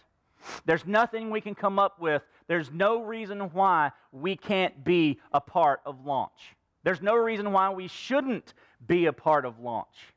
There's 0.67 0.87
nothing 0.87 1.31
we 1.31 1.41
can 1.41 1.57
come 1.57 1.81
up 1.81 1.99
with. 1.99 2.23
There's 2.47 2.71
no 2.71 3.03
reason 3.03 3.41
why 3.53 3.91
we 4.13 4.37
can't 4.37 4.85
be 4.85 5.19
a 5.33 5.41
part 5.41 5.81
of 5.85 6.07
launch. 6.07 6.55
There's 6.85 7.03
no 7.03 7.17
reason 7.17 7.51
why 7.51 7.71
we 7.71 7.89
shouldn't 7.89 8.55
be 8.87 9.07
a 9.07 9.13
part 9.13 9.45
of 9.45 9.59
launch. 9.59 10.15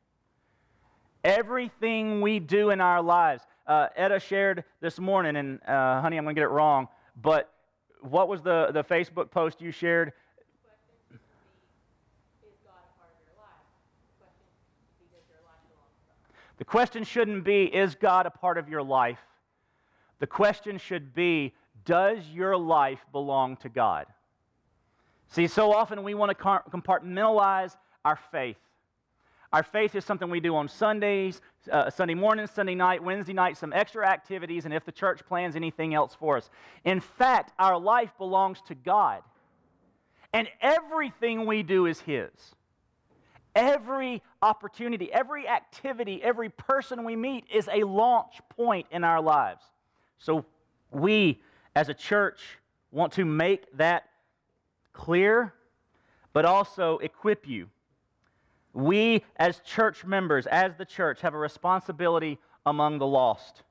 Everything 1.23 2.21
we 2.21 2.37
do 2.37 2.69
in 2.69 2.79
our 2.79 3.01
lives, 3.01 3.41
uh, 3.65 3.87
Etta 3.95 4.19
shared 4.19 4.63
this 4.79 4.99
morning, 4.99 5.37
and 5.37 5.59
uh, 5.67 6.01
honey, 6.01 6.17
I'm 6.17 6.23
going 6.23 6.35
to 6.35 6.39
get 6.39 6.45
it 6.45 6.51
wrong, 6.51 6.87
but 7.19 7.51
what 8.01 8.27
was 8.27 8.43
the, 8.43 8.69
the 8.71 8.83
Facebook 8.83 9.31
post 9.31 9.59
you 9.59 9.71
shared? 9.71 10.13
The 16.63 16.69
question 16.69 17.03
shouldn't 17.03 17.43
be, 17.43 17.65
is 17.65 17.93
God 17.93 18.25
a 18.25 18.29
part 18.29 18.57
of 18.57 18.69
your 18.69 18.81
life? 18.81 19.19
The 20.19 20.27
question 20.27 20.77
should 20.77 21.13
be, 21.13 21.53
does 21.83 22.19
your 22.33 22.55
life 22.55 23.01
belong 23.11 23.57
to 23.57 23.67
God? 23.67 24.05
See, 25.27 25.47
so 25.47 25.73
often 25.73 26.03
we 26.03 26.13
want 26.13 26.29
to 26.29 26.41
compartmentalize 26.41 27.75
our 28.05 28.17
faith. 28.31 28.55
Our 29.51 29.63
faith 29.63 29.93
is 29.93 30.05
something 30.05 30.29
we 30.29 30.39
do 30.39 30.55
on 30.55 30.69
Sundays, 30.69 31.41
uh, 31.69 31.89
Sunday 31.89 32.13
morning, 32.13 32.47
Sunday 32.47 32.75
night, 32.75 33.03
Wednesday 33.03 33.33
night, 33.33 33.57
some 33.57 33.73
extra 33.73 34.07
activities, 34.07 34.63
and 34.63 34.73
if 34.73 34.85
the 34.85 34.93
church 34.93 35.19
plans 35.25 35.57
anything 35.57 35.93
else 35.93 36.15
for 36.15 36.37
us. 36.37 36.49
In 36.85 37.01
fact, 37.01 37.51
our 37.59 37.77
life 37.77 38.11
belongs 38.17 38.61
to 38.69 38.73
God. 38.73 39.21
And 40.31 40.47
everything 40.61 41.45
we 41.45 41.61
do 41.61 41.87
is 41.87 41.99
His. 41.99 42.31
Every 43.55 44.21
opportunity, 44.41 45.11
every 45.11 45.47
activity, 45.47 46.21
every 46.23 46.49
person 46.49 47.03
we 47.03 47.15
meet 47.15 47.45
is 47.53 47.69
a 47.71 47.83
launch 47.83 48.41
point 48.49 48.87
in 48.91 49.03
our 49.03 49.21
lives. 49.21 49.63
So 50.17 50.45
we, 50.91 51.41
as 51.75 51.89
a 51.89 51.93
church, 51.93 52.41
want 52.91 53.13
to 53.13 53.25
make 53.25 53.65
that 53.77 54.03
clear, 54.91 55.53
but 56.33 56.45
also 56.45 56.97
equip 56.99 57.47
you 57.47 57.69
we, 58.73 59.23
as 59.37 59.59
church 59.59 60.03
members, 60.03 60.47
as 60.47 60.75
the 60.75 60.85
church, 60.85 61.21
have 61.21 61.35
a 61.35 61.37
responsibility 61.37 62.39
among 62.65 62.97
the 62.97 63.05
lost. 63.05 63.63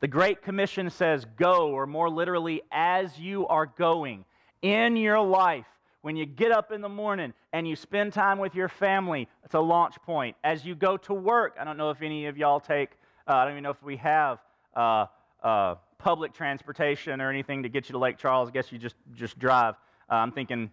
The 0.00 0.08
Great 0.08 0.42
Commission 0.42 0.90
says, 0.90 1.24
Go, 1.36 1.70
or 1.70 1.86
more 1.86 2.10
literally, 2.10 2.62
as 2.70 3.18
you 3.18 3.46
are 3.46 3.66
going 3.66 4.26
in 4.60 4.96
your 4.96 5.20
life. 5.20 5.66
When 6.04 6.16
you 6.16 6.26
get 6.26 6.52
up 6.52 6.70
in 6.70 6.82
the 6.82 6.88
morning 6.90 7.32
and 7.54 7.66
you 7.66 7.76
spend 7.76 8.12
time 8.12 8.38
with 8.38 8.54
your 8.54 8.68
family, 8.68 9.26
it's 9.42 9.54
a 9.54 9.58
launch 9.58 9.94
point. 10.04 10.36
As 10.44 10.62
you 10.62 10.74
go 10.74 10.98
to 10.98 11.14
work, 11.14 11.56
I 11.58 11.64
don't 11.64 11.78
know 11.78 11.88
if 11.88 12.02
any 12.02 12.26
of 12.26 12.36
y'all 12.36 12.60
take, 12.60 12.90
uh, 13.26 13.36
I 13.36 13.44
don't 13.44 13.54
even 13.54 13.62
know 13.62 13.70
if 13.70 13.82
we 13.82 13.96
have 13.96 14.38
uh, 14.76 15.06
uh, 15.42 15.76
public 15.96 16.34
transportation 16.34 17.22
or 17.22 17.30
anything 17.30 17.62
to 17.62 17.70
get 17.70 17.88
you 17.88 17.94
to 17.94 17.98
Lake 17.98 18.18
Charles. 18.18 18.50
I 18.50 18.52
guess 18.52 18.70
you 18.70 18.76
just, 18.76 18.96
just 19.14 19.38
drive. 19.38 19.76
Uh, 20.10 20.16
I'm 20.16 20.30
thinking 20.30 20.70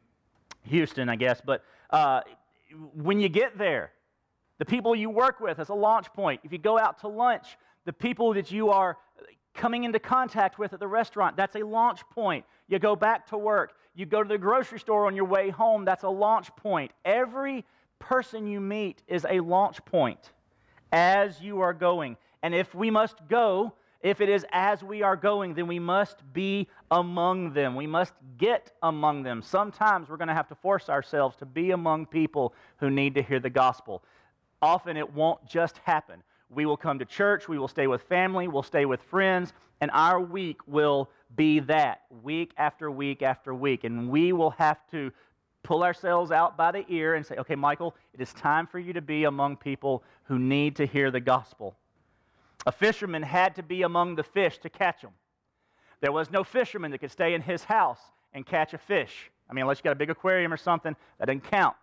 Houston, 0.64 1.08
I 1.08 1.16
guess. 1.16 1.40
But 1.40 1.64
uh, 1.92 2.24
when 2.94 3.22
you 3.22 3.30
get 3.30 3.58
there, 3.58 3.94
the 4.58 4.66
people 4.66 4.94
you 4.94 5.10
work 5.10 5.40
with 5.40 5.60
as 5.60 5.70
a 5.70 5.74
launch 5.74 6.12
point. 6.12 6.42
If 6.44 6.52
you 6.52 6.58
go 6.58 6.78
out 6.78 7.00
to 7.00 7.08
lunch, 7.08 7.58
the 7.86 7.94
people 7.94 8.34
that 8.34 8.52
you 8.52 8.70
are 8.70 8.98
coming 9.54 9.86
into 9.86 9.98
contact 9.98 10.60
with 10.60 10.74
at 10.74 10.82
the 10.82 10.88
restaurant, 10.90 11.38
that's 11.38 11.56
a 11.56 11.64
launch 11.64 12.02
point. 12.10 12.44
You 12.68 12.80
go 12.80 12.98
back 12.98 13.28
to 13.28 13.38
work, 13.38 13.76
you 13.96 14.06
go 14.06 14.24
to 14.24 14.30
the 14.30 14.38
grocery 14.38 14.80
store 14.80 15.06
on 15.08 15.16
your 15.16 15.26
way 15.26 15.50
home, 15.50 15.86
that's 15.86 16.04
a 16.04 16.10
launch 16.10 16.56
point. 16.56 16.92
Every 17.04 17.66
person 18.00 18.48
you 18.48 18.60
meet 18.60 19.04
is 19.08 19.26
a 19.30 19.40
launch 19.42 19.84
point 19.86 20.32
as 20.92 21.42
you 21.42 21.62
are 21.62 21.74
going. 21.74 22.18
And 22.44 22.56
if 22.56 22.74
we 22.74 22.90
must 22.90 23.28
go, 23.28 23.74
if 24.02 24.20
it 24.20 24.30
is 24.30 24.46
as 24.52 24.84
we 24.84 25.04
are 25.04 25.16
going, 25.16 25.54
then 25.54 25.68
we 25.68 25.78
must 25.80 26.18
be 26.34 26.68
among 26.90 27.54
them. 27.54 27.76
We 27.76 27.86
must 27.86 28.14
get 28.38 28.72
among 28.82 29.24
them. 29.24 29.42
Sometimes 29.42 30.10
we're 30.10 30.18
going 30.18 30.28
to 30.28 30.34
have 30.34 30.48
to 30.50 30.56
force 30.56 30.90
ourselves 30.90 31.36
to 31.38 31.46
be 31.46 31.72
among 31.72 32.08
people 32.08 32.54
who 32.78 32.90
need 32.90 33.16
to 33.16 33.22
hear 33.22 33.40
the 33.40 33.50
gospel. 33.50 34.04
Often 34.62 34.98
it 34.98 35.14
won't 35.14 35.46
just 35.46 35.78
happen. 35.80 36.24
We 36.54 36.66
will 36.66 36.78
come 36.78 37.00
to 37.00 37.06
church, 37.06 37.48
we 37.48 37.58
will 37.58 37.70
stay 37.70 37.88
with 37.88 38.04
family, 38.04 38.50
we'll 38.50 38.62
stay 38.62 38.86
with 38.86 39.02
friends, 39.04 39.54
and 39.80 39.90
our 39.94 40.20
week 40.20 40.58
will 40.68 41.10
be 41.36 41.60
that 41.62 42.02
week 42.24 42.52
after 42.58 42.92
week 42.92 43.22
after 43.22 43.56
week. 43.56 43.86
And 43.86 44.10
we 44.10 44.34
will 44.34 44.52
have 44.52 44.78
to 44.92 45.12
pull 45.64 45.82
ourselves 45.84 46.30
out 46.30 46.58
by 46.58 46.72
the 46.72 46.86
ear 46.90 47.16
and 47.16 47.26
say, 47.26 47.36
okay, 47.38 47.56
Michael, 47.56 47.96
it 48.14 48.20
is 48.20 48.34
time 48.34 48.68
for 48.68 48.80
you 48.80 48.92
to 48.94 49.02
be 49.02 49.24
among 49.24 49.56
people 49.56 50.04
who 50.24 50.38
need 50.38 50.76
to 50.76 50.86
hear 50.86 51.10
the 51.10 51.22
gospel. 51.22 51.76
A 52.66 52.72
fisherman 52.72 53.24
had 53.24 53.56
to 53.56 53.64
be 53.64 53.84
among 53.84 54.16
the 54.16 54.24
fish 54.24 54.58
to 54.60 54.70
catch 54.70 55.02
them. 55.02 55.12
There 56.02 56.12
was 56.12 56.32
no 56.32 56.44
fisherman 56.44 56.92
that 56.92 56.98
could 56.98 57.12
stay 57.12 57.34
in 57.34 57.42
his 57.42 57.64
house 57.64 58.02
and 58.34 58.46
catch 58.46 58.74
a 58.74 58.78
fish. 58.78 59.32
I 59.50 59.54
mean, 59.54 59.64
unless 59.64 59.80
you 59.80 59.84
got 59.84 59.92
a 59.92 59.96
big 59.96 60.10
aquarium 60.10 60.52
or 60.52 60.58
something, 60.58 60.96
that 61.18 61.26
didn't 61.28 61.50
count. 61.50 61.76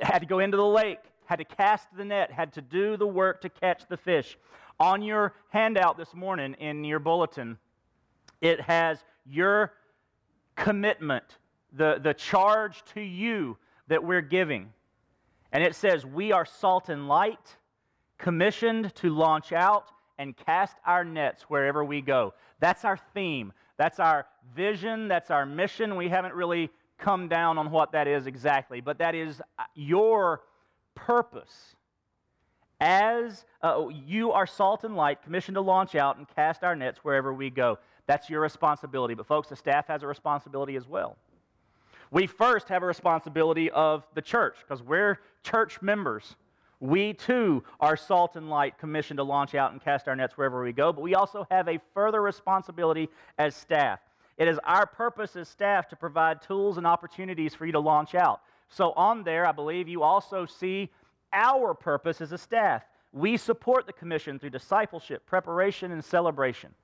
Had 0.00 0.18
to 0.18 0.26
go 0.26 0.40
into 0.40 0.56
the 0.56 0.66
lake, 0.66 1.00
had 1.26 1.36
to 1.36 1.44
cast 1.44 1.88
the 1.96 2.04
net, 2.04 2.30
had 2.30 2.52
to 2.54 2.62
do 2.62 2.96
the 2.96 3.06
work 3.06 3.40
to 3.42 3.48
catch 3.48 3.86
the 3.88 3.96
fish. 3.96 4.38
On 4.78 5.02
your 5.02 5.34
handout 5.50 5.96
this 5.96 6.14
morning 6.14 6.54
in 6.54 6.84
your 6.84 6.98
bulletin, 6.98 7.58
it 8.40 8.60
has 8.60 9.04
your 9.24 9.72
commitment, 10.54 11.38
the, 11.72 11.98
the 12.02 12.14
charge 12.14 12.82
to 12.94 13.00
you 13.00 13.56
that 13.88 14.02
we're 14.02 14.20
giving. 14.22 14.72
And 15.52 15.62
it 15.62 15.74
says, 15.74 16.04
We 16.04 16.32
are 16.32 16.44
salt 16.44 16.88
and 16.88 17.08
light 17.08 17.56
commissioned 18.18 18.94
to 18.96 19.10
launch 19.10 19.52
out 19.52 19.90
and 20.18 20.36
cast 20.36 20.76
our 20.86 21.04
nets 21.04 21.42
wherever 21.44 21.84
we 21.84 22.00
go. 22.00 22.34
That's 22.60 22.84
our 22.84 22.98
theme. 23.14 23.52
That's 23.76 24.00
our 24.00 24.26
vision. 24.54 25.08
That's 25.08 25.30
our 25.30 25.44
mission. 25.44 25.96
We 25.96 26.08
haven't 26.08 26.34
really 26.34 26.70
come 26.98 27.28
down 27.28 27.58
on 27.58 27.70
what 27.70 27.92
that 27.92 28.08
is 28.08 28.26
exactly, 28.26 28.80
but 28.80 28.98
that 28.98 29.14
is 29.14 29.42
your 29.74 30.42
purpose. 30.96 31.76
As 32.80 33.44
uh, 33.62 33.86
you 33.88 34.32
are 34.32 34.46
salt 34.46 34.82
and 34.82 34.96
light, 34.96 35.22
commissioned 35.22 35.54
to 35.54 35.60
launch 35.60 35.94
out 35.94 36.18
and 36.18 36.26
cast 36.34 36.64
our 36.64 36.74
nets 36.74 36.98
wherever 37.04 37.32
we 37.32 37.48
go. 37.48 37.78
That's 38.06 38.28
your 38.28 38.40
responsibility. 38.40 39.14
But, 39.14 39.26
folks, 39.26 39.48
the 39.48 39.56
staff 39.56 39.86
has 39.86 40.02
a 40.02 40.06
responsibility 40.08 40.76
as 40.76 40.88
well. 40.88 41.16
We 42.10 42.26
first 42.26 42.68
have 42.68 42.82
a 42.82 42.86
responsibility 42.86 43.70
of 43.70 44.04
the 44.14 44.22
church 44.22 44.56
because 44.60 44.82
we're 44.82 45.20
church 45.42 45.80
members. 45.80 46.36
We 46.80 47.14
too 47.14 47.64
are 47.80 47.96
salt 47.96 48.36
and 48.36 48.50
light, 48.50 48.78
commissioned 48.78 49.16
to 49.18 49.24
launch 49.24 49.54
out 49.54 49.72
and 49.72 49.80
cast 49.80 50.08
our 50.08 50.14
nets 50.14 50.36
wherever 50.36 50.62
we 50.62 50.72
go, 50.72 50.92
but 50.92 51.00
we 51.00 51.14
also 51.14 51.46
have 51.50 51.68
a 51.68 51.80
further 51.94 52.20
responsibility 52.20 53.08
as 53.38 53.56
staff. 53.56 54.00
It 54.36 54.46
is 54.46 54.58
our 54.64 54.84
purpose 54.84 55.34
as 55.36 55.48
staff 55.48 55.88
to 55.88 55.96
provide 55.96 56.42
tools 56.42 56.76
and 56.76 56.86
opportunities 56.86 57.54
for 57.54 57.64
you 57.64 57.72
to 57.72 57.80
launch 57.80 58.14
out. 58.14 58.42
So, 58.68 58.92
on 58.92 59.22
there, 59.22 59.46
I 59.46 59.52
believe 59.52 59.88
you 59.88 60.02
also 60.02 60.46
see 60.46 60.90
our 61.32 61.74
purpose 61.74 62.20
as 62.20 62.32
a 62.32 62.38
staff. 62.38 62.82
We 63.12 63.36
support 63.36 63.86
the 63.86 63.92
commission 63.92 64.38
through 64.38 64.50
discipleship, 64.50 65.24
preparation, 65.26 65.92
and 65.92 66.04
celebration. 66.04 66.74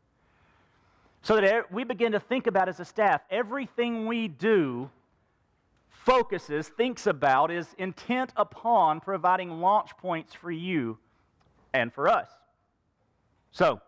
So 1.23 1.41
that 1.41 1.71
we 1.71 1.85
begin 1.85 2.13
to 2.13 2.21
think 2.21 2.47
about 2.47 2.69
as 2.69 2.81
a 2.81 2.85
staff 2.85 3.23
everything 3.31 4.07
we 4.07 4.29
do 4.29 4.91
focuses, 5.89 6.69
thinks 6.69 7.07
about, 7.07 7.51
is 7.51 7.75
intent 7.79 8.33
upon 8.37 9.01
providing 9.01 9.61
launch 9.61 9.91
points 9.99 10.35
for 10.35 10.51
you 10.51 10.99
and 11.73 11.93
for 11.93 12.09
us. 12.09 12.29
So, 13.53 13.81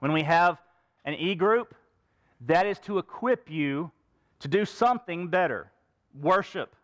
when 0.00 0.12
we 0.12 0.22
have 0.24 0.58
an 1.04 1.14
e 1.14 1.34
group, 1.34 1.74
That 2.40 2.66
is 2.66 2.78
to 2.80 2.98
equip 2.98 3.50
you 3.50 3.90
to 4.40 4.48
do 4.48 4.66
something 4.66 5.28
better. 5.28 5.72
Worship. 6.20 6.76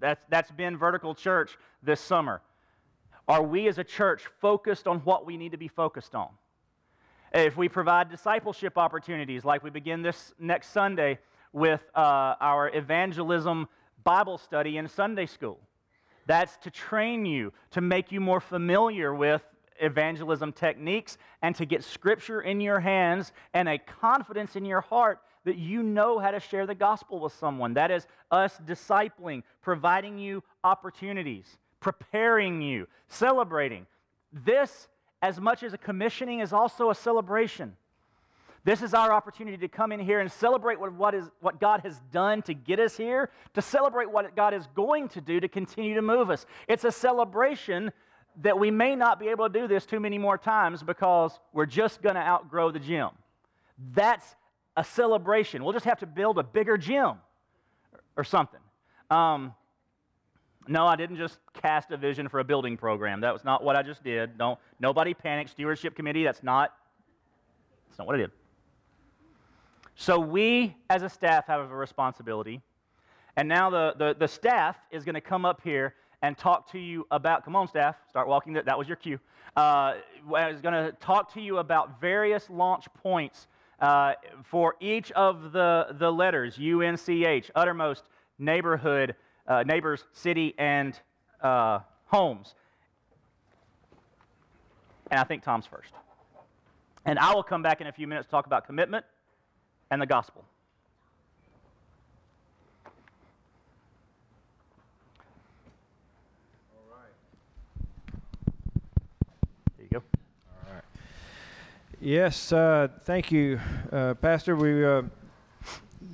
That's, 0.00 0.20
that's 0.28 0.50
been 0.50 0.76
Vertical 0.76 1.14
Church 1.14 1.56
this 1.82 2.00
summer. 2.00 2.40
Are 3.28 3.42
we 3.42 3.68
as 3.68 3.78
a 3.78 3.84
church 3.84 4.26
focused 4.40 4.88
on 4.88 4.98
what 5.00 5.26
we 5.26 5.36
need 5.36 5.52
to 5.52 5.58
be 5.58 5.68
focused 5.68 6.14
on? 6.14 6.30
If 7.32 7.56
we 7.56 7.68
provide 7.68 8.10
discipleship 8.10 8.76
opportunities, 8.76 9.44
like 9.44 9.62
we 9.62 9.70
begin 9.70 10.02
this 10.02 10.34
next 10.38 10.70
Sunday 10.70 11.18
with 11.52 11.80
uh, 11.94 12.34
our 12.40 12.74
evangelism 12.74 13.68
Bible 14.02 14.38
study 14.38 14.78
in 14.78 14.88
Sunday 14.88 15.26
school, 15.26 15.60
that's 16.26 16.56
to 16.58 16.70
train 16.70 17.24
you, 17.24 17.52
to 17.70 17.80
make 17.80 18.10
you 18.10 18.20
more 18.20 18.40
familiar 18.40 19.14
with 19.14 19.42
evangelism 19.80 20.52
techniques, 20.52 21.18
and 21.42 21.54
to 21.54 21.64
get 21.64 21.84
scripture 21.84 22.40
in 22.40 22.60
your 22.60 22.80
hands 22.80 23.32
and 23.54 23.68
a 23.68 23.78
confidence 23.78 24.56
in 24.56 24.64
your 24.64 24.80
heart 24.80 25.20
that 25.44 25.56
you 25.56 25.82
know 25.82 26.18
how 26.18 26.30
to 26.30 26.40
share 26.40 26.66
the 26.66 26.74
gospel 26.74 27.20
with 27.20 27.32
someone. 27.34 27.74
That 27.74 27.90
is 27.90 28.06
us 28.30 28.58
discipling, 28.66 29.42
providing 29.62 30.18
you 30.18 30.42
opportunities, 30.64 31.58
preparing 31.80 32.60
you, 32.60 32.86
celebrating. 33.08 33.86
This, 34.32 34.88
as 35.22 35.40
much 35.40 35.62
as 35.62 35.72
a 35.72 35.78
commissioning, 35.78 36.40
is 36.40 36.52
also 36.52 36.90
a 36.90 36.94
celebration. 36.94 37.76
This 38.62 38.82
is 38.82 38.92
our 38.92 39.12
opportunity 39.12 39.56
to 39.56 39.68
come 39.68 39.90
in 39.90 40.00
here 40.00 40.20
and 40.20 40.30
celebrate 40.30 40.78
what, 40.78 40.92
what, 40.92 41.14
is, 41.14 41.24
what 41.40 41.58
God 41.60 41.80
has 41.80 41.98
done 42.12 42.42
to 42.42 42.52
get 42.52 42.78
us 42.78 42.96
here, 42.96 43.30
to 43.54 43.62
celebrate 43.62 44.10
what 44.10 44.36
God 44.36 44.52
is 44.52 44.66
going 44.74 45.08
to 45.10 45.20
do 45.22 45.40
to 45.40 45.48
continue 45.48 45.94
to 45.94 46.02
move 46.02 46.28
us. 46.28 46.44
It's 46.68 46.84
a 46.84 46.92
celebration 46.92 47.90
that 48.42 48.58
we 48.58 48.70
may 48.70 48.94
not 48.94 49.18
be 49.18 49.28
able 49.28 49.48
to 49.48 49.60
do 49.60 49.66
this 49.66 49.86
too 49.86 49.98
many 49.98 50.18
more 50.18 50.36
times 50.36 50.82
because 50.82 51.40
we're 51.52 51.66
just 51.66 52.02
going 52.02 52.14
to 52.14 52.20
outgrow 52.20 52.70
the 52.70 52.78
gym. 52.78 53.08
That's 53.94 54.36
a 54.80 54.84
celebration. 54.84 55.62
We'll 55.62 55.74
just 55.74 55.84
have 55.84 55.98
to 55.98 56.06
build 56.06 56.38
a 56.38 56.42
bigger 56.42 56.78
gym 56.78 57.16
or 58.16 58.24
something. 58.24 58.60
Um, 59.10 59.52
no, 60.66 60.86
I 60.86 60.96
didn't 60.96 61.18
just 61.18 61.38
cast 61.52 61.90
a 61.90 61.98
vision 61.98 62.30
for 62.30 62.40
a 62.40 62.44
building 62.44 62.78
program. 62.78 63.20
That 63.20 63.34
was 63.34 63.44
not 63.44 63.62
what 63.62 63.76
I 63.76 63.82
just 63.82 64.02
did. 64.02 64.38
Don't 64.38 64.58
nobody 64.78 65.12
panic. 65.12 65.48
Stewardship 65.48 65.94
committee. 65.94 66.24
That's 66.24 66.42
not. 66.42 66.72
That's 67.88 67.98
not 67.98 68.06
what 68.06 68.16
I 68.16 68.20
did. 68.20 68.30
So 69.96 70.18
we, 70.18 70.74
as 70.88 71.02
a 71.02 71.10
staff, 71.10 71.46
have 71.46 71.60
a 71.60 71.76
responsibility. 71.76 72.62
And 73.36 73.46
now 73.46 73.68
the, 73.68 73.94
the, 73.98 74.16
the 74.18 74.28
staff 74.28 74.76
is 74.90 75.04
going 75.04 75.14
to 75.14 75.20
come 75.20 75.44
up 75.44 75.60
here 75.62 75.94
and 76.22 76.38
talk 76.38 76.72
to 76.72 76.78
you 76.78 77.06
about. 77.10 77.44
Come 77.44 77.54
on, 77.54 77.68
staff. 77.68 77.96
Start 78.08 78.28
walking. 78.28 78.54
That, 78.54 78.64
that 78.64 78.78
was 78.78 78.88
your 78.88 78.96
cue. 78.96 79.20
Uh, 79.58 79.96
I 80.34 80.50
was 80.50 80.62
going 80.62 80.72
to 80.72 80.92
talk 81.00 81.34
to 81.34 81.40
you 81.42 81.58
about 81.58 82.00
various 82.00 82.48
launch 82.48 82.86
points 82.94 83.46
uh, 83.80 84.12
for 84.44 84.76
each 84.80 85.10
of 85.12 85.52
the, 85.52 85.88
the 85.98 86.10
letters 86.10 86.58
UNCH, 86.58 87.50
uttermost, 87.54 88.04
neighborhood, 88.38 89.14
uh, 89.46 89.62
neighbors, 89.64 90.04
city, 90.12 90.54
and 90.58 90.98
uh, 91.42 91.80
homes. 92.06 92.54
And 95.10 95.18
I 95.18 95.24
think 95.24 95.42
Tom's 95.42 95.66
first. 95.66 95.92
And 97.04 97.18
I 97.18 97.34
will 97.34 97.42
come 97.42 97.62
back 97.62 97.80
in 97.80 97.86
a 97.86 97.92
few 97.92 98.06
minutes 98.06 98.26
to 98.26 98.30
talk 98.30 98.46
about 98.46 98.66
commitment 98.66 99.04
and 99.90 100.00
the 100.00 100.06
gospel. 100.06 100.44
Yes, 112.02 112.50
uh, 112.50 112.88
thank 113.02 113.30
you, 113.30 113.60
uh, 113.92 114.14
Pastor. 114.14 114.56
We, 114.56 114.82
uh, 114.82 115.02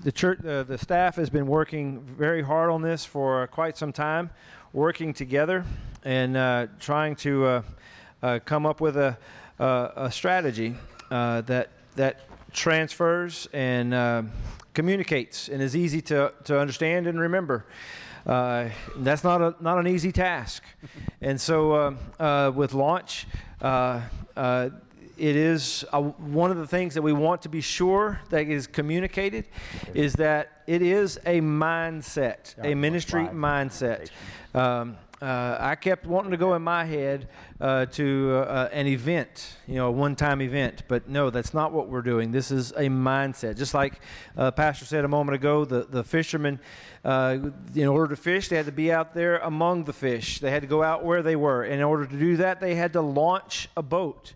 the 0.02 0.10
church, 0.10 0.44
uh, 0.44 0.64
the 0.64 0.76
staff 0.78 1.14
has 1.14 1.30
been 1.30 1.46
working 1.46 2.00
very 2.00 2.42
hard 2.42 2.70
on 2.70 2.82
this 2.82 3.04
for 3.04 3.46
quite 3.46 3.78
some 3.78 3.92
time, 3.92 4.30
working 4.72 5.14
together 5.14 5.64
and 6.02 6.36
uh, 6.36 6.66
trying 6.80 7.14
to 7.14 7.62
uh, 8.20 8.40
come 8.44 8.66
up 8.66 8.80
with 8.80 8.96
a, 8.96 9.16
a 9.60 10.10
strategy 10.10 10.74
that 11.08 11.68
that 11.94 12.20
transfers 12.52 13.46
and 13.52 14.32
communicates 14.74 15.48
and 15.48 15.62
is 15.62 15.76
easy 15.76 16.00
to, 16.02 16.32
to 16.42 16.58
understand 16.58 17.06
and 17.06 17.20
remember. 17.20 17.64
Uh, 18.26 18.70
that's 18.96 19.22
not 19.22 19.40
a 19.40 19.54
not 19.60 19.78
an 19.78 19.86
easy 19.86 20.10
task, 20.10 20.64
and 21.20 21.40
so 21.40 21.72
uh, 21.72 21.94
uh, 22.18 22.50
with 22.52 22.74
launch, 22.74 23.28
it 25.16 25.36
is 25.36 25.84
uh, 25.92 26.00
one 26.00 26.50
of 26.50 26.58
the 26.58 26.66
things 26.66 26.94
that 26.94 27.02
we 27.02 27.12
want 27.12 27.42
to 27.42 27.48
be 27.48 27.60
sure 27.60 28.20
that 28.30 28.46
is 28.46 28.66
communicated 28.66 29.46
is 29.94 30.14
that 30.14 30.62
it 30.66 30.82
is 30.82 31.18
a 31.26 31.40
mindset, 31.40 32.54
a 32.62 32.74
ministry 32.74 33.26
mindset. 33.26 34.10
Um, 34.54 34.96
uh, 35.22 35.56
I 35.58 35.76
kept 35.76 36.04
wanting 36.04 36.32
to 36.32 36.36
go 36.36 36.54
in 36.54 36.62
my 36.62 36.84
head 36.84 37.28
uh, 37.58 37.86
to 37.86 38.44
uh, 38.46 38.68
an 38.70 38.86
event, 38.86 39.56
you 39.66 39.76
know, 39.76 39.88
a 39.88 39.90
one 39.90 40.14
time 40.14 40.42
event, 40.42 40.82
but 40.88 41.08
no, 41.08 41.30
that's 41.30 41.54
not 41.54 41.72
what 41.72 41.88
we're 41.88 42.02
doing. 42.02 42.32
This 42.32 42.50
is 42.50 42.72
a 42.72 42.88
mindset. 42.88 43.56
Just 43.56 43.72
like 43.72 44.00
uh, 44.36 44.50
Pastor 44.50 44.84
said 44.84 45.06
a 45.06 45.08
moment 45.08 45.34
ago, 45.36 45.64
the, 45.64 45.86
the 45.88 46.04
fishermen, 46.04 46.60
uh, 47.02 47.38
in 47.74 47.86
order 47.86 48.14
to 48.14 48.20
fish, 48.20 48.48
they 48.48 48.56
had 48.56 48.66
to 48.66 48.72
be 48.72 48.92
out 48.92 49.14
there 49.14 49.38
among 49.38 49.84
the 49.84 49.92
fish. 49.94 50.40
They 50.40 50.50
had 50.50 50.60
to 50.60 50.68
go 50.68 50.82
out 50.82 51.02
where 51.02 51.22
they 51.22 51.36
were. 51.36 51.64
In 51.64 51.82
order 51.82 52.04
to 52.04 52.18
do 52.18 52.36
that, 52.36 52.60
they 52.60 52.74
had 52.74 52.92
to 52.92 53.00
launch 53.00 53.70
a 53.74 53.82
boat. 53.82 54.34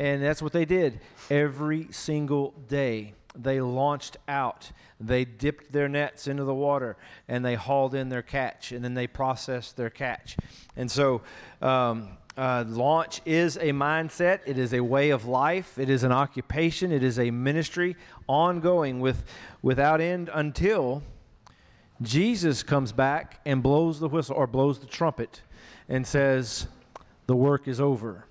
And 0.00 0.22
that's 0.22 0.40
what 0.40 0.54
they 0.54 0.64
did 0.64 0.98
every 1.28 1.88
single 1.90 2.54
day. 2.68 3.12
They 3.36 3.60
launched 3.60 4.16
out. 4.26 4.72
They 4.98 5.26
dipped 5.26 5.72
their 5.72 5.90
nets 5.90 6.26
into 6.26 6.44
the 6.44 6.54
water 6.54 6.96
and 7.28 7.44
they 7.44 7.54
hauled 7.54 7.94
in 7.94 8.08
their 8.08 8.22
catch 8.22 8.72
and 8.72 8.82
then 8.82 8.94
they 8.94 9.06
processed 9.06 9.76
their 9.76 9.90
catch. 9.90 10.38
And 10.74 10.90
so, 10.90 11.20
um, 11.60 12.16
uh, 12.34 12.64
launch 12.66 13.20
is 13.26 13.58
a 13.58 13.72
mindset, 13.72 14.40
it 14.46 14.56
is 14.56 14.72
a 14.72 14.80
way 14.80 15.10
of 15.10 15.26
life, 15.26 15.78
it 15.78 15.90
is 15.90 16.02
an 16.02 16.12
occupation, 16.12 16.92
it 16.92 17.02
is 17.02 17.18
a 17.18 17.30
ministry 17.30 17.94
ongoing 18.26 19.00
with, 19.00 19.24
without 19.60 20.00
end 20.00 20.30
until 20.32 21.02
Jesus 22.00 22.62
comes 22.62 22.92
back 22.92 23.40
and 23.44 23.62
blows 23.62 24.00
the 24.00 24.08
whistle 24.08 24.36
or 24.36 24.46
blows 24.46 24.78
the 24.78 24.86
trumpet 24.86 25.42
and 25.90 26.06
says, 26.06 26.68
The 27.26 27.36
work 27.36 27.68
is 27.68 27.78
over. 27.78 28.24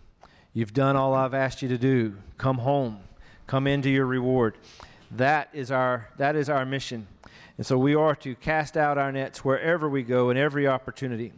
You've 0.53 0.73
done 0.73 0.95
all 0.95 1.13
I've 1.13 1.35
asked 1.35 1.61
you 1.61 1.69
to 1.69 1.77
do. 1.77 2.15
Come 2.37 2.57
home. 2.57 3.01
Come 3.45 3.67
into 3.67 3.89
your 3.89 4.05
reward. 4.07 4.57
That 5.11 5.49
is 5.53 5.69
our 5.71 6.09
that 6.17 6.35
is 6.35 6.49
our 6.49 6.65
mission. 6.65 7.07
And 7.57 7.65
so 7.65 7.77
we 7.77 7.93
are 7.93 8.15
to 8.15 8.35
cast 8.35 8.75
out 8.75 8.97
our 8.97 9.11
nets 9.11 9.45
wherever 9.45 9.87
we 9.87 10.01
go 10.01 10.29
in 10.29 10.37
every 10.37 10.67
opportunity. 10.67 11.33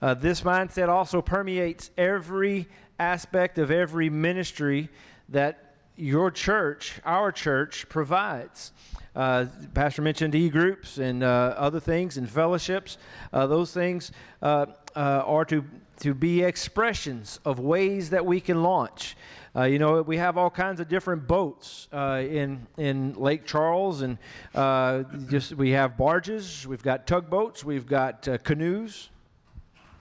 Uh, 0.00 0.14
this 0.14 0.42
mindset 0.42 0.88
also 0.88 1.20
permeates 1.20 1.90
every 1.98 2.68
aspect 2.98 3.58
of 3.58 3.70
every 3.70 4.08
ministry 4.08 4.88
that 5.28 5.74
your 5.96 6.30
church, 6.30 7.00
our 7.04 7.30
church, 7.32 7.88
provides. 7.88 8.72
Uh, 9.14 9.44
Pastor 9.74 10.00
mentioned 10.00 10.34
e 10.34 10.48
groups 10.48 10.96
and 10.96 11.22
uh, 11.22 11.54
other 11.56 11.80
things 11.80 12.16
and 12.16 12.30
fellowships. 12.30 12.96
Uh, 13.32 13.46
those 13.46 13.72
things 13.72 14.10
uh, 14.40 14.66
uh, 14.96 15.22
are 15.26 15.44
to 15.44 15.64
to 16.02 16.14
be 16.14 16.42
expressions 16.42 17.38
of 17.44 17.60
ways 17.60 18.10
that 18.10 18.26
we 18.26 18.40
can 18.40 18.60
launch. 18.60 19.16
Uh, 19.54 19.62
you 19.62 19.78
know, 19.78 20.02
we 20.02 20.16
have 20.16 20.36
all 20.36 20.50
kinds 20.50 20.80
of 20.80 20.88
different 20.88 21.28
boats 21.28 21.86
uh, 21.92 22.20
in 22.28 22.66
in 22.76 23.14
Lake 23.14 23.46
Charles, 23.46 24.02
and 24.02 24.18
uh, 24.52 25.04
just 25.28 25.54
we 25.54 25.70
have 25.70 25.96
barges, 25.96 26.66
we've 26.66 26.82
got 26.82 27.06
tugboats, 27.06 27.62
we've 27.62 27.86
got 27.86 28.26
uh, 28.26 28.36
canoes. 28.38 29.10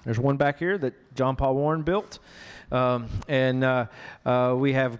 There's 0.03 0.17
one 0.17 0.37
back 0.37 0.57
here 0.57 0.75
that 0.79 0.95
John 1.13 1.35
Paul 1.35 1.53
Warren 1.53 1.83
built, 1.83 2.17
um, 2.71 3.07
and 3.27 3.63
uh, 3.63 3.85
uh, 4.25 4.55
we 4.57 4.73
have 4.73 4.97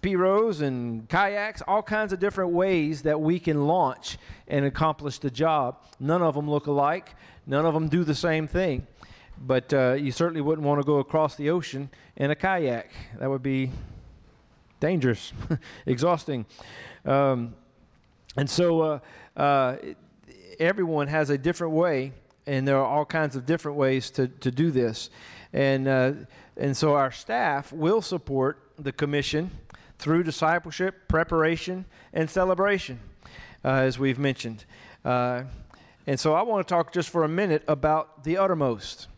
pirogues 0.00 0.62
and 0.62 1.06
kayaks, 1.10 1.60
all 1.68 1.82
kinds 1.82 2.14
of 2.14 2.20
different 2.20 2.52
ways 2.52 3.02
that 3.02 3.20
we 3.20 3.38
can 3.38 3.66
launch 3.66 4.16
and 4.46 4.64
accomplish 4.64 5.18
the 5.18 5.30
job. 5.30 5.82
None 6.00 6.22
of 6.22 6.34
them 6.34 6.48
look 6.48 6.68
alike. 6.68 7.14
None 7.46 7.66
of 7.66 7.74
them 7.74 7.88
do 7.88 8.04
the 8.04 8.14
same 8.14 8.46
thing 8.46 8.86
but 9.46 9.72
uh, 9.72 9.92
you 9.92 10.12
certainly 10.12 10.40
wouldn't 10.40 10.66
want 10.66 10.80
to 10.80 10.86
go 10.86 10.98
across 10.98 11.36
the 11.36 11.50
ocean 11.50 11.90
in 12.16 12.30
a 12.30 12.34
kayak. 12.34 12.90
That 13.18 13.30
would 13.30 13.42
be 13.42 13.70
dangerous, 14.80 15.32
exhausting. 15.86 16.46
Um, 17.04 17.54
and 18.36 18.48
so 18.48 18.80
uh, 18.80 18.98
uh, 19.36 19.76
everyone 20.58 21.08
has 21.08 21.30
a 21.30 21.38
different 21.38 21.74
way, 21.74 22.12
and 22.46 22.66
there 22.66 22.76
are 22.76 22.86
all 22.86 23.04
kinds 23.04 23.36
of 23.36 23.46
different 23.46 23.76
ways 23.76 24.10
to, 24.10 24.28
to 24.28 24.50
do 24.50 24.70
this. 24.70 25.10
And, 25.52 25.88
uh, 25.88 26.12
and 26.56 26.76
so 26.76 26.94
our 26.94 27.10
staff 27.10 27.72
will 27.72 28.02
support 28.02 28.62
the 28.78 28.92
commission 28.92 29.50
through 29.98 30.22
discipleship, 30.22 31.08
preparation, 31.08 31.84
and 32.12 32.30
celebration, 32.30 33.00
uh, 33.64 33.68
as 33.68 33.98
we've 33.98 34.18
mentioned. 34.18 34.64
Uh, 35.04 35.44
and 36.06 36.18
so 36.18 36.34
I 36.34 36.42
want 36.42 36.66
to 36.66 36.72
talk 36.72 36.92
just 36.92 37.10
for 37.10 37.24
a 37.24 37.28
minute 37.28 37.62
about 37.66 38.24
the 38.24 38.38
uttermost 38.38 39.08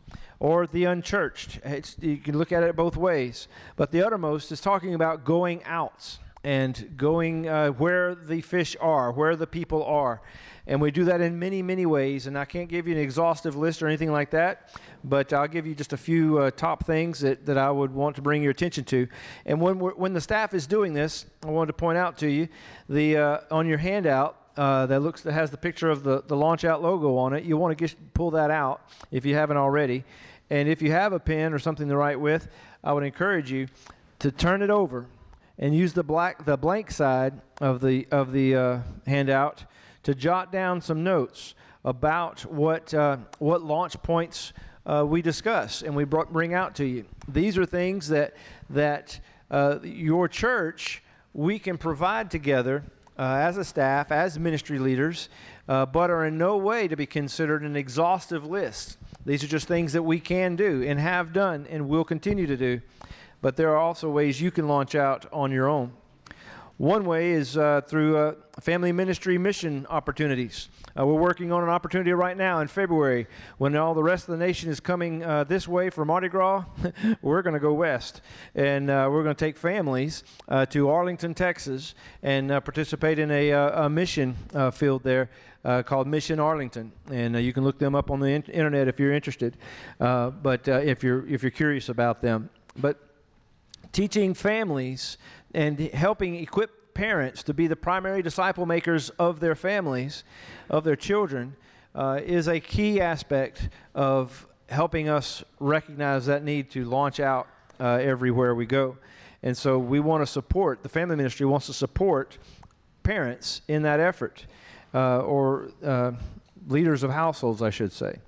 or 0.41 0.67
the 0.67 0.85
unchurched. 0.85 1.61
It's, 1.65 1.97
you 2.01 2.17
can 2.17 2.37
look 2.37 2.51
at 2.51 2.65
it 2.65 2.75
both 2.75 2.97
ways. 2.97 3.47
But 3.77 3.93
the 3.93 4.05
uttermost 4.05 4.51
is 4.51 4.61
talking 4.61 4.95
about 4.95 5.25
going 5.25 5.63
out. 5.65 6.19
and 6.43 6.95
going 6.97 7.49
uh, 7.49 7.69
where 7.71 8.15
the 8.15 8.41
fish 8.41 8.77
are, 8.81 9.13
where 9.13 9.37
the 9.37 9.47
people 9.47 9.85
are. 9.85 10.23
And 10.67 10.81
we 10.81 10.91
do 10.91 11.05
that 11.05 11.21
in 11.21 11.39
many, 11.39 11.63
many 11.63 11.85
ways. 11.85 12.27
And 12.27 12.39
I 12.39 12.45
can't 12.45 12.69
give 12.69 12.87
you 12.89 12.95
an 12.95 13.01
exhaustive 13.01 13.57
list 13.57 13.83
or 13.83 13.89
anything 13.89 14.13
like 14.13 14.31
that, 14.31 14.71
but 15.05 15.33
I'll 15.33 15.49
give 15.49 15.67
you 15.67 15.75
just 15.75 15.93
a 15.93 15.97
few 15.97 16.39
uh, 16.39 16.51
top 16.51 16.87
things 16.87 17.21
that, 17.21 17.45
that 17.47 17.59
I 17.59 17.71
would 17.71 17.93
want 17.93 18.17
to 18.17 18.23
bring 18.23 18.43
your 18.43 18.53
attention 18.53 18.85
to. 18.85 19.07
And 19.45 19.61
when, 19.61 19.79
when 19.79 20.13
the 20.13 20.21
staff 20.21 20.55
is 20.55 20.67
doing 20.67 20.95
this, 20.95 21.27
I 21.43 21.51
wanted 21.51 21.69
to 21.69 21.73
point 21.75 21.99
out 21.99 22.17
to 22.19 22.31
you 22.31 22.49
the 22.89 23.17
uh, 23.17 23.41
on 23.51 23.67
your 23.67 23.79
handout. 23.79 24.37
Uh, 24.57 24.85
that 24.85 25.01
looks 25.01 25.23
that 25.23 25.33
has 25.33 25.51
the 25.51 25.57
picture 25.57 25.89
of 25.89 26.03
the, 26.03 26.23
the 26.27 26.37
launch 26.37 26.65
out 26.65 26.83
logo 26.83 27.17
on 27.17 27.33
it. 27.33 27.45
You 27.45 27.57
want 27.57 27.79
to 27.79 27.85
get, 27.85 27.95
pull 28.15 28.33
that 28.33 28.51
out 28.51 28.83
if 29.11 29.25
you 29.25 29.35
haven't 29.35 29.57
already. 29.57 30.05
And 30.51 30.69
if 30.69 30.83
you 30.83 30.91
have 30.91 31.13
a 31.13 31.21
pen 31.21 31.53
or 31.53 31.59
something 31.59 31.89
to 31.89 31.97
write 31.97 32.19
with, 32.19 32.49
I 32.83 32.93
would 32.93 33.05
encourage 33.05 33.53
you 33.53 33.69
to 34.19 34.31
turn 34.31 34.63
it 34.63 34.71
over 34.71 35.07
and 35.59 35.75
use 35.75 35.93
the 35.93 36.03
black 36.03 36.45
the 36.45 36.57
blank 36.57 36.91
side 36.91 37.41
of 37.61 37.81
the 37.81 38.07
of 38.11 38.33
the 38.33 38.57
uh, 38.57 38.79
handout 39.07 39.65
to 40.03 40.15
jot 40.15 40.51
down 40.51 40.81
some 40.81 41.05
notes 41.05 41.55
about 41.85 42.41
what 42.47 42.93
uh, 42.93 43.19
what 43.39 43.63
launch 43.63 44.01
points 44.03 44.53
uh, 44.87 45.05
we 45.07 45.23
discuss 45.23 45.83
and 45.83 45.95
we 45.95 46.05
bring 46.05 46.55
out 46.55 46.75
to 46.75 46.85
you. 46.85 47.05
These 47.29 47.57
are 47.57 47.67
things 47.67 48.09
that 48.09 48.35
that 48.71 49.21
uh, 49.51 49.79
your 49.83 50.29
church 50.29 51.03
we 51.33 51.59
can 51.59 51.79
provide 51.79 52.31
together 52.31 52.83
uh, 53.19 53.23
as 53.23 53.57
a 53.57 53.65
staff, 53.65 54.11
as 54.11 54.39
ministry 54.39 54.79
leaders, 54.79 55.29
uh, 55.69 55.87
but 55.87 56.11
are 56.11 56.25
in 56.25 56.39
no 56.39 56.57
way 56.57 56.89
to 56.89 56.97
be 56.97 57.07
considered 57.07 57.63
an 57.63 57.77
exhaustive 57.77 58.45
list. 58.45 58.97
These 59.27 59.45
are 59.45 59.49
just 59.49 59.69
things 59.69 59.93
that 59.93 60.03
we 60.03 60.19
can 60.19 60.57
do 60.57 60.83
and 60.83 60.99
have 60.99 61.33
done 61.33 61.67
and 61.69 61.89
will 61.89 62.05
continue 62.05 62.47
to 62.47 62.57
do. 62.57 62.81
But 63.43 63.57
there 63.57 63.71
are 63.71 63.79
also 63.79 64.11
ways 64.11 64.41
you 64.41 64.51
can 64.51 64.69
launch 64.69 64.95
out 64.95 65.27
on 65.33 65.51
your 65.51 65.69
own. 65.69 65.93
One 66.81 67.05
way 67.05 67.33
is 67.33 67.59
uh, 67.59 67.83
through 67.87 68.17
uh, 68.17 68.35
family 68.59 68.91
ministry 68.91 69.37
mission 69.37 69.87
opportunities. 69.91 70.71
Uh, 70.99 71.05
we're 71.07 71.21
working 71.21 71.53
on 71.53 71.63
an 71.63 71.69
opportunity 71.69 72.11
right 72.15 72.35
now 72.35 72.61
in 72.61 72.69
February 72.69 73.27
when 73.59 73.77
all 73.77 73.93
the 73.93 74.03
rest 74.03 74.31
of 74.31 74.39
the 74.39 74.43
nation 74.43 74.71
is 74.71 74.81
coming 74.81 75.23
uh, 75.23 75.45
this 75.45 75.69
way 75.69 75.91
for 75.91 76.07
Mardi 76.07 76.31
Gras. 76.31 76.65
we're 77.21 77.43
going 77.43 77.53
to 77.53 77.61
go 77.61 77.75
west 77.75 78.23
and 78.55 78.89
uh, 78.89 79.11
we're 79.13 79.23
going 79.23 79.37
to 79.37 79.45
take 79.45 79.59
families 79.59 80.25
uh, 80.49 80.65
to 80.65 80.89
Arlington, 80.89 81.35
Texas, 81.35 81.95
and 82.23 82.49
participate 82.49 83.19
in 83.19 83.31
a, 83.31 83.51
a 83.51 83.91
mission 83.91 84.35
field 84.73 85.03
there. 85.05 85.29
called 85.85 86.07
Mission 86.07 86.41
Arlington, 86.41 86.93
and 87.11 87.37
you 87.45 87.53
can 87.53 87.63
look 87.63 87.79
them 87.79 87.95
up 87.95 88.11
on 88.11 88.21
the 88.21 88.29
in- 88.29 88.43
internet 88.45 88.89
if 88.89 88.99
you're 88.99 89.13
interested. 89.13 89.59
but 89.99 90.67
if 90.67 91.05
you're 91.05 91.27
if 91.29 91.43
you're 91.43 91.51
curious 91.51 91.91
about 91.91 92.23
them, 92.23 92.49
but 92.75 93.10
teaching 93.93 94.35
families 94.35 95.19
and 95.55 95.79
helping 95.79 96.37
equip 96.37 96.95
parents 96.95 97.43
to 97.45 97.55
be 97.55 97.67
the 97.67 97.77
primary 97.77 98.23
disciple 98.23 98.67
makers 98.67 99.11
of 99.11 99.41
their 99.41 99.55
families, 99.55 100.25
of 100.69 100.85
their 100.85 100.97
children, 100.97 101.57
uh, 101.95 102.21
is 102.25 102.49
a 102.49 102.61
key 102.61 103.01
aspect 103.01 103.69
of 103.95 104.47
helping 104.69 105.09
us 105.09 105.43
recognize 105.59 106.27
that 106.27 106.45
need 106.45 106.71
to 106.71 106.85
launch 106.85 107.19
out 107.19 107.49
uh, 107.81 107.99
everywhere 108.01 108.55
we 108.55 108.67
go. 108.67 108.97
And 109.43 109.57
so 109.57 109.79
we 109.79 110.01
want 110.01 110.23
to 110.23 110.27
support, 110.27 110.83
the 110.83 110.89
family 110.89 111.17
ministry 111.17 111.47
wants 111.47 111.67
to 111.67 111.73
support 111.73 112.39
parents 113.03 113.63
in 113.69 113.83
that 113.83 113.99
effort, 113.99 114.47
uh, 114.95 115.21
or 115.21 115.71
uh, 115.83 116.13
leaders 116.69 117.03
of 117.03 117.11
households, 117.11 117.63
I 117.63 117.71
should 117.71 117.93
say. 117.93 118.19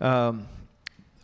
Um, 0.00 0.48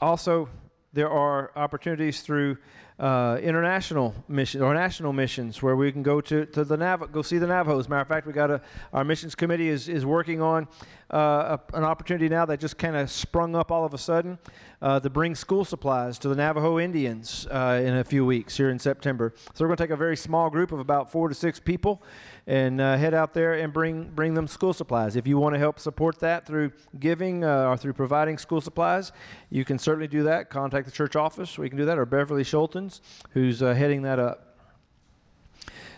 also, 0.00 0.48
there 0.92 1.11
are 1.11 1.50
opportunities 1.57 2.20
through 2.20 2.59
uh, 3.01 3.39
international 3.43 4.15
missions 4.29 4.63
or 4.63 4.75
national 4.75 5.15
missions 5.15 5.63
where 5.63 5.75
we 5.75 5.91
can 5.91 6.03
go 6.03 6.21
to, 6.21 6.45
to 6.45 6.65
the 6.65 6.77
Nav- 6.77 7.11
go 7.11 7.23
see 7.23 7.39
the 7.39 7.47
Navajos. 7.47 7.89
Matter 7.89 8.03
of 8.03 8.09
fact, 8.09 8.27
we 8.27 8.35
got 8.35 8.51
a 8.51 8.61
our 8.93 9.05
missions 9.05 9.35
committee 9.35 9.69
is, 9.69 9.89
is 9.89 10.05
working 10.05 10.43
on 10.43 10.69
uh, 11.13 11.57
a, 11.57 11.77
an 11.77 11.85
opportunity 11.85 12.29
now 12.29 12.45
that 12.45 12.61
just 12.61 12.77
kind 12.77 12.97
of 12.97 13.11
sprung 13.11 13.57
up 13.57 13.73
all 13.73 13.87
of 13.87 13.95
a 13.95 13.99
sudden 13.99 14.39
uh, 14.83 15.01
to 15.01 15.09
bring 15.09 15.35
school 15.35 15.65
supplies 15.65 16.19
to 16.19 16.29
the 16.29 16.35
Navajo 16.35 16.79
Indians 16.79 17.47
uh, 17.51 17.81
in 17.83 17.97
a 17.97 18.05
few 18.05 18.27
weeks 18.27 18.59
here 18.59 18.69
in 18.69 18.79
September. 18.79 19.33
So 19.55 19.65
we're 19.65 19.69
going 19.69 19.79
to 19.79 19.83
take 19.85 19.91
a 19.91 19.97
very 19.97 20.17
small 20.17 20.51
group 20.51 20.71
of 20.71 20.79
about 20.79 21.11
four 21.11 21.29
to 21.29 21.35
six 21.35 21.59
people 21.59 22.03
and 22.46 22.81
uh, 22.81 22.96
head 22.96 23.14
out 23.14 23.35
there 23.35 23.55
and 23.55 23.72
bring 23.72 24.05
bring 24.05 24.35
them 24.35 24.46
school 24.46 24.72
supplies. 24.72 25.16
If 25.16 25.26
you 25.26 25.38
want 25.38 25.55
to 25.55 25.59
help 25.59 25.79
support 25.79 26.18
that 26.20 26.46
through 26.46 26.72
giving 26.98 27.44
uh, 27.44 27.64
or 27.64 27.76
through 27.76 27.92
providing 27.94 28.38
school 28.38 28.61
supplies, 28.61 29.12
you 29.50 29.64
can 29.64 29.79
certainly 29.79 30.09
do 30.09 30.22
that. 30.24 30.50
Contact 30.50 30.87
the 30.87 30.92
church 30.92 31.16
office. 31.16 31.59
We 31.59 31.68
can 31.68 31.79
do 31.79 31.85
that, 31.85 31.98
or 31.98 32.07
Beverly 32.07 32.44
Schultens, 32.44 33.00
who's 33.31 33.62
uh, 33.62 33.74
heading 33.74 34.03
that 34.03 34.18
up. 34.18 34.57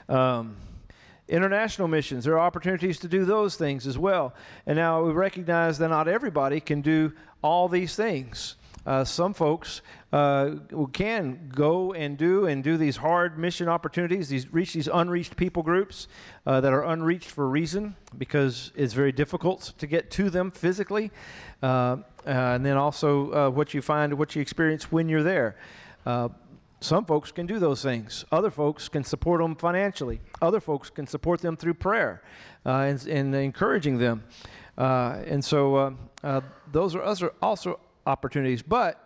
Um, 0.09 0.57
international 1.29 1.89
missions, 1.89 2.25
there 2.25 2.35
are 2.35 2.41
opportunities 2.41 2.99
to 2.99 3.09
do 3.09 3.25
those 3.25 3.57
things 3.57 3.87
as 3.87 3.97
well. 3.97 4.35
And 4.67 4.77
now 4.77 5.03
we 5.03 5.13
recognize 5.13 5.79
that 5.79 5.89
not 5.89 6.09
everybody 6.09 6.61
can 6.61 6.83
do 6.83 7.13
all 7.43 7.69
these 7.69 7.97
things. 7.97 8.57
Uh, 8.85 9.05
some 9.05 9.33
folks 9.33 9.81
uh, 10.13 10.57
can 10.93 11.51
go 11.55 11.95
and 11.95 12.19
do 12.19 12.47
and 12.47 12.63
do 12.63 12.77
these 12.77 12.99
hard 12.99 13.39
mission 13.39 13.69
opportunities, 13.69 14.29
these 14.29 14.53
reach 14.53 14.75
these 14.75 14.89
unreached 14.93 15.37
people 15.37 15.63
groups 15.63 16.07
uh, 16.47 16.61
that 16.61 16.73
are 16.73 16.85
unreached 16.85 17.31
for 17.31 17.45
a 17.45 17.49
reason 17.49 17.97
because 18.19 18.73
it's 18.77 18.93
very 18.93 19.13
difficult 19.13 19.73
to 19.79 19.87
get 19.87 20.11
to 20.11 20.29
them 20.29 20.51
physically, 20.51 21.11
uh, 21.63 21.67
uh, 21.67 21.97
and 22.27 22.67
then 22.67 22.77
also 22.77 23.33
uh, 23.33 23.51
what 23.51 23.73
you 23.73 23.81
find, 23.81 24.13
what 24.19 24.37
you 24.37 24.43
experience 24.43 24.93
when 24.93 25.09
you're 25.09 25.23
there. 25.23 25.57
some 26.81 27.05
folks 27.05 27.33
can 27.33 27.47
do 27.47 27.59
those 27.59 27.81
things. 27.81 28.25
Other 28.31 28.51
folks 28.51 28.89
can 28.89 29.05
support 29.05 29.41
them 29.41 29.55
financially. 29.55 30.21
Other 30.43 30.61
folks 30.61 30.91
can 30.91 31.07
support 31.07 31.41
them 31.41 31.57
through 31.57 31.75
prayer 31.75 32.23
and, 32.65 33.07
and, 33.07 33.35
encouraging 33.35 33.99
them. 33.99 34.25
and 34.77 35.43
so 35.43 35.97
those 36.71 36.95
are 36.97 37.33
also 37.41 37.81
opportunities. 38.05 38.63
But 38.63 39.02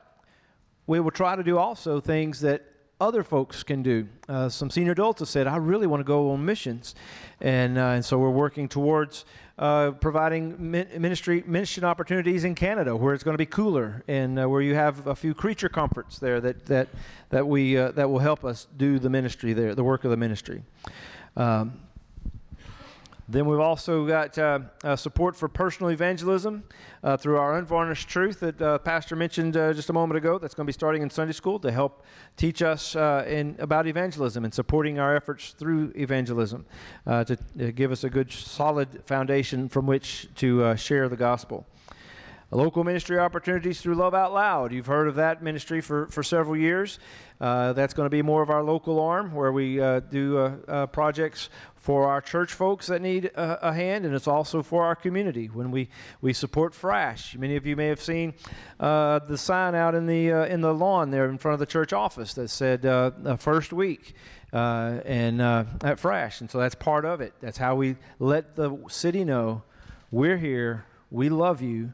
we 0.87 1.01
will 1.01 1.11
try 1.11 1.37
to 1.37 1.43
do 1.43 1.59
also 1.59 2.01
things 2.01 2.41
that 2.41 2.63
other 3.01 3.23
folks 3.23 3.63
can 3.63 3.83
do. 3.83 4.09
Uh, 4.29 4.49
some 4.49 4.71
senior 4.71 4.93
adults 4.93 5.21
have 5.21 5.29
said, 5.29 5.47
I 5.47 5.57
really 5.57 5.87
want 5.87 6.01
to 6.01 6.05
go 6.05 6.31
on 6.31 6.45
missions. 6.45 6.95
And, 7.41 7.77
uh, 7.77 7.89
and 7.89 8.05
so 8.05 8.19
we're 8.19 8.31
working 8.31 8.69
towards 8.69 9.27
uh, 9.59 9.93
providing 9.93 10.71
ministry 10.71 11.43
mission 11.47 11.85
opportunities 11.85 12.45
in 12.45 12.55
Canada 12.55 12.95
where 12.97 13.15
it's 13.15 13.25
going 13.25 13.35
to 13.35 13.39
be 13.39 13.47
cooler 13.47 14.03
and 14.09 14.39
uh, 14.39 14.49
where 14.49 14.63
you 14.63 14.75
have 14.75 15.07
a 15.07 15.15
few 15.15 15.35
creature 15.35 15.69
comforts 15.69 16.19
there 16.19 16.41
that, 16.41 16.67
that, 16.67 16.89
that, 17.31 17.47
we, 17.47 17.77
uh, 17.77 17.91
that 17.93 18.09
will 18.09 18.19
help 18.19 18.45
us 18.45 18.67
do 18.77 18.99
the 18.99 19.11
ministry 19.11 19.53
there, 19.53 19.75
the 19.75 19.85
work 19.85 20.05
of 20.05 20.11
the 20.11 20.17
ministry. 20.17 20.63
Um, 21.37 21.81
then 23.29 23.47
we've 23.47 23.61
also 23.61 24.07
got 24.07 24.39
uh, 24.39 24.61
uh, 24.85 24.95
support 24.95 25.35
for 25.35 25.49
personal 25.49 25.91
evangelism 25.91 26.63
uh, 27.03 27.17
through 27.17 27.39
our 27.39 27.59
unvarnished 27.59 28.09
truth 28.09 28.39
that 28.41 28.61
uh, 28.63 28.79
Pastor 28.79 29.17
mentioned 29.17 29.57
uh, 29.57 29.73
just 29.73 29.91
a 29.91 29.93
moment 29.93 30.17
ago. 30.17 30.39
That's 30.39 30.55
going 30.55 30.65
to 30.65 30.69
be 30.69 30.73
starting 30.73 31.03
in 31.03 31.11
Sunday 31.11 31.33
school 31.33 31.59
to 31.61 31.73
help 31.73 32.05
teach 32.37 32.63
us 32.63 32.95
uh, 32.95 33.25
in, 33.27 33.57
about 33.59 33.89
evangelism 33.89 34.45
and 34.45 34.55
supporting 34.55 35.01
our 35.01 35.17
efforts 35.17 35.51
through 35.59 35.93
evangelism 35.97 36.67
to, 37.07 37.37
to, 37.59 37.73
give 37.73 37.91
us 37.91 38.05
a 38.05 38.11
good, 38.11 38.31
solid 38.31 39.03
foundation 39.07 39.69
from 39.69 39.87
which 39.87 40.29
to 40.37 40.77
share 40.77 41.09
the 41.09 41.17
gospel. 41.17 41.67
Local 42.53 42.85
ministry 42.85 43.19
opportunities 43.19 43.81
through 43.81 43.97
Love 43.97 44.15
Out 44.15 44.33
Loud. 44.33 44.73
You've 44.73 44.87
heard 44.87 45.09
of 45.09 45.17
that 45.17 45.43
ministry 45.43 45.81
for, 45.81 46.07
for 46.07 46.23
several 46.23 46.57
years. 46.57 47.01
Uh, 47.41 47.73
that's 47.73 47.93
going 47.93 48.07
to 48.07 48.11
be 48.11 48.23
more 48.23 48.41
of 48.41 48.51
our 48.51 48.63
local 48.63 49.01
arm 49.01 49.35
where 49.35 49.51
we 49.51 49.81
uh, 49.81 49.99
do 49.99 50.39
uh, 50.39 50.53
uh 50.69 50.87
projects 50.87 51.51
for 51.75 52.09
our 52.09 52.21
church 52.21 52.53
folks 52.53 52.87
that 52.87 53.03
need 53.03 53.27
a, 53.27 53.69
a, 53.69 53.73
hand, 53.73 54.07
and 54.07 54.15
it's 54.15 54.29
also 54.29 54.63
for 54.63 54.85
our 54.85 54.95
community 54.95 55.47
when 55.47 55.73
we, 55.73 55.89
we 56.21 56.33
support 56.33 56.73
Frasch. 56.73 57.37
Many 57.37 57.57
of 57.57 57.67
you 57.67 57.75
may 57.75 57.89
have 57.89 58.01
seen 58.01 58.33
uh, 58.79 59.19
the 59.19 59.37
sign 59.37 59.75
out 59.75 59.97
in 59.97 60.07
the, 60.07 60.33
uh, 60.33 60.45
in 60.47 60.61
the 60.61 60.73
lawn 60.73 61.11
there 61.11 61.29
in 61.29 61.39
front 61.39 61.55
of 61.55 61.59
the 61.59 61.67
church 61.67 61.93
office 61.93 62.33
that 62.35 62.49
said 62.49 62.83
first 63.41 63.73
week. 63.73 64.15
and 64.53 65.41
at 65.41 65.99
Frasch, 65.99 66.41
and 66.41 66.51
so 66.51 66.59
that's 66.59 66.77
part 66.77 67.05
of 67.05 67.21
it. 67.21 67.35
That's 67.41 67.59
how 67.59 67.75
we 67.75 67.97
let 68.21 68.55
the 68.55 68.79
city 68.89 69.25
know 69.25 69.63
we're 70.13 70.39
here, 70.39 70.87
we 71.11 71.29
love 71.29 71.61
you, 71.61 71.93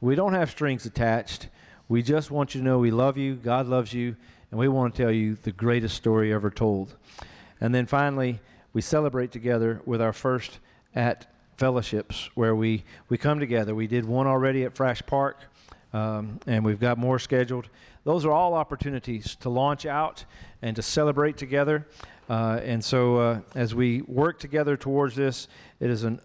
we 0.00 0.14
don't 0.14 0.32
have 0.32 0.50
strings 0.50 0.86
attached. 0.86 1.48
We 1.88 2.02
just 2.02 2.30
want 2.30 2.54
you 2.54 2.60
to 2.60 2.64
know 2.64 2.78
we 2.78 2.90
love 2.90 3.16
you, 3.16 3.34
God 3.34 3.66
loves 3.66 3.92
you, 3.92 4.16
and 4.50 4.58
we 4.58 4.68
want 4.68 4.94
to 4.94 5.02
tell 5.02 5.12
you 5.12 5.36
the 5.42 5.52
greatest 5.52 5.96
story 5.96 6.32
ever 6.32 6.50
told. 6.50 6.96
And 7.60 7.74
then 7.74 7.86
finally, 7.86 8.40
we 8.72 8.80
celebrate 8.80 9.30
together 9.32 9.82
with 9.84 10.00
our 10.00 10.12
first 10.12 10.60
at 10.94 11.26
fellowships 11.56 12.30
where 12.34 12.56
we, 12.56 12.84
we 13.08 13.18
come 13.18 13.38
together. 13.38 13.74
We 13.74 13.86
did 13.86 14.06
one 14.06 14.26
already 14.26 14.64
at 14.64 14.74
Frasch 14.74 15.04
Park, 15.04 15.38
um, 15.92 16.40
and 16.46 16.64
we've 16.64 16.80
got 16.80 16.96
more 16.96 17.18
scheduled. 17.18 17.68
Those 18.04 18.24
are 18.24 18.32
all 18.32 18.54
opportunities 18.54 19.36
to 19.36 19.50
launch 19.50 19.84
out 19.84 20.24
and 20.62 20.74
to 20.76 20.82
celebrate 20.82 21.36
together. 21.36 21.86
Uh, 22.30 22.60
and 22.62 22.82
so, 22.82 23.16
uh, 23.16 23.40
as 23.54 23.74
we 23.74 24.02
work 24.02 24.38
together 24.38 24.76
towards 24.76 25.16
this, 25.16 25.48
it 25.80 25.90
is 25.90 26.04
an 26.04 26.20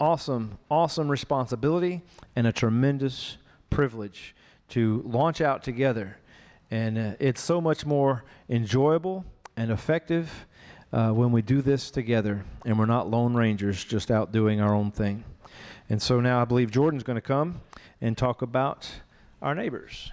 awesome, 0.00 0.58
awesome 0.70 1.08
responsibility 1.08 2.02
and 2.36 2.46
a 2.46 2.52
tremendous 2.52 3.36
privilege 3.70 4.34
to 4.70 5.02
launch 5.04 5.40
out 5.40 5.62
together. 5.62 6.18
And 6.70 6.98
uh, 6.98 7.12
it's 7.18 7.42
so 7.42 7.60
much 7.60 7.86
more 7.86 8.24
enjoyable 8.48 9.24
and 9.56 9.70
effective 9.70 10.46
uh, 10.92 11.10
when 11.10 11.32
we 11.32 11.42
do 11.42 11.62
this 11.62 11.90
together 11.90 12.44
and 12.64 12.78
we're 12.78 12.86
not 12.86 13.10
lone 13.10 13.34
rangers 13.34 13.84
just 13.84 14.10
out 14.10 14.32
doing 14.32 14.60
our 14.60 14.74
own 14.74 14.90
thing. 14.90 15.24
And 15.90 16.00
so 16.00 16.20
now 16.20 16.40
I 16.40 16.44
believe 16.44 16.70
Jordan's 16.70 17.02
going 17.02 17.16
to 17.16 17.22
come 17.22 17.60
and 18.00 18.16
talk 18.16 18.42
about 18.42 18.88
our 19.40 19.54
neighbors. 19.54 20.12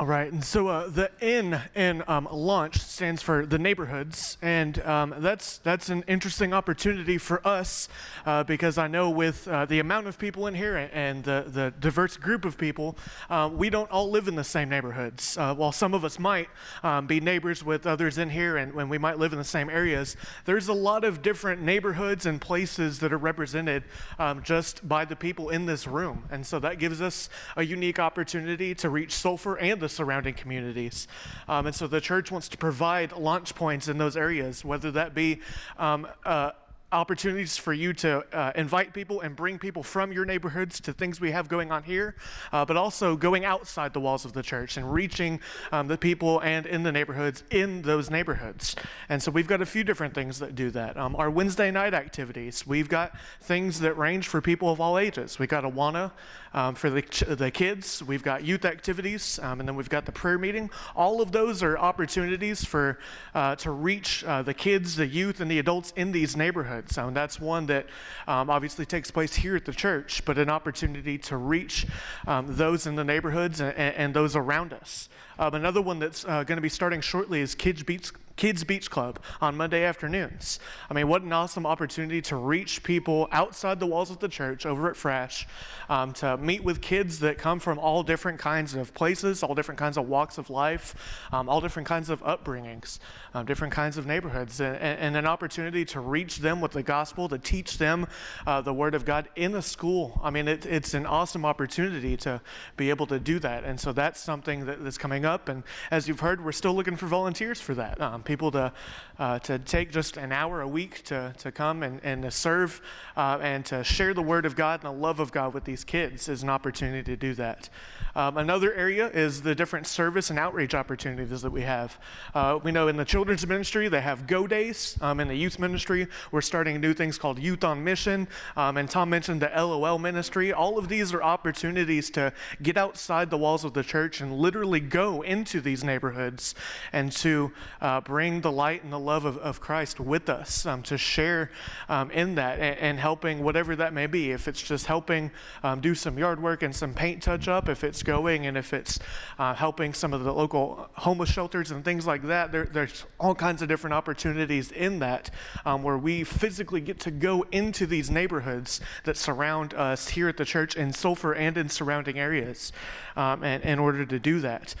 All 0.00 0.06
right, 0.06 0.32
and 0.32 0.42
so 0.42 0.68
uh, 0.68 0.88
the 0.88 1.10
N 1.20 1.60
in 1.74 2.02
um, 2.08 2.26
launch 2.32 2.78
stands 2.78 3.20
for 3.20 3.44
the 3.44 3.58
neighborhoods, 3.58 4.38
and 4.40 4.82
um, 4.86 5.14
that's 5.18 5.58
that's 5.58 5.90
an 5.90 6.04
interesting 6.08 6.54
opportunity 6.54 7.18
for 7.18 7.46
us 7.46 7.86
uh, 8.24 8.42
because 8.42 8.78
I 8.78 8.88
know 8.88 9.10
with 9.10 9.46
uh, 9.46 9.66
the 9.66 9.78
amount 9.78 10.06
of 10.06 10.18
people 10.18 10.46
in 10.46 10.54
here 10.54 10.74
and 10.94 11.22
the, 11.22 11.44
the 11.46 11.74
diverse 11.80 12.16
group 12.16 12.46
of 12.46 12.56
people, 12.56 12.96
uh, 13.28 13.50
we 13.52 13.68
don't 13.68 13.90
all 13.90 14.10
live 14.10 14.26
in 14.26 14.36
the 14.36 14.42
same 14.42 14.70
neighborhoods. 14.70 15.36
Uh, 15.36 15.54
while 15.54 15.70
some 15.70 15.92
of 15.92 16.02
us 16.02 16.18
might 16.18 16.48
um, 16.82 17.06
be 17.06 17.20
neighbors 17.20 17.62
with 17.62 17.86
others 17.86 18.16
in 18.16 18.30
here, 18.30 18.56
and 18.56 18.72
when 18.72 18.88
we 18.88 18.96
might 18.96 19.18
live 19.18 19.34
in 19.34 19.38
the 19.38 19.44
same 19.44 19.68
areas, 19.68 20.16
there's 20.46 20.68
a 20.68 20.72
lot 20.72 21.04
of 21.04 21.20
different 21.20 21.60
neighborhoods 21.60 22.24
and 22.24 22.40
places 22.40 23.00
that 23.00 23.12
are 23.12 23.18
represented 23.18 23.84
um, 24.18 24.42
just 24.42 24.88
by 24.88 25.04
the 25.04 25.14
people 25.14 25.50
in 25.50 25.66
this 25.66 25.86
room, 25.86 26.24
and 26.30 26.46
so 26.46 26.58
that 26.58 26.78
gives 26.78 27.02
us 27.02 27.28
a 27.54 27.62
unique 27.62 27.98
opportunity 27.98 28.74
to 28.74 28.88
reach 28.88 29.12
Sulphur 29.12 29.58
and 29.58 29.78
the 29.78 29.89
surrounding 29.90 30.34
communities. 30.34 31.08
Um, 31.48 31.66
and 31.66 31.74
so 31.74 31.86
the 31.86 32.00
church 32.00 32.30
wants 32.30 32.48
to 32.48 32.56
provide 32.56 33.12
launch 33.12 33.54
points 33.54 33.88
in 33.88 33.98
those 33.98 34.16
areas, 34.16 34.64
whether 34.64 34.90
that 34.92 35.14
be 35.14 35.40
um, 35.78 36.06
uh, 36.24 36.52
opportunities 36.92 37.56
for 37.56 37.72
you 37.72 37.92
to 37.92 38.24
uh, 38.32 38.52
invite 38.56 38.92
people 38.92 39.20
and 39.20 39.36
bring 39.36 39.58
people 39.58 39.82
from 39.82 40.12
your 40.12 40.24
neighborhoods 40.24 40.80
to 40.80 40.92
things 40.92 41.20
we 41.20 41.30
have 41.30 41.48
going 41.48 41.70
on 41.70 41.82
here, 41.84 42.16
uh, 42.52 42.64
but 42.64 42.76
also 42.76 43.16
going 43.16 43.44
outside 43.44 43.92
the 43.92 44.00
walls 44.00 44.24
of 44.24 44.32
the 44.32 44.42
church 44.42 44.76
and 44.76 44.92
reaching 44.92 45.40
um, 45.70 45.86
the 45.86 45.96
people 45.96 46.40
and 46.40 46.66
in 46.66 46.82
the 46.82 46.90
neighborhoods 46.90 47.44
in 47.50 47.82
those 47.82 48.10
neighborhoods. 48.10 48.74
And 49.08 49.22
so 49.22 49.30
we've 49.30 49.46
got 49.46 49.62
a 49.62 49.66
few 49.66 49.84
different 49.84 50.14
things 50.14 50.40
that 50.40 50.54
do 50.54 50.70
that. 50.72 50.96
Um, 50.96 51.14
our 51.16 51.30
Wednesday 51.30 51.70
night 51.70 51.94
activities, 51.94 52.66
we've 52.66 52.88
got 52.88 53.12
things 53.40 53.80
that 53.80 53.96
range 53.96 54.26
for 54.26 54.40
people 54.40 54.70
of 54.70 54.80
all 54.80 54.98
ages. 54.98 55.38
We've 55.38 55.48
got 55.48 55.64
Awana 55.64 56.10
um, 56.54 56.74
for 56.74 56.90
the, 56.90 57.02
ch- 57.02 57.24
the 57.26 57.50
kids, 57.50 58.02
we've 58.02 58.22
got 58.22 58.44
youth 58.44 58.64
activities, 58.64 59.38
um, 59.42 59.60
and 59.60 59.68
then 59.68 59.76
we've 59.76 59.88
got 59.88 60.06
the 60.06 60.12
prayer 60.12 60.38
meeting. 60.38 60.70
All 60.94 61.20
of 61.20 61.32
those 61.32 61.62
are 61.62 61.76
opportunities 61.78 62.64
for 62.64 62.98
uh, 63.34 63.56
to 63.56 63.70
reach 63.70 64.22
uh, 64.24 64.42
the 64.42 64.54
kids, 64.54 64.96
the 64.96 65.06
youth, 65.06 65.40
and 65.40 65.50
the 65.50 65.58
adults 65.58 65.92
in 65.96 66.12
these 66.12 66.36
neighborhoods 66.36 66.50
neighborhood. 66.50 66.90
So 66.90 67.10
that's 67.10 67.40
one 67.40 67.66
that 67.66 67.86
um, 68.26 68.50
obviously 68.50 68.84
takes 68.84 69.10
place 69.10 69.34
here 69.34 69.56
at 69.56 69.64
the 69.64 69.72
church, 69.72 70.24
but 70.24 70.38
an 70.38 70.50
opportunity 70.50 71.18
to 71.18 71.36
reach 71.36 71.86
um, 72.26 72.46
those 72.56 72.86
in 72.86 72.96
the 72.96 73.04
neighborhoods 73.04 73.60
and, 73.60 73.76
and 73.76 74.14
those 74.14 74.36
around 74.36 74.72
us. 74.72 75.08
Um, 75.38 75.54
another 75.54 75.80
one 75.80 75.98
that's 75.98 76.24
uh, 76.24 76.44
going 76.44 76.56
to 76.56 76.62
be 76.62 76.68
starting 76.68 77.00
shortly 77.00 77.40
is 77.40 77.54
Kids 77.54 77.82
Beach, 77.82 78.10
Kids 78.40 78.64
Beach 78.64 78.90
Club 78.90 79.18
on 79.42 79.54
Monday 79.54 79.84
afternoons. 79.84 80.60
I 80.88 80.94
mean, 80.94 81.08
what 81.08 81.20
an 81.20 81.30
awesome 81.30 81.66
opportunity 81.66 82.22
to 82.22 82.36
reach 82.36 82.82
people 82.82 83.28
outside 83.32 83.78
the 83.78 83.86
walls 83.86 84.10
of 84.10 84.18
the 84.18 84.28
church 84.28 84.64
over 84.64 84.88
at 84.88 84.96
Frasch, 84.96 85.44
um, 85.90 86.14
to 86.14 86.38
meet 86.38 86.64
with 86.64 86.80
kids 86.80 87.18
that 87.18 87.36
come 87.36 87.60
from 87.60 87.78
all 87.78 88.02
different 88.02 88.38
kinds 88.38 88.74
of 88.74 88.94
places, 88.94 89.42
all 89.42 89.54
different 89.54 89.78
kinds 89.78 89.98
of 89.98 90.08
walks 90.08 90.38
of 90.38 90.48
life, 90.48 90.94
um, 91.32 91.50
all 91.50 91.60
different 91.60 91.86
kinds 91.86 92.08
of 92.08 92.22
upbringings, 92.22 92.98
um, 93.34 93.44
different 93.44 93.74
kinds 93.74 93.98
of 93.98 94.06
neighborhoods, 94.06 94.58
and, 94.58 94.78
and, 94.78 95.16
an 95.18 95.26
opportunity 95.26 95.84
to 95.84 96.00
reach 96.00 96.38
them 96.38 96.62
with 96.62 96.72
the 96.72 96.82
gospel, 96.82 97.28
to 97.28 97.36
teach 97.36 97.76
them 97.76 98.06
uh, 98.46 98.62
the 98.62 98.72
Word 98.72 98.94
of 98.94 99.04
God 99.04 99.28
in 99.36 99.54
a 99.54 99.60
school. 99.60 100.18
I 100.24 100.30
mean, 100.30 100.48
it, 100.48 100.64
it's 100.64 100.94
an 100.94 101.04
awesome 101.04 101.44
opportunity 101.44 102.16
to 102.16 102.40
be 102.78 102.88
able 102.88 103.06
to 103.08 103.18
do 103.20 103.38
that. 103.40 103.64
And 103.64 103.78
so 103.78 103.92
that's 103.92 104.18
something 104.18 104.64
that, 104.64 104.82
that's 104.82 104.96
coming 104.96 105.26
up. 105.26 105.50
And 105.50 105.62
as 105.90 106.08
you've 106.08 106.20
heard, 106.20 106.42
we're 106.42 106.52
still 106.52 106.72
looking 106.72 106.96
for 106.96 107.06
volunteers 107.06 107.60
for 107.60 107.74
that. 107.74 108.00
Um, 108.00 108.22
people 108.30 108.52
to, 108.52 108.72
uh, 109.18 109.40
to 109.40 109.58
take 109.58 109.90
just 109.90 110.16
an 110.16 110.30
hour 110.30 110.60
a 110.60 110.68
week 110.68 111.02
to, 111.02 111.34
to 111.36 111.50
come 111.50 111.82
and, 111.82 112.00
and 112.04 112.22
to 112.22 112.30
serve 112.30 112.80
uh, 113.16 113.40
and 113.42 113.66
to 113.66 113.82
share 113.82 114.14
the 114.14 114.22
Word 114.22 114.46
of 114.46 114.54
God 114.54 114.84
and 114.84 114.94
the 114.94 114.96
love 114.96 115.18
of 115.18 115.32
God 115.32 115.52
with 115.52 115.64
these 115.64 115.82
kids 115.82 116.28
is 116.28 116.44
an 116.44 116.48
opportunity 116.48 117.02
to 117.02 117.16
do 117.16 117.34
that. 117.34 117.68
Um, 118.14 118.36
another 118.38 118.72
area 118.74 119.08
is 119.08 119.42
the 119.42 119.54
different 119.54 119.86
service 119.86 120.30
and 120.30 120.38
outreach 120.38 120.74
opportunities 120.74 121.42
that 121.42 121.50
we 121.50 121.62
have. 121.62 121.98
Uh, 122.34 122.60
we 122.62 122.70
know 122.70 122.86
in 122.88 122.96
the 122.96 123.04
children's 123.04 123.46
ministry, 123.46 123.88
they 123.88 124.00
have 124.00 124.26
Go 124.28 124.46
Days. 124.46 124.96
Um, 125.00 125.18
in 125.18 125.26
the 125.26 125.34
youth 125.34 125.58
ministry, 125.58 126.06
we're 126.30 126.40
starting 126.40 126.80
new 126.80 126.94
things 126.94 127.18
called 127.18 127.38
Youth 127.38 127.64
on 127.64 127.82
Mission. 127.82 128.28
Um, 128.56 128.76
and 128.76 128.88
Tom 128.88 129.10
mentioned 129.10 129.42
the 129.42 129.50
LOL 129.56 129.98
ministry. 129.98 130.52
All 130.52 130.78
of 130.78 130.88
these 130.88 131.12
are 131.14 131.22
opportunities 131.22 132.10
to 132.10 132.32
get 132.62 132.76
outside 132.76 133.30
the 133.30 133.38
walls 133.38 133.64
of 133.64 133.74
the 133.74 133.82
church 133.82 134.20
and 134.20 134.38
literally 134.38 134.80
go 134.80 135.22
into 135.22 135.60
these 135.60 135.82
neighborhoods 135.82 136.54
and 136.92 137.10
to 137.12 137.52
uh, 137.80 138.00
bring 138.00 138.19
the 138.20 138.52
light 138.52 138.84
and 138.84 138.92
the 138.92 138.98
love 138.98 139.24
of, 139.24 139.38
of 139.38 139.60
Christ 139.60 139.98
with 139.98 140.28
us, 140.28 140.66
um, 140.66 140.82
to 140.82 140.98
share 140.98 141.50
um, 141.88 142.10
in 142.10 142.34
that 142.34 142.58
and, 142.58 142.78
and, 142.78 143.00
helping 143.00 143.42
whatever 143.42 143.74
that 143.76 143.94
may 143.94 144.06
be. 144.06 144.30
If 144.30 144.46
it's 144.46 144.60
just 144.60 144.84
helping 144.84 145.30
um, 145.62 145.80
do 145.80 145.94
some 145.94 146.18
yard 146.18 146.42
work 146.42 146.62
and 146.62 146.76
some 146.76 146.92
paint 146.92 147.22
touch 147.22 147.48
up, 147.48 147.68
if 147.68 147.82
it's 147.82 148.02
going 148.02 148.46
and 148.46 148.58
if 148.58 148.74
it's 148.74 148.98
uh, 149.38 149.54
helping 149.54 149.94
some 149.94 150.12
of 150.12 150.22
the 150.22 150.32
local 150.32 150.90
homeless 150.92 151.30
shelters 151.30 151.70
and 151.70 151.82
things 151.82 152.06
like 152.06 152.22
that, 152.24 152.52
there, 152.52 152.66
there's 152.66 153.06
all 153.18 153.34
kinds 153.34 153.62
of 153.62 153.68
different 153.68 153.94
opportunities 153.94 154.70
in 154.70 154.98
that 154.98 155.30
um, 155.64 155.82
where 155.82 155.96
we 155.96 156.22
physically 156.22 156.82
get 156.82 157.00
to 157.00 157.10
go 157.10 157.46
into 157.52 157.86
these 157.86 158.10
neighborhoods 158.10 158.82
that 159.04 159.16
surround 159.16 159.72
us 159.72 160.08
here 160.08 160.28
at 160.28 160.36
the 160.36 160.44
church 160.44 160.76
in 160.76 160.92
Sulphur 160.92 161.32
and 161.32 161.56
in 161.56 161.70
surrounding 161.70 162.18
areas 162.18 162.70
um, 163.16 163.42
and, 163.42 163.62
in 163.62 163.78
order 163.78 164.04
to 164.04 164.18
do 164.18 164.40
that. 164.40 164.74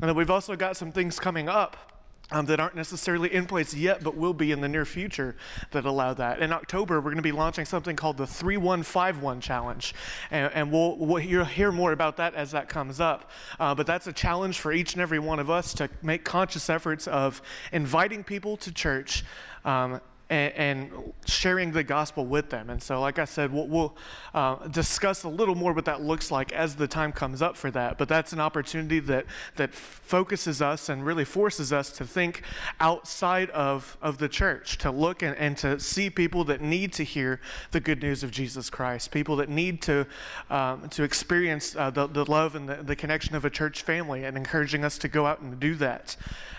And 0.00 0.08
then 0.08 0.16
we've 0.16 0.30
also 0.30 0.56
got 0.56 0.76
some 0.76 0.92
things 0.92 1.18
coming 1.18 1.48
up 1.48 1.95
um, 2.32 2.46
that 2.46 2.58
aren't 2.58 2.74
necessarily 2.74 3.32
in 3.32 3.46
place 3.46 3.72
yet, 3.74 4.02
but 4.02 4.16
will 4.16 4.34
be 4.34 4.50
in 4.50 4.60
the 4.60 4.68
near 4.68 4.84
future 4.84 5.36
that 5.70 5.84
allow 5.84 6.12
that. 6.14 6.40
In 6.40 6.52
October, 6.52 6.96
we're 6.96 7.10
going 7.10 7.16
to 7.16 7.22
be 7.22 7.32
launching 7.32 7.64
something 7.64 7.94
called 7.94 8.16
the 8.16 8.26
3151 8.26 9.40
Challenge, 9.40 9.94
and, 10.30 10.52
and 10.52 10.72
we'll, 10.72 10.96
we'll 10.96 11.22
hear, 11.22 11.44
hear, 11.44 11.70
more 11.70 11.92
about 11.92 12.16
that 12.16 12.34
as 12.34 12.52
that 12.52 12.68
comes 12.68 13.00
up. 13.00 13.30
Uh, 13.60 13.74
but 13.74 13.86
that's 13.86 14.06
a 14.06 14.12
challenge 14.12 14.58
for 14.58 14.72
each 14.72 14.94
and 14.94 15.02
every 15.02 15.18
one 15.18 15.38
of 15.38 15.50
us 15.50 15.74
to 15.74 15.88
make 16.02 16.24
conscious 16.24 16.68
efforts 16.68 17.06
of 17.06 17.42
inviting 17.72 18.24
people 18.24 18.56
to 18.56 18.72
church. 18.72 19.24
Um, 19.64 20.00
and, 20.28 20.52
and, 20.54 21.12
sharing 21.24 21.72
the 21.72 21.82
gospel 21.82 22.24
with 22.24 22.50
them. 22.50 22.70
And 22.70 22.80
so, 22.80 23.00
like 23.00 23.18
I 23.18 23.24
said, 23.24 23.52
we'll, 23.52 23.66
we'll 23.66 23.96
uh, 24.32 24.68
discuss 24.68 25.24
a 25.24 25.28
little 25.28 25.56
more 25.56 25.72
what 25.72 25.84
that 25.86 26.02
looks 26.02 26.30
like 26.30 26.52
as 26.52 26.76
the 26.76 26.86
time 26.86 27.12
comes 27.12 27.42
up 27.42 27.56
for 27.56 27.70
that. 27.72 27.98
But 27.98 28.08
that's 28.08 28.32
an 28.32 28.40
opportunity 28.40 29.00
that, 29.00 29.26
that 29.56 29.74
focuses 29.74 30.62
us 30.62 30.88
and 30.88 31.04
really 31.04 31.24
forces 31.24 31.72
us 31.72 31.90
to 31.92 32.04
think 32.04 32.42
outside 32.78 33.50
of, 33.50 33.96
of 34.00 34.18
the 34.18 34.28
church, 34.28 34.78
to 34.78 34.90
look 34.90 35.22
and, 35.22 35.36
and 35.36 35.56
to 35.58 35.80
see 35.80 36.10
people 36.10 36.44
that 36.44 36.60
need 36.60 36.92
to 36.94 37.02
hear 37.02 37.40
the 37.72 37.80
good 37.80 38.02
news 38.02 38.22
of 38.22 38.30
Jesus 38.30 38.70
Christ, 38.70 39.10
people 39.10 39.36
that 39.36 39.48
need 39.48 39.82
to, 39.82 40.06
um, 40.48 40.88
to 40.90 41.02
experience 41.02 41.74
uh, 41.74 41.90
the, 41.90 42.06
the 42.06 42.24
love 42.30 42.54
and 42.54 42.68
the, 42.68 42.76
the 42.76 42.96
connection 42.96 43.34
of 43.34 43.44
a 43.44 43.50
church 43.50 43.82
family, 43.82 44.24
and 44.24 44.36
encouraging 44.36 44.84
us 44.84 44.96
to 44.98 45.08
go 45.08 45.26
out 45.26 45.40
and 45.40 45.58
do 45.58 45.74
that. 45.76 46.16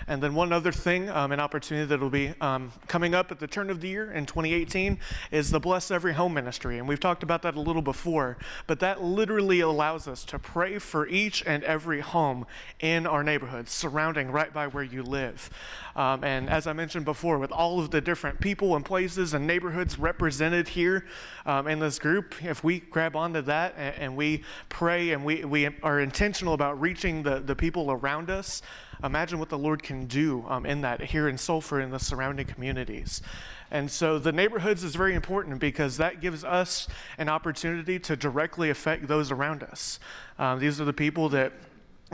And 0.09 0.23
then 0.23 0.35
one 0.35 0.53
other 0.53 0.71
thing, 0.71 1.09
um, 1.09 1.33
an 1.33 1.41
opportunity 1.41 1.85
that 1.85 1.99
will 1.99 2.09
be 2.09 2.33
um, 2.39 2.71
coming 2.87 3.13
up 3.13 3.29
at 3.31 3.39
the 3.39 3.47
turn 3.57 3.71
of 3.71 3.81
the 3.81 3.87
year 3.87 4.11
in 4.11 4.23
2018 4.27 4.99
is 5.31 5.49
the 5.49 5.59
Bless 5.59 5.89
Every 5.89 6.13
Home 6.13 6.31
ministry. 6.31 6.77
And 6.77 6.87
we've 6.87 6.99
talked 6.99 7.23
about 7.23 7.41
that 7.41 7.55
a 7.55 7.59
little 7.59 7.81
before, 7.81 8.37
but 8.67 8.79
that 8.81 9.01
literally 9.01 9.61
allows 9.61 10.07
us 10.07 10.23
to 10.25 10.37
pray 10.37 10.77
for 10.77 11.07
each 11.07 11.43
and 11.43 11.63
every 11.63 12.01
home 12.01 12.45
in 12.79 13.07
our 13.07 13.23
neighborhoods, 13.23 13.71
surrounding 13.71 14.29
right 14.29 14.53
by 14.53 14.67
where 14.67 14.83
you 14.83 15.01
live. 15.01 15.49
Um, 15.95 16.23
and 16.23 16.51
as 16.51 16.67
I 16.67 16.73
mentioned 16.73 17.05
before, 17.05 17.39
with 17.39 17.51
all 17.51 17.79
of 17.79 17.89
the 17.89 17.99
different 17.99 18.39
people 18.39 18.75
and 18.75 18.85
places 18.85 19.33
and 19.33 19.47
neighborhoods 19.47 19.97
represented 19.97 20.67
here 20.67 21.07
um, 21.47 21.67
in 21.67 21.79
this 21.79 21.97
group, 21.97 22.35
if 22.43 22.63
we 22.63 22.81
grab 22.81 23.15
onto 23.15 23.41
that 23.41 23.73
and, 23.75 23.95
and 23.95 24.15
we 24.15 24.43
pray 24.69 25.13
and 25.13 25.25
we, 25.25 25.43
we 25.45 25.67
are 25.81 25.99
intentional 25.99 26.53
about 26.53 26.79
reaching 26.79 27.23
the, 27.23 27.39
the 27.39 27.55
people 27.55 27.89
around 27.89 28.29
us, 28.29 28.61
imagine 29.03 29.39
what 29.39 29.49
the 29.49 29.57
Lord 29.57 29.83
can 29.83 30.05
do 30.05 30.45
um, 30.47 30.65
in 30.65 30.81
that 30.81 31.01
here 31.01 31.27
in 31.27 31.37
Sulphur 31.37 31.79
and 31.79 31.91
the 31.93 31.99
surrounding 31.99 32.47
communities. 32.47 33.21
And 33.69 33.91
so 33.91 34.17
the 34.17 34.31
neighborhoods 34.31 34.83
is 34.83 34.95
very 34.95 35.13
important 35.13 35.59
because 35.59 35.97
that 35.97 36.21
gives 36.21 36.43
us 36.43 36.87
an 37.17 37.27
opportunity 37.29 37.99
to 37.99 38.15
directly 38.15 38.69
affect 38.69 39.07
those 39.07 39.31
around 39.31 39.63
us. 39.63 39.99
Um, 40.39 40.59
these 40.59 40.79
are 40.79 40.85
the 40.85 40.93
people 40.93 41.29
that 41.29 41.51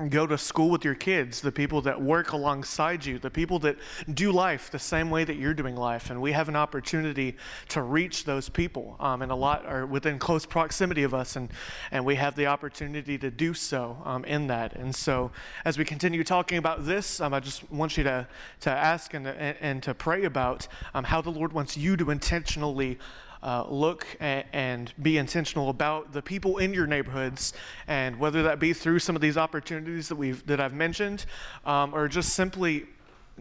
go 0.09 0.25
to 0.25 0.37
school 0.39 0.71
with 0.71 0.83
your 0.83 0.95
kids, 0.95 1.39
the 1.41 1.51
people 1.51 1.79
that 1.81 2.01
work 2.01 2.31
alongside 2.31 3.05
you, 3.05 3.19
the 3.19 3.29
people 3.29 3.59
that 3.59 3.77
do 4.11 4.31
life 4.31 4.71
the 4.71 4.79
same 4.79 5.11
way 5.11 5.23
that 5.23 5.35
you're 5.35 5.53
doing 5.53 5.75
life. 5.75 6.09
And 6.09 6.19
we 6.19 6.31
have 6.31 6.49
an 6.49 6.55
opportunity 6.55 7.37
to 7.69 7.83
reach 7.83 8.25
those 8.25 8.49
people. 8.49 8.95
Um, 8.99 9.21
and 9.21 9.31
a 9.31 9.35
lot 9.35 9.65
are 9.67 9.85
within 9.85 10.17
close 10.17 10.47
proximity 10.47 11.03
of 11.03 11.13
us, 11.13 11.35
and, 11.35 11.49
and 11.91 12.05
we 12.05 12.15
have 12.15 12.35
the 12.35 12.47
opportunity 12.47 13.19
to 13.19 13.29
do 13.29 13.53
so 13.53 14.01
um, 14.03 14.25
in 14.25 14.47
that. 14.47 14.75
And 14.75 14.95
so, 14.95 15.31
as 15.63 15.77
we 15.77 15.85
continue 15.85 16.23
talking 16.23 16.57
about 16.57 16.85
this, 16.85 17.21
um, 17.21 17.33
I 17.33 17.39
just 17.39 17.69
want 17.71 17.95
you 17.95 18.03
to, 18.03 18.27
to 18.61 18.71
ask 18.71 19.13
and, 19.13 19.27
and, 19.27 19.57
and 19.61 19.83
to 19.83 19.93
pray 19.93 20.23
about 20.23 20.67
um, 20.95 21.03
how 21.03 21.21
the 21.21 21.29
Lord 21.29 21.53
wants 21.53 21.77
you 21.77 21.95
to 21.97 22.09
intentionally 22.09 22.97
uh, 23.43 23.65
look 23.69 24.07
and 24.19 24.93
be 25.01 25.17
intentional 25.17 25.69
about 25.69 26.13
the 26.13 26.21
people 26.21 26.57
in 26.57 26.73
your 26.73 26.87
neighborhoods, 26.87 27.53
and 27.87 28.17
whether 28.17 28.41
that 28.43 28.59
be 28.59 28.73
through 28.73 28.99
some 28.99 29.15
of 29.15 29.21
these 29.21 29.37
opportunities 29.37 30.07
that 30.07 30.15
we've 30.15 30.45
that 30.47 30.59
I've 30.59 30.73
mentioned, 30.73 31.25
um, 31.65 31.93
or 31.93 32.07
just 32.07 32.29
simply 32.29 32.85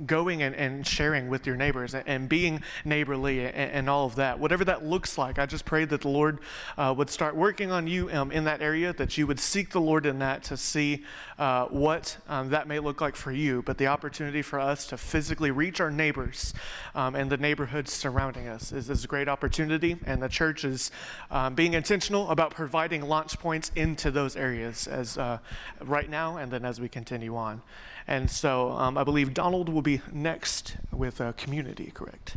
going 0.06 0.42
and, 0.42 0.54
and 0.54 0.86
sharing 0.86 1.28
with 1.28 1.46
your 1.46 1.54
neighbors 1.54 1.94
and, 1.94 2.06
and 2.08 2.28
being 2.28 2.62
neighborly 2.84 3.44
and, 3.44 3.54
and, 3.54 3.90
all 3.90 4.06
of 4.06 4.14
that. 4.14 4.38
Whatever 4.38 4.64
that 4.64 4.84
looks 4.84 5.18
like, 5.18 5.38
I 5.38 5.44
just 5.44 5.66
pray 5.66 5.84
that 5.84 6.00
the 6.00 6.08
Lord 6.08 6.38
uh, 6.78 6.94
would 6.96 7.10
start 7.10 7.36
working 7.36 7.70
on 7.70 7.86
you 7.86 8.10
um, 8.10 8.32
in 8.32 8.44
that 8.44 8.62
area, 8.62 8.94
that 8.94 9.18
you 9.18 9.26
would 9.26 9.38
seek 9.38 9.70
the 9.70 9.80
Lord 9.80 10.06
in 10.06 10.18
that 10.20 10.42
to 10.44 10.56
see 10.56 11.04
uh, 11.38 11.66
what 11.66 12.16
um, 12.28 12.48
that 12.50 12.68
may 12.68 12.78
look 12.78 13.00
like 13.02 13.16
for 13.16 13.32
you. 13.32 13.62
But 13.62 13.76
the 13.76 13.88
opportunity 13.88 14.40
for 14.40 14.58
us 14.58 14.86
to 14.86 14.96
physically 14.96 15.50
reach 15.50 15.80
our 15.80 15.90
neighbors 15.90 16.54
um, 16.94 17.14
and 17.14 17.30
the 17.30 17.36
neighborhoods 17.36 17.92
surrounding 17.92 18.48
us 18.48 18.72
is, 18.72 18.88
is, 18.88 19.04
a 19.04 19.08
great 19.08 19.28
opportunity. 19.28 19.96
And 20.06 20.22
the 20.22 20.28
church 20.28 20.64
is 20.64 20.90
um, 21.30 21.54
being 21.54 21.74
intentional 21.74 22.30
about 22.30 22.52
providing 22.52 23.02
launch 23.02 23.38
points 23.38 23.70
into 23.76 24.10
those 24.10 24.36
areas 24.36 24.86
as 24.86 25.18
uh, 25.18 25.38
right 25.82 26.08
now 26.08 26.38
and 26.38 26.50
then 26.50 26.64
as 26.64 26.80
we 26.80 26.88
continue 26.88 27.36
on. 27.36 27.60
And 28.06 28.30
so 28.30 28.70
um, 28.72 28.98
I 28.98 29.04
believe 29.04 29.32
Donald 29.34 29.68
will 29.68 29.82
be 29.82 30.00
next 30.12 30.76
with 30.90 31.20
uh, 31.20 31.32
community, 31.32 31.90
correct? 31.94 32.36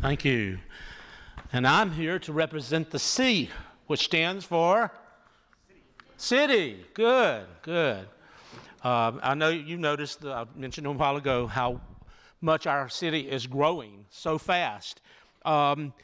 Thank 0.00 0.24
you. 0.24 0.58
And 1.52 1.66
I'm 1.66 1.92
here 1.92 2.18
to 2.20 2.32
represent 2.32 2.90
the 2.90 2.98
C, 2.98 3.50
which 3.86 4.04
stands 4.04 4.44
for 4.44 4.92
City. 6.16 6.76
City. 6.76 6.86
Good, 6.94 7.46
good. 7.62 8.06
Uh, 8.82 9.12
I 9.22 9.34
know 9.34 9.48
you 9.48 9.78
noticed, 9.78 10.24
I 10.24 10.44
mentioned 10.54 10.86
a 10.86 10.92
while 10.92 11.16
ago, 11.16 11.46
how 11.46 11.80
much 12.40 12.66
our 12.66 12.88
city 12.90 13.30
is 13.30 13.46
growing 13.46 14.04
so 14.10 14.36
fast. 14.36 15.00
Um, 15.46 15.94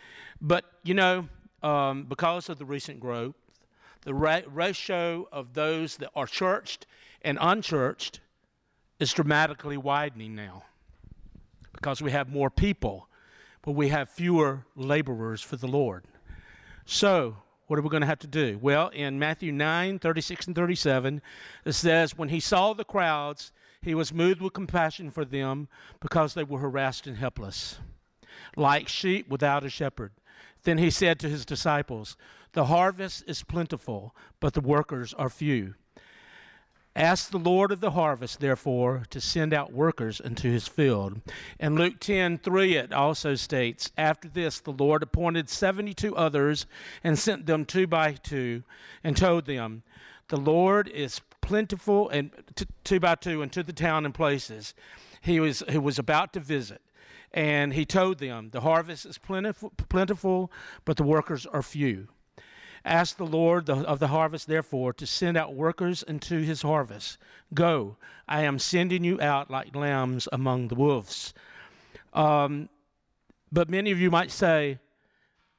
but, 0.40 0.64
you 0.82 0.94
know, 0.94 1.28
um, 1.62 2.04
because 2.04 2.48
of 2.48 2.58
the 2.58 2.64
recent 2.64 3.00
growth, 3.00 3.34
the 4.02 4.14
ra- 4.14 4.40
ratio 4.46 5.28
of 5.30 5.52
those 5.52 5.98
that 5.98 6.10
are 6.16 6.26
churched 6.26 6.86
and 7.22 7.38
unchurched 7.40 8.20
is 8.98 9.12
dramatically 9.12 9.76
widening 9.76 10.34
now 10.34 10.64
because 11.72 12.02
we 12.02 12.10
have 12.10 12.28
more 12.28 12.50
people, 12.50 13.08
but 13.62 13.72
we 13.72 13.88
have 13.88 14.08
fewer 14.08 14.64
laborers 14.76 15.40
for 15.40 15.56
the 15.56 15.66
Lord. 15.66 16.04
So, 16.84 17.36
what 17.66 17.78
are 17.78 17.82
we 17.82 17.88
going 17.88 18.00
to 18.00 18.06
have 18.06 18.18
to 18.20 18.26
do? 18.26 18.58
Well, 18.60 18.88
in 18.88 19.18
Matthew 19.18 19.52
9 19.52 19.98
36 19.98 20.48
and 20.48 20.56
37, 20.56 21.22
it 21.64 21.72
says, 21.72 22.18
When 22.18 22.28
he 22.28 22.40
saw 22.40 22.72
the 22.72 22.84
crowds, 22.84 23.52
he 23.80 23.94
was 23.94 24.12
moved 24.12 24.40
with 24.40 24.52
compassion 24.52 25.10
for 25.10 25.24
them 25.24 25.68
because 26.00 26.34
they 26.34 26.44
were 26.44 26.58
harassed 26.58 27.06
and 27.06 27.16
helpless, 27.16 27.78
like 28.56 28.88
sheep 28.88 29.28
without 29.28 29.64
a 29.64 29.70
shepherd. 29.70 30.12
Then 30.64 30.78
he 30.78 30.90
said 30.90 31.18
to 31.20 31.28
his 31.28 31.46
disciples, 31.46 32.16
The 32.52 32.66
harvest 32.66 33.24
is 33.26 33.42
plentiful, 33.42 34.14
but 34.40 34.54
the 34.54 34.60
workers 34.60 35.14
are 35.14 35.30
few. 35.30 35.74
Ask 36.96 37.30
the 37.30 37.38
Lord 37.38 37.70
of 37.70 37.80
the 37.80 37.92
harvest, 37.92 38.40
therefore, 38.40 39.04
to 39.10 39.20
send 39.20 39.54
out 39.54 39.72
workers 39.72 40.18
into 40.18 40.48
his 40.48 40.66
field. 40.66 41.20
In 41.60 41.76
Luke 41.76 42.00
10 42.00 42.38
3, 42.38 42.76
it 42.76 42.92
also 42.92 43.36
states, 43.36 43.92
After 43.96 44.28
this, 44.28 44.58
the 44.58 44.72
Lord 44.72 45.02
appointed 45.02 45.48
72 45.48 46.16
others 46.16 46.66
and 47.04 47.18
sent 47.18 47.46
them 47.46 47.64
two 47.64 47.86
by 47.86 48.12
two 48.14 48.64
and 49.04 49.16
told 49.16 49.46
them, 49.46 49.84
The 50.28 50.36
Lord 50.36 50.88
is 50.88 51.20
plentiful 51.40 52.08
and 52.08 52.32
t- 52.56 52.66
two 52.82 52.98
by 52.98 53.14
two 53.14 53.42
into 53.42 53.62
the 53.62 53.72
town 53.72 54.04
and 54.04 54.12
places 54.12 54.74
he 55.20 55.38
was, 55.38 55.62
he 55.68 55.78
was 55.78 55.98
about 55.98 56.32
to 56.32 56.40
visit. 56.40 56.80
And 57.32 57.74
he 57.74 57.84
told 57.84 58.18
them, 58.18 58.50
The 58.50 58.62
harvest 58.62 59.06
is 59.06 59.18
plentiful, 59.18 59.72
plentiful 59.88 60.50
but 60.84 60.96
the 60.96 61.04
workers 61.04 61.46
are 61.46 61.62
few. 61.62 62.08
Ask 62.84 63.16
the 63.16 63.26
Lord 63.26 63.68
of 63.68 63.98
the 63.98 64.08
harvest, 64.08 64.46
therefore, 64.46 64.92
to 64.94 65.06
send 65.06 65.36
out 65.36 65.54
workers 65.54 66.02
into 66.02 66.40
his 66.40 66.62
harvest. 66.62 67.18
Go, 67.52 67.96
I 68.26 68.42
am 68.42 68.58
sending 68.58 69.04
you 69.04 69.20
out 69.20 69.50
like 69.50 69.74
lambs 69.76 70.28
among 70.32 70.68
the 70.68 70.74
wolves. 70.74 71.34
Um, 72.14 72.68
but 73.52 73.68
many 73.68 73.90
of 73.90 74.00
you 74.00 74.10
might 74.10 74.30
say, 74.30 74.78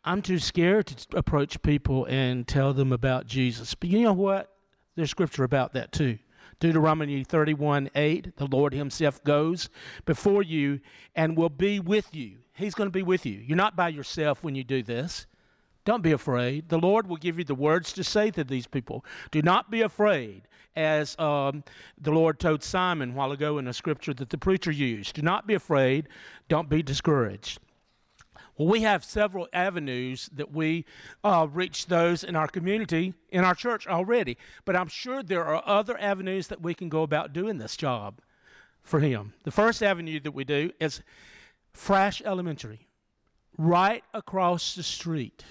I'm 0.04 0.22
too 0.22 0.40
scared 0.40 0.88
to 0.88 1.18
approach 1.18 1.62
people 1.62 2.06
and 2.06 2.48
tell 2.48 2.74
them 2.74 2.92
about 2.92 3.28
Jesus. 3.28 3.76
But 3.76 3.90
you 3.90 4.02
know 4.02 4.14
what? 4.14 4.52
There's 4.96 5.12
scripture 5.12 5.44
about 5.44 5.74
that 5.74 5.92
too. 5.92 6.18
Deuteronomy 6.60 7.24
31 7.24 7.90
8, 7.96 8.38
the 8.38 8.46
Lord 8.46 8.74
Himself 8.74 9.24
goes 9.24 9.70
before 10.06 10.44
you 10.44 10.80
and 11.16 11.38
will 11.38 11.50
be 11.50 11.80
with 11.80 12.14
you. 12.16 12.38
He's 12.54 12.76
going 12.76 12.88
to 12.88 12.92
be 12.92 13.04
with 13.04 13.26
you. 13.26 13.40
You're 13.40 13.58
not 13.58 13.76
by 13.76 13.90
yourself 13.90 14.44
when 14.44 14.56
you 14.56 14.64
do 14.64 14.84
this. 14.84 15.26
Don't 15.84 16.04
be 16.04 16.12
afraid. 16.12 16.70
The 16.70 16.78
Lord 16.78 17.08
will 17.08 17.18
give 17.18 17.38
you 17.38 17.44
the 17.44 17.56
words 17.56 17.92
to 17.94 18.04
say 18.04 18.30
to 18.32 18.44
these 18.44 18.68
people. 18.68 19.04
Do 19.32 19.42
not 19.42 19.72
be 19.72 19.82
afraid, 19.82 20.44
as 20.76 21.18
um, 21.18 21.64
the 22.00 22.12
Lord 22.12 22.40
told 22.40 22.64
Simon 22.64 23.12
a 23.12 23.14
while 23.14 23.32
ago 23.32 23.58
in 23.58 23.68
a 23.68 23.74
scripture 23.74 24.14
that 24.14 24.30
the 24.30 24.38
preacher 24.38 24.72
used. 24.72 25.16
Do 25.16 25.24
not 25.24 25.48
be 25.48 25.56
afraid. 25.56 26.08
Don't 26.48 26.70
be 26.70 26.84
discouraged. 26.84 27.60
Well, 28.58 28.68
we 28.68 28.82
have 28.82 29.04
several 29.04 29.48
avenues 29.54 30.30
that 30.34 30.52
we 30.52 30.86
uh, 31.24 31.48
reach 31.52 31.88
those 31.88 32.24
in 32.24 32.36
our 32.36 32.48
community, 32.48 33.16
in 33.30 33.44
our 33.44 33.56
church 33.56 33.88
already, 33.88 34.38
but 34.66 34.76
I'm 34.76 34.88
sure 34.88 35.24
there 35.24 35.46
are 35.46 35.64
other 35.66 36.00
avenues 36.00 36.48
that 36.48 36.62
we 36.62 36.76
can 36.76 36.90
go 36.90 37.02
about 37.02 37.34
doing 37.34 37.58
this 37.58 37.76
job 37.76 38.20
for 38.82 39.00
Him. 39.00 39.34
The 39.46 39.52
first 39.52 39.82
avenue 39.82 40.20
that 40.20 40.34
we 40.34 40.44
do 40.44 40.72
is 40.80 41.02
Frasch 41.74 42.22
Elementary, 42.24 42.88
right 43.58 44.04
across 44.14 44.76
the 44.76 44.84
street 44.84 45.44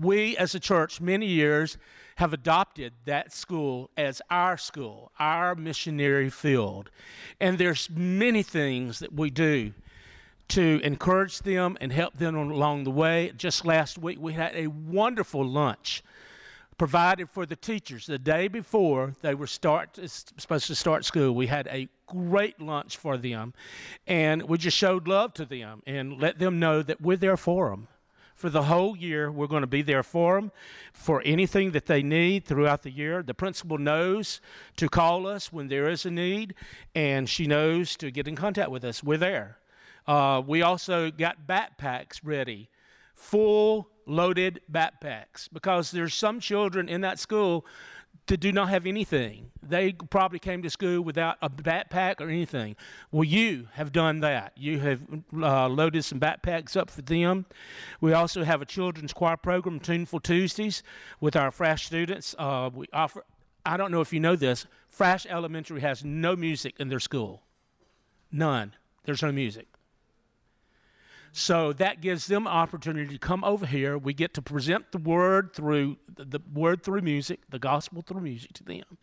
we 0.00 0.36
as 0.36 0.54
a 0.54 0.60
church, 0.60 1.00
many 1.00 1.26
years, 1.26 1.76
have 2.16 2.32
adopted 2.32 2.92
that 3.04 3.32
school 3.32 3.90
as 3.96 4.20
our 4.30 4.56
school, 4.56 5.12
our 5.18 5.54
missionary 5.54 6.30
field. 6.30 6.90
And 7.40 7.58
there's 7.58 7.88
many 7.90 8.42
things 8.42 8.98
that 8.98 9.12
we 9.12 9.30
do 9.30 9.72
to 10.48 10.80
encourage 10.82 11.38
them 11.40 11.78
and 11.80 11.92
help 11.92 12.16
them 12.18 12.34
along 12.34 12.84
the 12.84 12.90
way. 12.90 13.32
Just 13.36 13.64
last 13.64 13.98
week, 13.98 14.18
we 14.20 14.32
had 14.32 14.54
a 14.54 14.66
wonderful 14.66 15.44
lunch 15.44 16.02
provided 16.76 17.28
for 17.28 17.46
the 17.46 17.56
teachers 17.56 18.06
the 18.06 18.18
day 18.18 18.48
before 18.48 19.14
they 19.20 19.34
were 19.34 19.46
start 19.46 19.98
supposed 20.06 20.66
to 20.66 20.74
start 20.74 21.04
school. 21.04 21.34
We 21.34 21.46
had 21.46 21.68
a 21.68 21.88
great 22.06 22.60
lunch 22.60 22.96
for 22.96 23.16
them, 23.16 23.54
and 24.06 24.42
we 24.42 24.58
just 24.58 24.76
showed 24.76 25.06
love 25.06 25.34
to 25.34 25.44
them 25.44 25.82
and 25.86 26.20
let 26.20 26.38
them 26.38 26.58
know 26.58 26.82
that 26.82 27.00
we're 27.00 27.18
there 27.18 27.36
for 27.36 27.70
them 27.70 27.88
for 28.40 28.48
the 28.48 28.62
whole 28.62 28.96
year. 28.96 29.30
We're 29.30 29.46
going 29.46 29.60
to 29.60 29.66
be 29.66 29.82
there 29.82 30.02
for 30.02 30.40
them 30.40 30.50
for 30.94 31.20
anything 31.26 31.72
that 31.72 31.84
they 31.84 32.02
need 32.02 32.46
throughout 32.46 32.82
the 32.82 32.90
year. 32.90 33.22
The 33.22 33.34
principal 33.34 33.76
knows 33.76 34.40
to 34.76 34.88
call 34.88 35.26
us 35.26 35.52
when 35.52 35.68
there 35.68 35.90
is 35.90 36.06
a 36.06 36.10
need, 36.10 36.54
and 36.94 37.28
she 37.28 37.46
knows 37.46 37.96
to 37.96 38.10
get 38.10 38.26
in 38.26 38.36
contact 38.36 38.70
with 38.70 38.82
us. 38.82 39.04
We're 39.04 39.18
there. 39.18 39.58
Uh, 40.06 40.42
we 40.44 40.62
also 40.62 41.10
got 41.10 41.46
backpacks 41.46 42.20
ready, 42.24 42.70
full 43.14 43.90
loaded 44.06 44.62
backpacks, 44.72 45.46
because 45.52 45.90
there's 45.90 46.14
some 46.14 46.40
children 46.40 46.88
in 46.88 47.02
that 47.02 47.18
school 47.18 47.66
to 48.26 48.36
do 48.36 48.52
not 48.52 48.68
have 48.68 48.86
anything. 48.86 49.50
They 49.62 49.92
probably 49.92 50.38
came 50.38 50.62
to 50.62 50.70
school 50.70 51.02
without 51.02 51.36
a 51.42 51.50
backpack 51.50 52.20
or 52.20 52.28
anything. 52.28 52.76
Well, 53.10 53.24
you 53.24 53.68
have 53.74 53.92
done 53.92 54.20
that. 54.20 54.52
You 54.56 54.78
have 54.80 55.00
uh, 55.34 55.68
loaded 55.68 56.04
some 56.04 56.18
backpacks 56.20 56.76
up 56.76 56.90
for 56.90 57.02
them. 57.02 57.46
We 58.00 58.12
also 58.12 58.44
have 58.44 58.62
a 58.62 58.64
children's 58.64 59.12
choir 59.12 59.36
program, 59.36 59.80
Tuneful 59.80 60.20
Tuesdays, 60.20 60.82
with 61.20 61.36
our 61.36 61.50
Frasch 61.50 61.84
students. 61.84 62.34
Uh, 62.38 62.70
we 62.72 62.86
offer. 62.92 63.24
I 63.64 63.76
don't 63.76 63.92
know 63.92 64.00
if 64.00 64.12
you 64.12 64.20
know 64.20 64.36
this. 64.36 64.66
Frasch 64.96 65.26
Elementary 65.26 65.80
has 65.80 66.04
no 66.04 66.34
music 66.34 66.74
in 66.78 66.88
their 66.88 67.00
school. 67.00 67.42
None. 68.32 68.74
There's 69.04 69.22
no 69.22 69.32
music. 69.32 69.66
So 71.32 71.72
that 71.74 72.00
gives 72.00 72.26
them 72.26 72.46
opportunity 72.46 73.12
to 73.12 73.18
come 73.18 73.44
over 73.44 73.66
here. 73.66 73.96
We 73.96 74.14
get 74.14 74.34
to 74.34 74.42
present 74.42 74.90
the 74.92 74.98
word 74.98 75.54
through 75.54 75.96
the, 76.16 76.40
word 76.52 76.82
through 76.82 77.02
music, 77.02 77.40
the 77.48 77.58
gospel 77.58 78.02
through 78.02 78.20
music 78.20 78.52
to 78.54 78.64
them 78.64 78.98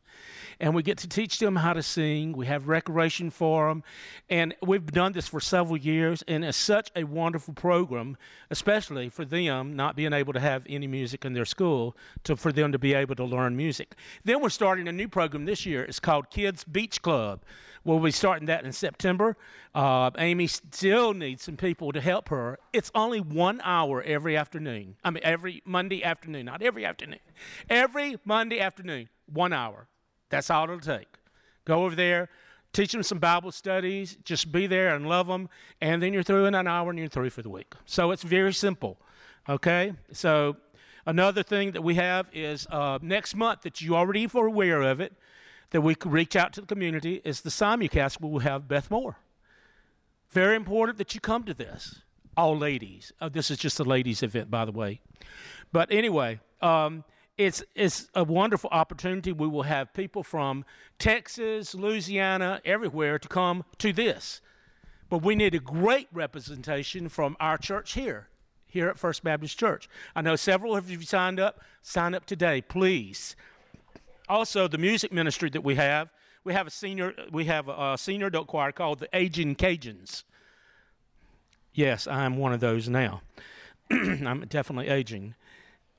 and 0.60 0.74
we 0.74 0.84
get 0.84 0.98
to 1.00 1.08
teach 1.08 1.40
them 1.40 1.56
how 1.56 1.74
to 1.74 1.84
sing. 1.84 2.34
We 2.34 2.48
have 2.48 2.68
recreation 2.68 3.30
for 3.30 3.70
them, 3.70 3.84
and 4.30 4.56
we've 4.62 4.86
done 4.86 5.14
this 5.14 5.28
for 5.28 5.40
several 5.40 5.78
years, 5.78 6.24
and 6.28 6.44
it's 6.44 6.58
such 6.58 6.92
a 6.96 7.04
wonderful 7.04 7.54
program, 7.54 8.18
especially 8.50 9.10
for 9.10 9.26
them 9.26 9.76
not 9.76 9.96
being 9.96 10.14
able 10.14 10.34
to 10.34 10.40
have 10.40 10.64
any 10.68 10.88
music 10.88 11.26
in 11.26 11.34
their 11.34 11.46
school, 11.46 11.96
to 12.24 12.36
for 12.36 12.52
them 12.52 12.72
to 12.72 12.80
be 12.80 12.94
able 12.94 13.16
to 13.16 13.24
learn 13.24 13.56
music. 13.56 13.96
Then 14.24 14.42
we're 14.42 14.50
starting 14.50 14.88
a 14.88 14.92
new 14.92 15.08
program 15.08 15.46
this 15.46 15.66
year. 15.66 15.84
It's 15.84 16.00
called 16.00 16.30
Kids 16.30 16.64
Beach 16.64 17.02
Club. 17.02 17.42
We'll 17.88 18.00
be 18.00 18.12
starting 18.12 18.48
that 18.48 18.66
in 18.66 18.74
September. 18.74 19.38
Uh, 19.74 20.12
Amy 20.18 20.48
still 20.48 21.14
needs 21.14 21.44
some 21.44 21.56
people 21.56 21.94
to 21.94 22.02
help 22.02 22.28
her. 22.28 22.60
It's 22.74 22.92
only 22.94 23.22
one 23.22 23.62
hour 23.64 24.04
every 24.04 24.36
afternoon. 24.36 24.98
I 25.06 25.10
mean, 25.10 25.24
every 25.24 25.62
Monday 25.64 26.04
afternoon, 26.04 26.48
not 26.48 26.62
every 26.62 26.84
afternoon. 26.84 27.20
Every 27.70 28.18
Monday 28.26 28.60
afternoon, 28.60 29.08
one 29.32 29.54
hour. 29.54 29.88
That's 30.30 30.50
all 30.50 30.66
it'll 30.66 30.82
take. 30.82 31.08
Go 31.64 31.86
over 31.86 31.96
there. 31.96 32.28
teach 32.74 32.92
them 32.92 33.04
some 33.04 33.20
Bible 33.20 33.54
studies, 33.54 34.18
just 34.26 34.52
be 34.52 34.68
there 34.68 34.94
and 34.94 35.08
love 35.08 35.28
them, 35.28 35.48
and 35.80 36.04
then 36.04 36.12
you're 36.12 36.24
through 36.24 36.44
in 36.46 36.56
an 36.56 36.68
hour 36.68 36.90
and 36.90 37.00
you're 37.00 37.08
through 37.08 37.30
for 37.30 37.42
the 37.42 37.50
week. 37.50 37.74
So 37.86 38.12
it's 38.12 38.24
very 38.24 38.54
simple. 38.54 38.98
Okay? 39.48 39.94
So 40.12 40.58
another 41.06 41.42
thing 41.42 41.72
that 41.72 41.82
we 41.82 41.96
have 41.96 42.30
is 42.34 42.68
uh, 42.70 43.00
next 43.02 43.34
month 43.34 43.62
that 43.62 43.80
you 43.80 43.96
already 43.96 44.28
are 44.36 44.46
aware 44.46 44.82
of 44.82 45.00
it, 45.00 45.14
that 45.72 45.82
we 45.82 45.96
could 45.96 46.12
reach 46.12 46.36
out 46.36 46.54
to 46.54 46.62
the 46.62 46.68
community 46.68 47.22
is 47.24 47.42
the 47.42 47.50
simulcast 47.50 48.22
we 48.22 48.30
will 48.30 48.40
have 48.40 48.68
Beth 48.68 48.90
Moore. 48.90 49.18
Very 50.30 50.56
important 50.56 50.98
that 50.98 51.14
you 51.14 51.22
come 51.22 51.44
to 51.44 51.54
this. 51.54 52.02
All 52.36 52.58
ladies. 52.58 53.12
Uh, 53.20 53.30
this 53.30 53.50
is 53.50 53.58
just 53.58 53.80
a 53.80 53.84
ladies' 53.84 54.22
event, 54.22 54.52
by 54.52 54.66
the 54.66 54.72
way. 54.72 55.02
But 55.72 55.92
anyway, 55.92 56.40
um, 56.62 57.04
it's, 57.38 57.64
it's 57.76 58.08
a 58.14 58.24
wonderful 58.24 58.70
opportunity. 58.72 59.32
We 59.32 59.48
will 59.48 59.64
have 59.64 59.94
people 59.94 60.24
from 60.24 60.66
Texas, 61.00 61.74
Louisiana, 61.74 62.62
everywhere 62.64 63.20
to 63.20 63.28
come 63.28 63.64
to 63.80 63.92
this. 63.92 64.42
But 65.10 65.24
we 65.24 65.36
need 65.36 65.56
a 65.56 65.60
great 65.60 66.08
representation 66.12 67.10
from 67.10 67.38
our 67.40 67.58
church 67.58 67.94
here, 67.94 68.28
here 68.66 68.90
at 68.90 69.00
First 69.00 69.24
Baptist 69.24 69.58
Church. 69.58 69.90
I 70.16 70.22
know 70.22 70.36
several 70.36 70.76
of 70.76 70.90
you 70.90 71.02
signed 71.02 71.40
up. 71.40 71.62
Sign 71.82 72.14
up 72.14 72.26
today, 72.26 72.62
please. 72.62 73.36
Also, 74.30 74.68
the 74.68 74.78
music 74.78 75.12
ministry 75.12 75.50
that 75.50 75.62
we 75.62 75.76
have, 75.76 76.10
we 76.44 76.54
have 76.54 76.68
a 76.68 76.72
senior, 76.72 77.14
we 77.32 77.46
have 77.46 77.70
a 77.70 77.98
senior 77.98 78.28
adult 78.28 78.48
choir 78.48 78.72
called 78.72 79.00
the 79.00 79.10
Aging 79.14 79.56
Cajuns. 79.56 80.24
Yes, 81.74 82.08
I 82.08 82.26
am 82.26 82.38
one 82.38 82.54
of 82.54 82.60
those 82.60 82.90
now. 82.90 83.22
I'm 83.92 84.46
definitely 84.50 84.90
aging. 84.90 85.36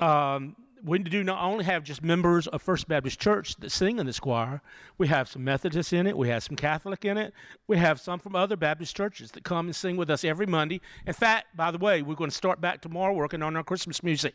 Um, 0.01 0.57
we 0.85 0.99
do 0.99 1.25
not 1.25 1.43
only 1.43 1.65
have 1.65 1.85
just 1.85 2.03
members 2.03 2.47
of 2.47 2.63
First 2.63 2.89
Baptist 2.89 3.21
Church 3.21 3.57
that 3.57 3.71
sing 3.71 3.99
in 3.99 4.07
this 4.07 4.21
choir, 4.21 4.61
we 4.97 5.09
have 5.09 5.29
some 5.29 5.45
Methodists 5.45 5.93
in 5.93 6.07
it, 6.07 6.17
we 6.17 6.29
have 6.29 6.43
some 6.43 6.57
Catholic 6.57 7.05
in 7.05 7.17
it, 7.17 7.33
we 7.67 7.77
have 7.79 8.01
some 8.01 8.19
from 8.19 8.37
other 8.37 8.57
Baptist 8.57 8.97
churches 8.97 9.31
that 9.33 9.45
come 9.45 9.67
and 9.67 9.77
sing 9.77 9.97
with 9.97 10.11
us 10.11 10.25
every 10.25 10.47
Monday. 10.47 10.81
In 11.07 11.13
fact, 11.13 11.57
by 11.57 11.71
the 11.71 11.79
way, 11.79 12.03
we're 12.03 12.15
going 12.15 12.31
to 12.31 12.37
start 12.37 12.61
back 12.61 12.81
tomorrow 12.81 13.13
working 13.13 13.43
on 13.43 13.57
our 13.57 13.65
Christmas 13.65 14.03
music, 14.03 14.35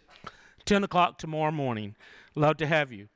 10 0.66 0.84
o'clock 0.84 1.18
tomorrow 1.18 1.52
morning. 1.52 1.96
Love 2.36 2.58
to 2.58 2.68
have 2.68 2.92
you. 2.92 3.08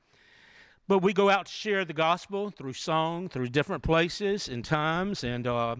But 0.87 0.99
we 0.99 1.11
go 1.11 1.29
out 1.29 1.47
to 1.47 1.51
share 1.51 1.83
the 1.83 1.93
gospel 1.93 2.49
through 2.49 2.73
song, 2.73 3.27
through 3.27 3.49
different 3.49 3.83
places 3.83 4.47
and 4.47 4.63
times, 4.63 5.25
and 5.25 5.45
uh, 5.45 5.75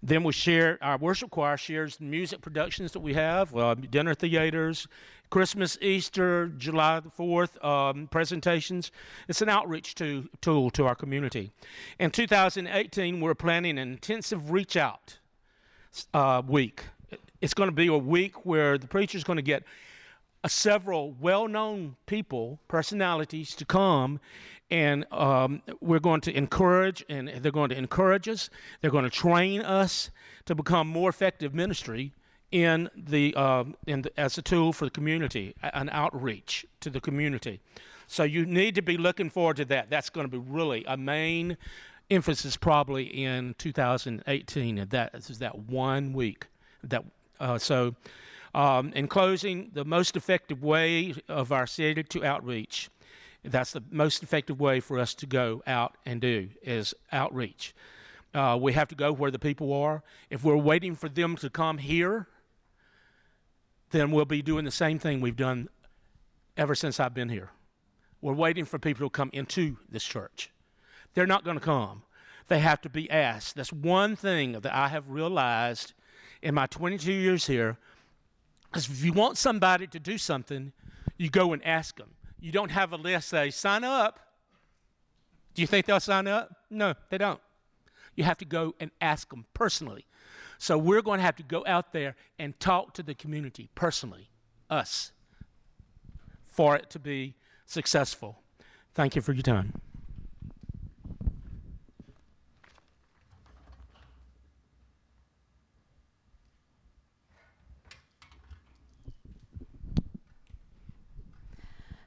then 0.00 0.22
we 0.22 0.32
share. 0.32 0.78
Our 0.80 0.96
worship 0.96 1.30
choir 1.30 1.56
shares 1.56 2.00
music 2.00 2.40
productions 2.40 2.92
that 2.92 3.00
we 3.00 3.14
have, 3.14 3.54
uh, 3.56 3.74
dinner 3.74 4.14
theaters, 4.14 4.86
Christmas, 5.28 5.76
Easter, 5.80 6.52
July 6.56 7.00
the 7.00 7.10
Fourth 7.10 7.62
um, 7.64 8.06
presentations. 8.06 8.92
It's 9.26 9.42
an 9.42 9.48
outreach 9.48 9.96
to, 9.96 10.28
tool 10.40 10.70
to 10.70 10.86
our 10.86 10.94
community. 10.94 11.50
In 11.98 12.12
2018, 12.12 13.20
we're 13.20 13.34
planning 13.34 13.76
an 13.76 13.90
intensive 13.90 14.52
reach 14.52 14.76
out 14.76 15.18
uh, 16.12 16.42
week. 16.46 16.84
It's 17.40 17.54
going 17.54 17.68
to 17.68 17.74
be 17.74 17.88
a 17.88 17.98
week 17.98 18.46
where 18.46 18.78
the 18.78 18.86
preacher's 18.86 19.24
going 19.24 19.38
to 19.38 19.42
get 19.42 19.64
several 20.48 21.12
well 21.20 21.48
known 21.48 21.96
people, 22.06 22.58
personalities 22.68 23.54
to 23.56 23.64
come, 23.64 24.20
and 24.70 25.04
um, 25.12 25.62
we're 25.80 26.00
going 26.00 26.20
to 26.22 26.36
encourage, 26.36 27.04
and 27.08 27.28
they're 27.28 27.52
going 27.52 27.70
to 27.70 27.78
encourage 27.78 28.28
us. 28.28 28.50
They're 28.80 28.90
going 28.90 29.04
to 29.04 29.10
train 29.10 29.60
us 29.60 30.10
to 30.46 30.54
become 30.54 30.88
more 30.88 31.10
effective 31.10 31.54
ministry 31.54 32.12
in 32.50 32.88
the, 32.96 33.34
uh, 33.36 33.64
in 33.86 34.02
the, 34.02 34.20
as 34.20 34.38
a 34.38 34.42
tool 34.42 34.72
for 34.72 34.84
the 34.84 34.90
community, 34.90 35.54
an 35.62 35.88
outreach 35.90 36.64
to 36.80 36.90
the 36.90 37.00
community. 37.00 37.60
So 38.06 38.22
you 38.22 38.46
need 38.46 38.74
to 38.76 38.82
be 38.82 38.96
looking 38.96 39.30
forward 39.30 39.56
to 39.56 39.64
that. 39.66 39.90
That's 39.90 40.10
going 40.10 40.26
to 40.26 40.30
be 40.30 40.38
really 40.38 40.84
a 40.86 40.96
main 40.96 41.56
emphasis 42.10 42.56
probably 42.56 43.04
in 43.04 43.54
2018. 43.58 44.78
And 44.78 44.90
that 44.90 45.14
is 45.14 45.38
that 45.38 45.58
one 45.58 46.12
week. 46.12 46.46
That 46.82 47.04
uh, 47.40 47.58
so 47.58 47.94
um, 48.54 48.92
in 48.94 49.08
closing, 49.08 49.70
the 49.72 49.84
most 49.84 50.16
effective 50.16 50.62
way 50.62 51.14
of 51.28 51.50
our 51.50 51.66
city 51.66 52.02
to 52.04 52.24
outreach, 52.24 52.88
that's 53.42 53.72
the 53.72 53.82
most 53.90 54.22
effective 54.22 54.60
way 54.60 54.80
for 54.80 54.98
us 54.98 55.14
to 55.14 55.26
go 55.26 55.62
out 55.66 55.96
and 56.06 56.20
do 56.20 56.48
is 56.62 56.94
outreach. 57.12 57.74
Uh, 58.32 58.58
we 58.60 58.72
have 58.72 58.88
to 58.88 58.94
go 58.94 59.12
where 59.12 59.30
the 59.30 59.38
people 59.38 59.72
are. 59.72 60.02
If 60.30 60.44
we're 60.44 60.56
waiting 60.56 60.94
for 60.94 61.08
them 61.08 61.36
to 61.36 61.50
come 61.50 61.78
here, 61.78 62.26
then 63.90 64.10
we'll 64.10 64.24
be 64.24 64.42
doing 64.42 64.64
the 64.64 64.70
same 64.70 64.98
thing 64.98 65.20
we've 65.20 65.36
done 65.36 65.68
ever 66.56 66.74
since 66.74 66.98
I've 66.98 67.14
been 67.14 67.28
here. 67.28 67.50
We're 68.20 68.32
waiting 68.32 68.64
for 68.64 68.78
people 68.78 69.06
to 69.06 69.10
come 69.10 69.30
into 69.32 69.76
this 69.88 70.04
church. 70.04 70.50
They're 71.12 71.26
not 71.26 71.44
going 71.44 71.58
to 71.58 71.64
come. 71.64 72.02
They 72.48 72.60
have 72.60 72.80
to 72.82 72.88
be 72.88 73.10
asked. 73.10 73.56
That's 73.56 73.72
one 73.72 74.16
thing 74.16 74.52
that 74.52 74.74
I 74.74 74.88
have 74.88 75.08
realized 75.08 75.92
in 76.42 76.54
my 76.54 76.66
22 76.66 77.12
years 77.12 77.46
here 77.46 77.78
if 78.76 79.04
you 79.04 79.12
want 79.12 79.36
somebody 79.38 79.86
to 79.86 79.98
do 79.98 80.18
something, 80.18 80.72
you 81.16 81.30
go 81.30 81.52
and 81.52 81.64
ask 81.64 81.96
them. 81.96 82.10
You 82.40 82.52
don't 82.52 82.70
have 82.70 82.92
a 82.92 82.96
list 82.96 83.28
say, 83.28 83.50
sign 83.50 83.84
up. 83.84 84.20
Do 85.54 85.62
you 85.62 85.66
think 85.66 85.86
they'll 85.86 86.00
sign 86.00 86.26
up? 86.26 86.54
No, 86.70 86.94
they 87.10 87.18
don't. 87.18 87.40
You 88.16 88.24
have 88.24 88.38
to 88.38 88.44
go 88.44 88.74
and 88.80 88.90
ask 89.00 89.30
them 89.30 89.46
personally. 89.54 90.04
So 90.58 90.78
we're 90.78 91.02
going 91.02 91.18
to 91.18 91.24
have 91.24 91.36
to 91.36 91.42
go 91.42 91.64
out 91.66 91.92
there 91.92 92.16
and 92.38 92.58
talk 92.60 92.94
to 92.94 93.02
the 93.02 93.14
community 93.14 93.68
personally, 93.74 94.30
us, 94.70 95.12
for 96.50 96.76
it 96.76 96.90
to 96.90 96.98
be 96.98 97.34
successful. 97.66 98.42
Thank 98.94 99.16
you 99.16 99.22
for 99.22 99.32
your 99.32 99.42
time. 99.42 99.80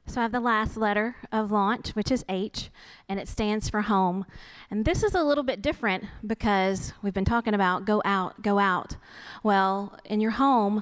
So 0.09 0.21
I 0.21 0.23
have 0.23 0.31
the 0.31 0.39
last 0.39 0.77
letter 0.77 1.17
of 1.33 1.51
launch, 1.51 1.89
which 1.89 2.11
is 2.11 2.23
H, 2.29 2.69
and 3.09 3.19
it 3.19 3.27
stands 3.27 3.69
for 3.69 3.81
home. 3.81 4.25
And 4.71 4.85
this 4.85 5.03
is 5.03 5.13
a 5.13 5.23
little 5.23 5.43
bit 5.43 5.61
different 5.61 6.05
because 6.25 6.93
we've 7.01 7.13
been 7.13 7.25
talking 7.25 7.53
about 7.53 7.83
go 7.83 8.01
out, 8.05 8.41
go 8.41 8.57
out. 8.57 8.95
Well, 9.43 9.99
in 10.05 10.21
your 10.21 10.31
home, 10.31 10.81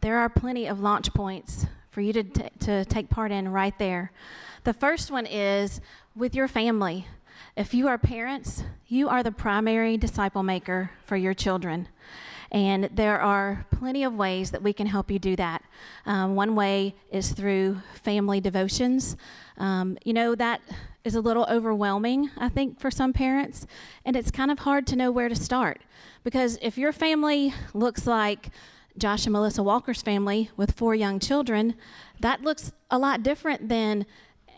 there 0.00 0.18
are 0.18 0.28
plenty 0.28 0.66
of 0.66 0.80
launch 0.80 1.14
points 1.14 1.66
for 1.92 2.00
you 2.00 2.12
to, 2.14 2.24
t- 2.24 2.48
to 2.60 2.84
take 2.86 3.08
part 3.08 3.30
in 3.30 3.48
right 3.52 3.78
there. 3.78 4.10
The 4.64 4.74
first 4.74 5.08
one 5.08 5.26
is 5.26 5.80
with 6.16 6.34
your 6.34 6.48
family. 6.48 7.06
If 7.56 7.74
you 7.74 7.86
are 7.86 7.96
parents, 7.96 8.64
you 8.88 9.08
are 9.08 9.22
the 9.22 9.30
primary 9.30 9.96
disciple 9.96 10.42
maker 10.42 10.90
for 11.04 11.16
your 11.16 11.32
children. 11.32 11.86
And 12.54 12.88
there 12.92 13.20
are 13.20 13.66
plenty 13.72 14.04
of 14.04 14.14
ways 14.14 14.52
that 14.52 14.62
we 14.62 14.72
can 14.72 14.86
help 14.86 15.10
you 15.10 15.18
do 15.18 15.34
that. 15.34 15.64
Um, 16.06 16.36
one 16.36 16.54
way 16.54 16.94
is 17.10 17.32
through 17.32 17.80
family 18.04 18.40
devotions. 18.40 19.16
Um, 19.58 19.98
you 20.04 20.12
know, 20.12 20.36
that 20.36 20.60
is 21.02 21.16
a 21.16 21.20
little 21.20 21.46
overwhelming, 21.50 22.30
I 22.38 22.48
think, 22.48 22.78
for 22.78 22.92
some 22.92 23.12
parents. 23.12 23.66
And 24.04 24.14
it's 24.14 24.30
kind 24.30 24.52
of 24.52 24.60
hard 24.60 24.86
to 24.86 24.96
know 24.96 25.10
where 25.10 25.28
to 25.28 25.34
start. 25.34 25.80
Because 26.22 26.56
if 26.62 26.78
your 26.78 26.92
family 26.92 27.52
looks 27.74 28.06
like 28.06 28.50
Josh 28.96 29.26
and 29.26 29.32
Melissa 29.32 29.64
Walker's 29.64 30.00
family 30.00 30.48
with 30.56 30.76
four 30.76 30.94
young 30.94 31.18
children, 31.18 31.74
that 32.20 32.42
looks 32.42 32.72
a 32.88 32.98
lot 32.98 33.24
different 33.24 33.68
than 33.68 34.06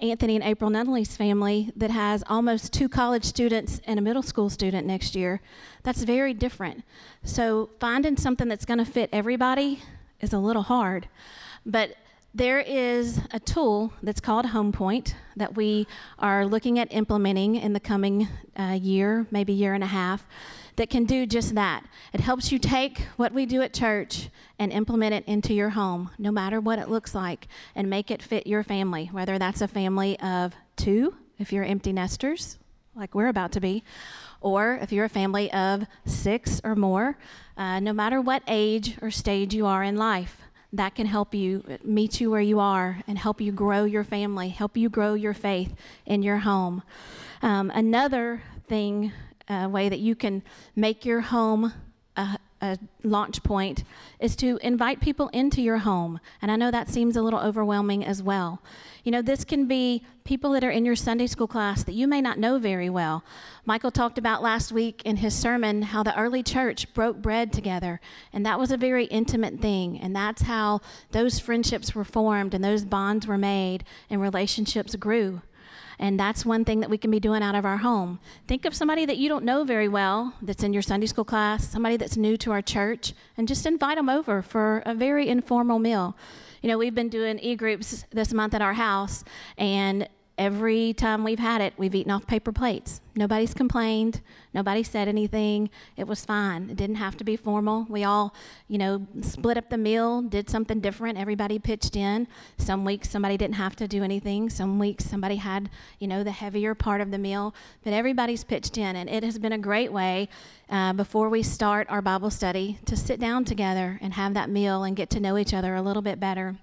Anthony 0.00 0.36
and 0.36 0.44
April 0.44 0.70
Nunley's 0.70 1.16
family 1.16 1.72
that 1.76 1.90
has 1.90 2.22
almost 2.28 2.72
two 2.72 2.88
college 2.88 3.24
students 3.24 3.80
and 3.84 3.98
a 3.98 4.02
middle 4.02 4.22
school 4.22 4.50
student 4.50 4.86
next 4.86 5.14
year. 5.14 5.40
That's 5.82 6.02
very 6.02 6.34
different. 6.34 6.84
So 7.24 7.70
finding 7.80 8.16
something 8.16 8.48
that's 8.48 8.64
going 8.64 8.78
to 8.78 8.84
fit 8.84 9.10
everybody 9.12 9.82
is 10.20 10.32
a 10.32 10.38
little 10.38 10.62
hard. 10.62 11.08
But 11.64 11.96
there 12.34 12.60
is 12.60 13.20
a 13.30 13.40
tool 13.40 13.92
that's 14.02 14.20
called 14.20 14.46
HomePoint 14.46 15.14
that 15.36 15.56
we 15.56 15.86
are 16.18 16.44
looking 16.44 16.78
at 16.78 16.92
implementing 16.92 17.56
in 17.56 17.72
the 17.72 17.80
coming 17.80 18.28
uh, 18.58 18.78
year, 18.80 19.26
maybe 19.30 19.52
year 19.52 19.72
and 19.72 19.82
a 19.82 19.88
half 19.88 20.26
that 20.76 20.90
can 20.90 21.04
do 21.04 21.26
just 21.26 21.54
that. 21.54 21.84
It 22.12 22.20
helps 22.20 22.52
you 22.52 22.58
take 22.58 23.00
what 23.16 23.32
we 23.32 23.46
do 23.46 23.62
at 23.62 23.72
church 23.72 24.28
and 24.58 24.72
implement 24.72 25.14
it 25.14 25.24
into 25.26 25.52
your 25.54 25.70
home, 25.70 26.10
no 26.18 26.30
matter 26.30 26.60
what 26.60 26.78
it 26.78 26.88
looks 26.88 27.14
like, 27.14 27.48
and 27.74 27.90
make 27.90 28.10
it 28.10 28.22
fit 28.22 28.46
your 28.46 28.62
family, 28.62 29.06
whether 29.12 29.38
that's 29.38 29.60
a 29.60 29.68
family 29.68 30.18
of 30.20 30.54
two, 30.76 31.14
if 31.38 31.52
you're 31.52 31.64
empty 31.64 31.92
nesters, 31.92 32.58
like 32.94 33.14
we're 33.14 33.28
about 33.28 33.52
to 33.52 33.60
be, 33.60 33.82
or 34.40 34.78
if 34.80 34.92
you're 34.92 35.04
a 35.04 35.10
family 35.10 35.52
of 35.52 35.84
six 36.04 36.60
or 36.64 36.74
more, 36.74 37.18
uh, 37.56 37.80
no 37.80 37.92
matter 37.92 38.20
what 38.20 38.42
age 38.46 38.96
or 39.02 39.10
stage 39.10 39.54
you 39.54 39.66
are 39.66 39.82
in 39.82 39.96
life. 39.96 40.42
That 40.72 40.94
can 40.94 41.06
help 41.06 41.32
you 41.32 41.62
meet 41.84 42.20
you 42.20 42.30
where 42.30 42.40
you 42.40 42.58
are 42.60 43.02
and 43.06 43.16
help 43.16 43.40
you 43.40 43.52
grow 43.52 43.84
your 43.84 44.04
family, 44.04 44.48
help 44.50 44.76
you 44.76 44.90
grow 44.90 45.14
your 45.14 45.32
faith 45.32 45.74
in 46.04 46.22
your 46.22 46.38
home. 46.38 46.82
Um, 47.40 47.70
another 47.70 48.42
thing 48.68 49.12
uh, 49.48 49.68
way 49.70 49.88
that 49.88 50.00
you 50.00 50.14
can 50.14 50.42
make 50.74 51.04
your 51.04 51.20
home 51.20 51.72
a, 52.16 52.38
a 52.62 52.78
launch 53.02 53.42
point 53.42 53.84
is 54.18 54.34
to 54.36 54.58
invite 54.62 55.00
people 55.00 55.28
into 55.28 55.60
your 55.60 55.78
home. 55.78 56.18
And 56.40 56.50
I 56.50 56.56
know 56.56 56.70
that 56.70 56.88
seems 56.88 57.16
a 57.16 57.22
little 57.22 57.38
overwhelming 57.38 58.04
as 58.04 58.22
well. 58.22 58.62
You 59.04 59.12
know, 59.12 59.22
this 59.22 59.44
can 59.44 59.66
be 59.66 60.04
people 60.24 60.50
that 60.52 60.64
are 60.64 60.70
in 60.70 60.84
your 60.84 60.96
Sunday 60.96 61.26
school 61.26 61.46
class 61.46 61.84
that 61.84 61.92
you 61.92 62.08
may 62.08 62.20
not 62.20 62.38
know 62.38 62.58
very 62.58 62.90
well. 62.90 63.22
Michael 63.64 63.90
talked 63.90 64.18
about 64.18 64.42
last 64.42 64.72
week 64.72 65.02
in 65.04 65.16
his 65.16 65.34
sermon 65.34 65.82
how 65.82 66.02
the 66.02 66.18
early 66.18 66.42
church 66.42 66.92
broke 66.94 67.22
bread 67.22 67.52
together, 67.52 68.00
and 68.32 68.44
that 68.44 68.58
was 68.58 68.72
a 68.72 68.76
very 68.76 69.04
intimate 69.04 69.60
thing. 69.60 70.00
And 70.00 70.16
that's 70.16 70.42
how 70.42 70.80
those 71.12 71.38
friendships 71.38 71.94
were 71.94 72.04
formed 72.04 72.54
and 72.54 72.64
those 72.64 72.84
bonds 72.84 73.26
were 73.26 73.38
made 73.38 73.84
and 74.10 74.20
relationships 74.20 74.96
grew. 74.96 75.42
And 75.98 76.20
that's 76.20 76.44
one 76.44 76.64
thing 76.64 76.80
that 76.80 76.90
we 76.90 76.98
can 76.98 77.10
be 77.10 77.20
doing 77.20 77.42
out 77.42 77.54
of 77.54 77.64
our 77.64 77.78
home. 77.78 78.20
Think 78.46 78.64
of 78.64 78.74
somebody 78.74 79.06
that 79.06 79.16
you 79.16 79.28
don't 79.28 79.44
know 79.44 79.64
very 79.64 79.88
well 79.88 80.34
that's 80.42 80.62
in 80.62 80.72
your 80.72 80.82
Sunday 80.82 81.06
school 81.06 81.24
class, 81.24 81.68
somebody 81.68 81.96
that's 81.96 82.16
new 82.16 82.36
to 82.38 82.52
our 82.52 82.62
church, 82.62 83.14
and 83.36 83.48
just 83.48 83.66
invite 83.66 83.96
them 83.96 84.08
over 84.08 84.42
for 84.42 84.82
a 84.84 84.94
very 84.94 85.28
informal 85.28 85.78
meal. 85.78 86.16
You 86.62 86.68
know, 86.68 86.78
we've 86.78 86.94
been 86.94 87.08
doing 87.08 87.38
e 87.38 87.54
groups 87.54 88.04
this 88.10 88.32
month 88.32 88.54
at 88.54 88.62
our 88.62 88.74
house, 88.74 89.24
and 89.56 90.08
every 90.38 90.92
time 90.92 91.24
we've 91.24 91.38
had 91.38 91.60
it, 91.60 91.72
we've 91.76 91.94
eaten 91.94 92.12
off 92.12 92.26
paper 92.26 92.52
plates. 92.52 93.00
Nobody's 93.14 93.54
complained. 93.54 94.20
Nobody 94.52 94.82
said 94.82 95.08
anything. 95.08 95.70
It 95.96 96.06
was 96.06 96.24
fine. 96.24 96.68
It 96.68 96.76
didn't 96.76 96.96
have 96.96 97.16
to 97.16 97.24
be 97.24 97.36
formal. 97.36 97.86
We 97.88 98.04
all, 98.04 98.34
you 98.68 98.76
know, 98.76 99.06
split 99.22 99.56
up 99.56 99.70
the 99.70 99.78
meal, 99.78 100.20
did 100.20 100.50
something 100.50 100.80
different. 100.80 101.16
Everybody 101.16 101.58
pitched 101.58 101.96
in. 101.96 102.28
Some 102.58 102.84
weeks 102.84 103.08
somebody 103.08 103.38
didn't 103.38 103.54
have 103.54 103.76
to 103.76 103.88
do 103.88 104.02
anything. 104.02 104.50
Some 104.50 104.78
weeks 104.78 105.06
somebody 105.06 105.36
had, 105.36 105.70
you 105.98 106.06
know, 106.06 106.22
the 106.22 106.32
heavier 106.32 106.74
part 106.74 107.00
of 107.00 107.10
the 107.10 107.18
meal. 107.18 107.54
But 107.82 107.94
everybody's 107.94 108.44
pitched 108.44 108.76
in, 108.76 108.96
and 108.96 109.08
it 109.08 109.24
has 109.24 109.38
been 109.38 109.52
a 109.52 109.58
great 109.58 109.92
way 109.92 110.28
uh, 110.68 110.92
before 110.92 111.30
we 111.30 111.42
start 111.42 111.86
our 111.88 112.02
Bible 112.02 112.30
study 112.30 112.78
to 112.84 112.96
sit 112.96 113.18
down 113.18 113.44
together 113.46 113.98
and 114.02 114.12
have 114.12 114.34
that 114.34 114.50
meal 114.50 114.84
and 114.84 114.94
get 114.94 115.08
to 115.10 115.20
know 115.20 115.38
each 115.38 115.54
other 115.54 115.74
a 115.74 115.82
little 115.82 116.02
bit 116.02 116.20
better. 116.20 116.56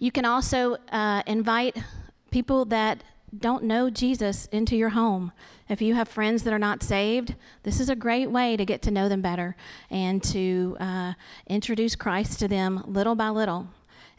You 0.00 0.12
can 0.12 0.24
also 0.24 0.76
uh, 0.92 1.22
invite 1.26 1.76
people 2.30 2.64
that 2.66 3.02
don't 3.36 3.64
know 3.64 3.90
Jesus 3.90 4.46
into 4.46 4.76
your 4.76 4.90
home. 4.90 5.32
If 5.68 5.82
you 5.82 5.94
have 5.94 6.08
friends 6.08 6.42
that 6.44 6.52
are 6.52 6.58
not 6.58 6.82
saved, 6.82 7.34
this 7.62 7.78
is 7.78 7.90
a 7.90 7.96
great 7.96 8.30
way 8.30 8.56
to 8.56 8.64
get 8.64 8.80
to 8.82 8.90
know 8.90 9.08
them 9.08 9.20
better 9.20 9.54
and 9.90 10.22
to 10.24 10.76
uh, 10.80 11.12
introduce 11.46 11.94
Christ 11.94 12.38
to 12.40 12.48
them 12.48 12.82
little 12.86 13.14
by 13.14 13.28
little. 13.28 13.68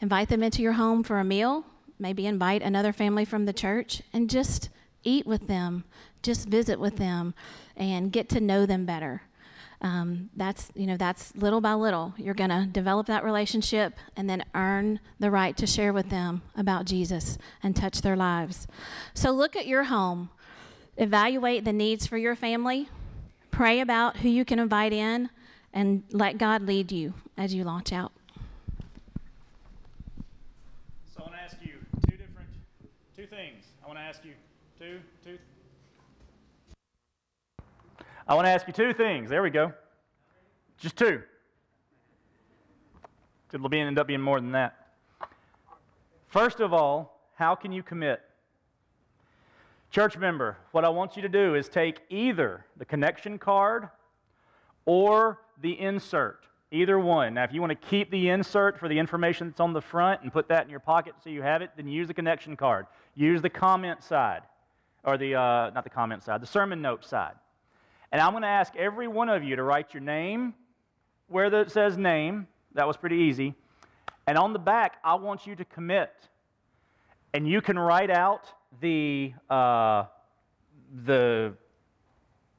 Invite 0.00 0.28
them 0.28 0.42
into 0.42 0.62
your 0.62 0.74
home 0.74 1.02
for 1.02 1.18
a 1.18 1.24
meal, 1.24 1.64
maybe 1.98 2.26
invite 2.26 2.62
another 2.62 2.92
family 2.92 3.24
from 3.24 3.46
the 3.46 3.52
church, 3.52 4.02
and 4.12 4.30
just 4.30 4.68
eat 5.02 5.26
with 5.26 5.48
them, 5.48 5.84
just 6.22 6.48
visit 6.48 6.78
with 6.78 6.96
them, 6.96 7.34
and 7.76 8.12
get 8.12 8.28
to 8.28 8.40
know 8.40 8.64
them 8.64 8.86
better 8.86 9.22
um, 9.82 10.28
that's 10.36 10.70
you 10.74 10.86
know 10.86 10.96
that's 10.96 11.34
little 11.36 11.60
by 11.60 11.72
little 11.72 12.12
you're 12.18 12.34
going 12.34 12.50
to 12.50 12.66
develop 12.66 13.06
that 13.06 13.24
relationship 13.24 13.94
and 14.16 14.28
then 14.28 14.44
earn 14.54 15.00
the 15.18 15.30
right 15.30 15.56
to 15.56 15.66
share 15.66 15.92
with 15.92 16.10
them 16.10 16.42
about 16.56 16.84
jesus 16.84 17.38
and 17.62 17.74
touch 17.74 18.02
their 18.02 18.16
lives. 18.16 18.66
So 19.14 19.30
look 19.30 19.56
at 19.56 19.66
your 19.66 19.84
home. 19.84 20.30
Evaluate 20.96 21.64
the 21.64 21.72
needs 21.72 22.06
for 22.06 22.18
your 22.18 22.36
family. 22.36 22.88
Pray 23.50 23.80
about 23.80 24.18
who 24.18 24.28
you 24.28 24.44
can 24.44 24.58
invite 24.58 24.92
in 24.92 25.30
and 25.72 26.02
let 26.10 26.36
god 26.36 26.62
lead 26.62 26.92
you 26.92 27.14
as 27.36 27.54
you 27.54 27.64
launch 27.64 27.92
out 27.92 28.12
So 31.14 31.20
I 31.20 31.22
want 31.22 31.34
to 31.34 31.42
ask 31.42 31.56
you 31.62 31.74
two 32.08 32.16
different, 32.16 32.48
two 33.16 33.26
things. 33.26 33.64
I 33.84 33.86
want 33.86 33.98
to 33.98 34.02
ask 34.02 34.24
you 34.24 34.32
two, 34.78 35.00
two. 35.24 35.38
I 38.30 38.34
want 38.34 38.46
to 38.46 38.52
ask 38.52 38.64
you 38.68 38.72
two 38.72 38.92
things. 38.92 39.28
There 39.28 39.42
we 39.42 39.50
go. 39.50 39.72
Just 40.78 40.96
two. 40.96 41.20
It'll 43.52 43.68
be 43.68 43.80
end 43.80 43.98
up 43.98 44.06
being 44.06 44.20
more 44.20 44.40
than 44.40 44.52
that. 44.52 44.86
First 46.28 46.60
of 46.60 46.72
all, 46.72 47.20
how 47.34 47.56
can 47.56 47.72
you 47.72 47.82
commit? 47.82 48.20
Church 49.90 50.16
member, 50.16 50.56
what 50.70 50.84
I 50.84 50.90
want 50.90 51.16
you 51.16 51.22
to 51.22 51.28
do 51.28 51.56
is 51.56 51.68
take 51.68 52.02
either 52.08 52.64
the 52.76 52.84
connection 52.84 53.36
card 53.36 53.88
or 54.84 55.40
the 55.60 55.72
insert, 55.80 56.44
either 56.70 57.00
one. 57.00 57.34
Now, 57.34 57.42
if 57.42 57.52
you 57.52 57.60
want 57.60 57.70
to 57.70 57.88
keep 57.88 58.12
the 58.12 58.28
insert 58.28 58.78
for 58.78 58.88
the 58.88 58.96
information 58.96 59.48
that's 59.48 59.58
on 59.58 59.72
the 59.72 59.80
front 59.80 60.22
and 60.22 60.32
put 60.32 60.46
that 60.50 60.62
in 60.62 60.70
your 60.70 60.78
pocket 60.78 61.14
so 61.24 61.30
you 61.30 61.42
have 61.42 61.62
it, 61.62 61.70
then 61.74 61.88
use 61.88 62.06
the 62.06 62.14
connection 62.14 62.56
card. 62.56 62.86
Use 63.16 63.42
the 63.42 63.50
comment 63.50 64.04
side, 64.04 64.42
or 65.02 65.18
the, 65.18 65.34
uh, 65.34 65.70
not 65.70 65.82
the 65.82 65.90
comment 65.90 66.22
side, 66.22 66.40
the 66.40 66.46
sermon 66.46 66.80
note 66.80 67.04
side. 67.04 67.34
And 68.12 68.20
I'm 68.20 68.32
going 68.32 68.42
to 68.42 68.48
ask 68.48 68.74
every 68.76 69.08
one 69.08 69.28
of 69.28 69.44
you 69.44 69.56
to 69.56 69.62
write 69.62 69.94
your 69.94 70.02
name 70.02 70.54
where 71.28 71.46
it 71.46 71.70
says 71.70 71.96
name. 71.96 72.48
That 72.74 72.86
was 72.86 72.96
pretty 72.96 73.16
easy. 73.16 73.54
And 74.26 74.36
on 74.36 74.52
the 74.52 74.58
back, 74.58 74.96
I 75.04 75.14
want 75.14 75.46
you 75.46 75.54
to 75.56 75.64
commit. 75.64 76.12
And 77.32 77.48
you 77.48 77.60
can 77.60 77.78
write 77.78 78.10
out 78.10 78.46
the, 78.80 79.32
uh, 79.48 80.04
the 81.04 81.54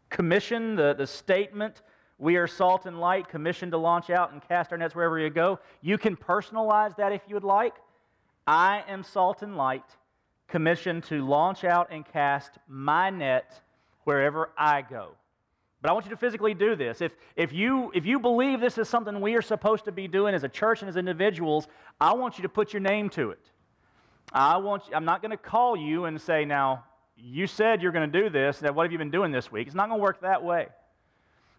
commission, 0.10 0.76
the, 0.76 0.94
the 0.98 1.08
statement, 1.08 1.82
we 2.18 2.36
are 2.36 2.46
salt 2.46 2.86
and 2.86 3.00
light, 3.00 3.28
commissioned 3.28 3.72
to 3.72 3.80
launch 3.80 4.12
out 4.12 4.32
and 4.32 4.48
cast 4.48 4.72
our 4.72 4.78
nets 4.78 4.94
wherever 4.94 5.18
you 5.18 5.32
go. 5.32 5.60
You 5.82 5.98
can 5.98 6.16
personalize 6.16 6.96
that 6.98 7.12
if 7.12 7.22
you 7.28 7.34
would 7.34 7.44
like. 7.44 7.74
I 8.46 8.84
am 8.88 9.04
salt 9.04 9.42
and 9.42 9.58
light, 9.58 9.98
commissioned 10.48 11.04
to 11.06 11.26
launch 11.26 11.64
out 11.64 11.88
and 11.90 12.06
cast 12.06 12.60
my 12.68 13.10
net 13.10 13.60
wherever 14.04 14.52
I 14.56 14.84
go. 14.84 15.16
But 15.82 15.90
I 15.90 15.94
want 15.94 16.06
you 16.06 16.12
to 16.12 16.18
physically 16.18 16.54
do 16.54 16.76
this. 16.76 17.02
If, 17.02 17.14
if, 17.36 17.52
you, 17.52 17.92
if 17.96 18.06
you 18.06 18.20
believe 18.20 18.60
this 18.60 18.78
is 18.78 18.88
something 18.88 19.20
we 19.20 19.34
are 19.36 19.42
supposed 19.42 19.86
to 19.86 19.92
be 19.92 20.08
doing 20.08 20.36
as 20.36 20.44
a 20.44 20.50
church 20.50 20.82
and 20.82 20.90
as 20.90 20.96
individuals, 20.96 21.68
I 22.00 22.14
want 22.14 22.38
you 22.38 22.44
to 22.44 22.50
put 22.50 22.72
your 22.72 22.82
name 22.82 23.10
to 23.12 23.32
it. 23.32 23.40
I 24.32 24.58
want 24.58 24.88
you, 24.88 24.96
I'm 24.96 25.06
not 25.06 25.22
going 25.22 25.32
to 25.32 25.38
call 25.38 25.76
you 25.76 26.06
and 26.06 26.22
say, 26.22 26.46
now, 26.46 26.84
you 27.18 27.48
said 27.48 27.82
you're 27.82 27.92
going 27.92 28.10
to 28.10 28.22
do 28.22 28.30
this. 28.30 28.62
Now, 28.62 28.72
what 28.74 28.84
have 28.84 28.92
you 28.92 28.98
been 28.98 29.12
doing 29.12 29.32
this 29.32 29.52
week? 29.52 29.68
It's 29.68 29.76
not 29.76 29.90
going 29.90 30.00
to 30.00 30.04
work 30.04 30.22
that 30.22 30.44
way. 30.44 30.68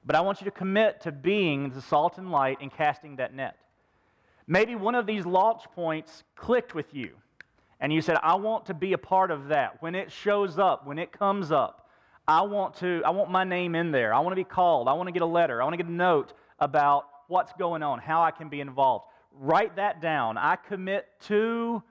But 0.04 0.16
I 0.16 0.20
want 0.20 0.40
you 0.40 0.44
to 0.46 0.50
commit 0.50 1.00
to 1.02 1.12
being 1.12 1.70
the 1.70 1.80
salt 1.80 2.18
and 2.18 2.30
light 2.30 2.58
and 2.60 2.72
casting 2.72 3.16
that 3.16 3.34
net. 3.34 3.56
Maybe 4.46 4.74
one 4.74 4.94
of 4.94 5.06
these 5.06 5.24
launch 5.24 5.62
points 5.74 6.24
clicked 6.34 6.74
with 6.74 6.92
you, 6.92 7.10
and 7.80 7.92
you 7.92 8.00
said, 8.00 8.18
I 8.22 8.34
want 8.34 8.66
to 8.66 8.74
be 8.74 8.92
a 8.92 8.98
part 8.98 9.30
of 9.30 9.48
that. 9.48 9.80
When 9.80 9.94
it 9.94 10.10
shows 10.10 10.58
up, 10.58 10.86
when 10.86 10.98
it 10.98 11.12
comes 11.12 11.52
up, 11.52 11.81
I 12.26 12.42
want 12.42 12.76
to, 12.76 13.02
I 13.04 13.10
want 13.10 13.30
my 13.30 13.44
name 13.44 13.74
in 13.74 13.90
there. 13.90 14.14
I 14.14 14.20
want 14.20 14.32
to 14.32 14.36
be 14.36 14.44
called. 14.44 14.88
I 14.88 14.92
want 14.92 15.08
to 15.08 15.12
get 15.12 15.22
a 15.22 15.26
letter. 15.26 15.60
I 15.60 15.64
want 15.64 15.74
to 15.74 15.76
get 15.78 15.86
a 15.86 15.92
note 15.92 16.32
about 16.60 17.06
what's 17.28 17.52
going 17.54 17.82
on, 17.82 17.98
how 17.98 18.22
I 18.22 18.30
can 18.30 18.48
be 18.48 18.60
involved. 18.60 19.06
Write 19.32 19.76
that 19.76 20.00
down. 20.00 20.36
I 20.36 20.56
commit 20.56 21.06
to 21.22 21.82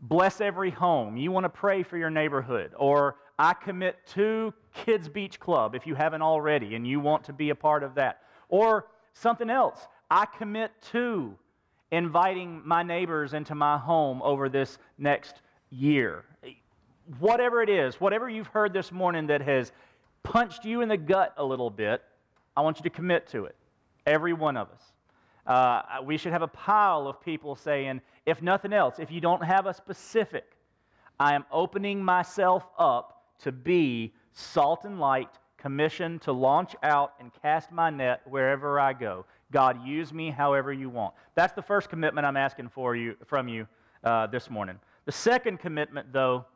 bless 0.00 0.40
every 0.40 0.70
home. 0.70 1.16
You 1.16 1.32
want 1.32 1.44
to 1.44 1.50
pray 1.50 1.82
for 1.82 1.96
your 1.96 2.10
neighborhood. 2.10 2.72
Or 2.76 3.16
I 3.38 3.54
commit 3.54 3.96
to 4.08 4.52
Kids 4.72 5.08
Beach 5.08 5.40
Club 5.40 5.74
if 5.74 5.86
you 5.86 5.94
haven't 5.94 6.22
already 6.22 6.74
and 6.74 6.86
you 6.86 7.00
want 7.00 7.24
to 7.24 7.32
be 7.32 7.50
a 7.50 7.54
part 7.54 7.82
of 7.82 7.94
that. 7.96 8.20
Or 8.48 8.86
something 9.14 9.50
else. 9.50 9.80
I 10.10 10.26
commit 10.26 10.70
to 10.92 11.36
inviting 11.90 12.62
my 12.64 12.82
neighbors 12.82 13.34
into 13.34 13.54
my 13.54 13.78
home 13.78 14.20
over 14.22 14.48
this 14.48 14.78
next 14.98 15.40
year. 15.70 16.24
Whatever 17.18 17.62
it 17.62 17.68
is, 17.68 18.00
whatever 18.00 18.28
you've 18.28 18.46
heard 18.46 18.72
this 18.72 18.90
morning 18.90 19.26
that 19.26 19.42
has 19.42 19.72
punched 20.22 20.64
you 20.64 20.80
in 20.80 20.88
the 20.88 20.96
gut 20.96 21.34
a 21.36 21.44
little 21.44 21.70
bit, 21.70 22.02
I 22.56 22.62
want 22.62 22.78
you 22.78 22.82
to 22.84 22.90
commit 22.90 23.26
to 23.28 23.44
it. 23.44 23.56
Every 24.06 24.32
one 24.32 24.56
of 24.56 24.68
us. 24.70 24.92
Uh, 25.46 26.02
we 26.02 26.16
should 26.16 26.32
have 26.32 26.42
a 26.42 26.48
pile 26.48 27.06
of 27.06 27.20
people 27.20 27.54
saying, 27.54 28.00
if 28.24 28.40
nothing 28.40 28.72
else, 28.72 28.98
if 28.98 29.10
you 29.10 29.20
don't 29.20 29.44
have 29.44 29.66
a 29.66 29.74
specific, 29.74 30.56
I 31.20 31.34
am 31.34 31.44
opening 31.52 32.02
myself 32.02 32.66
up 32.78 33.22
to 33.40 33.52
be 33.52 34.14
salt 34.32 34.84
and 34.84 34.98
light, 34.98 35.28
commissioned 35.58 36.22
to 36.22 36.32
launch 36.32 36.74
out 36.82 37.14
and 37.20 37.30
cast 37.42 37.70
my 37.70 37.90
net 37.90 38.22
wherever 38.24 38.80
I 38.80 38.94
go. 38.94 39.26
God, 39.52 39.86
use 39.86 40.12
me 40.12 40.30
however 40.30 40.72
you 40.72 40.88
want. 40.88 41.14
That's 41.34 41.52
the 41.52 41.62
first 41.62 41.90
commitment 41.90 42.26
I'm 42.26 42.36
asking 42.36 42.70
for 42.70 42.96
you 42.96 43.14
from 43.26 43.48
you 43.48 43.66
uh, 44.02 44.26
this 44.26 44.48
morning. 44.48 44.78
The 45.04 45.12
second 45.12 45.60
commitment, 45.60 46.12
though, 46.12 46.46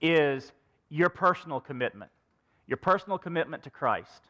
is 0.00 0.52
your 0.88 1.08
personal 1.08 1.60
commitment, 1.60 2.10
your 2.66 2.76
personal 2.76 3.18
commitment 3.18 3.62
to 3.64 3.70
Christ. 3.70 4.22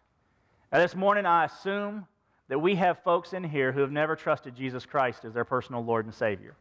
Now, 0.73 0.79
this 0.79 0.95
morning, 0.95 1.27
I 1.27 1.47
assume 1.47 2.07
that 2.49 2.59
we 2.59 2.75
have 2.77 3.03
folks 3.03 3.33
in 3.33 3.45
here 3.45 3.73
who 3.73 3.81
have 3.81 3.93
never 3.93 4.17
trusted 4.17 4.55
Jesus 4.55 4.85
Christ 4.85 5.25
as 5.25 5.33
their 5.33 5.45
personal 5.45 5.85
Lord 5.85 6.05
and 6.05 6.15
Savior. 6.15 6.57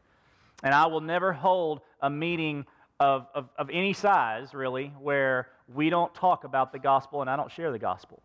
And 0.64 0.74
I 0.74 0.86
will 0.88 1.02
never 1.02 1.34
hold 1.34 1.82
a 2.02 2.10
meeting 2.10 2.66
of, 3.00 3.28
of, 3.34 3.50
of, 3.58 3.70
any 3.70 3.94
size, 3.94 4.54
really, 4.54 4.94
where 5.00 5.48
we 5.74 5.90
don't 5.90 6.14
talk 6.14 6.44
about 6.44 6.72
the 6.72 6.80
gospel 6.80 7.22
and 7.22 7.30
I 7.30 7.36
don't 7.38 7.52
share 7.52 7.72
the 7.72 7.80
gospel 7.80 8.22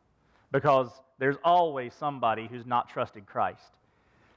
because 0.50 0.90
there's 1.18 1.36
always 1.44 1.94
somebody 1.94 2.48
who's 2.50 2.66
not 2.66 2.88
trusted 2.88 3.24
Christ. 3.24 3.78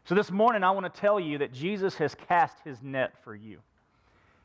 So 0.06 0.16
this 0.16 0.32
morning, 0.32 0.64
I 0.64 0.72
want 0.72 0.92
to 0.92 1.02
tell 1.02 1.20
you 1.20 1.40
that 1.40 1.52
Jesus 1.52 1.96
has 1.96 2.16
cast 2.16 2.60
his 2.64 2.82
net 2.82 3.14
for 3.24 3.36
you. 3.36 3.60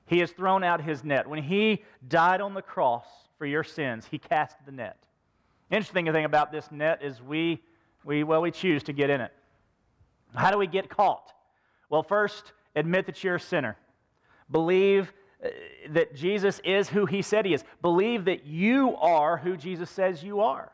He 0.07 0.19
has 0.19 0.31
thrown 0.31 0.65
out 0.65 0.81
his 0.83 1.05
net. 1.05 1.27
When 1.29 1.43
he 1.43 1.83
died 2.07 2.41
on 2.41 2.55
the 2.55 2.63
cross 2.63 3.07
for 3.39 3.47
your 3.47 3.65
sins, 3.65 4.07
he 4.11 4.19
cast 4.19 4.57
the 4.67 4.73
net. 4.73 4.97
Interesting 5.71 6.13
thing 6.13 6.25
about 6.25 6.53
this 6.53 6.71
net 6.71 7.03
is 7.03 7.23
we 7.23 7.63
We, 8.05 8.25
well, 8.25 8.43
we 8.43 8.51
choose 8.51 8.83
to 8.85 8.93
get 8.93 9.11
in 9.11 9.21
it. 9.21 9.33
How 10.35 10.51
do 10.51 10.59
we 10.59 10.67
get 10.67 10.89
caught? 10.89 11.33
Well, 11.89 12.03
first, 12.03 12.53
admit 12.75 13.07
that 13.07 13.23
you're 13.23 13.37
a 13.37 13.41
sinner. 13.41 13.77
Believe 14.51 15.13
uh, 15.45 15.49
that 15.91 16.17
Jesus 16.17 16.61
is 16.65 16.89
who 16.89 17.07
he 17.07 17.23
said 17.23 17.47
he 17.47 17.55
is. 17.55 17.65
Believe 17.81 18.25
that 18.25 18.45
you 18.45 18.97
are 18.97 19.37
who 19.37 19.57
Jesus 19.57 19.89
says 19.89 20.25
you 20.25 20.41
are 20.41 20.73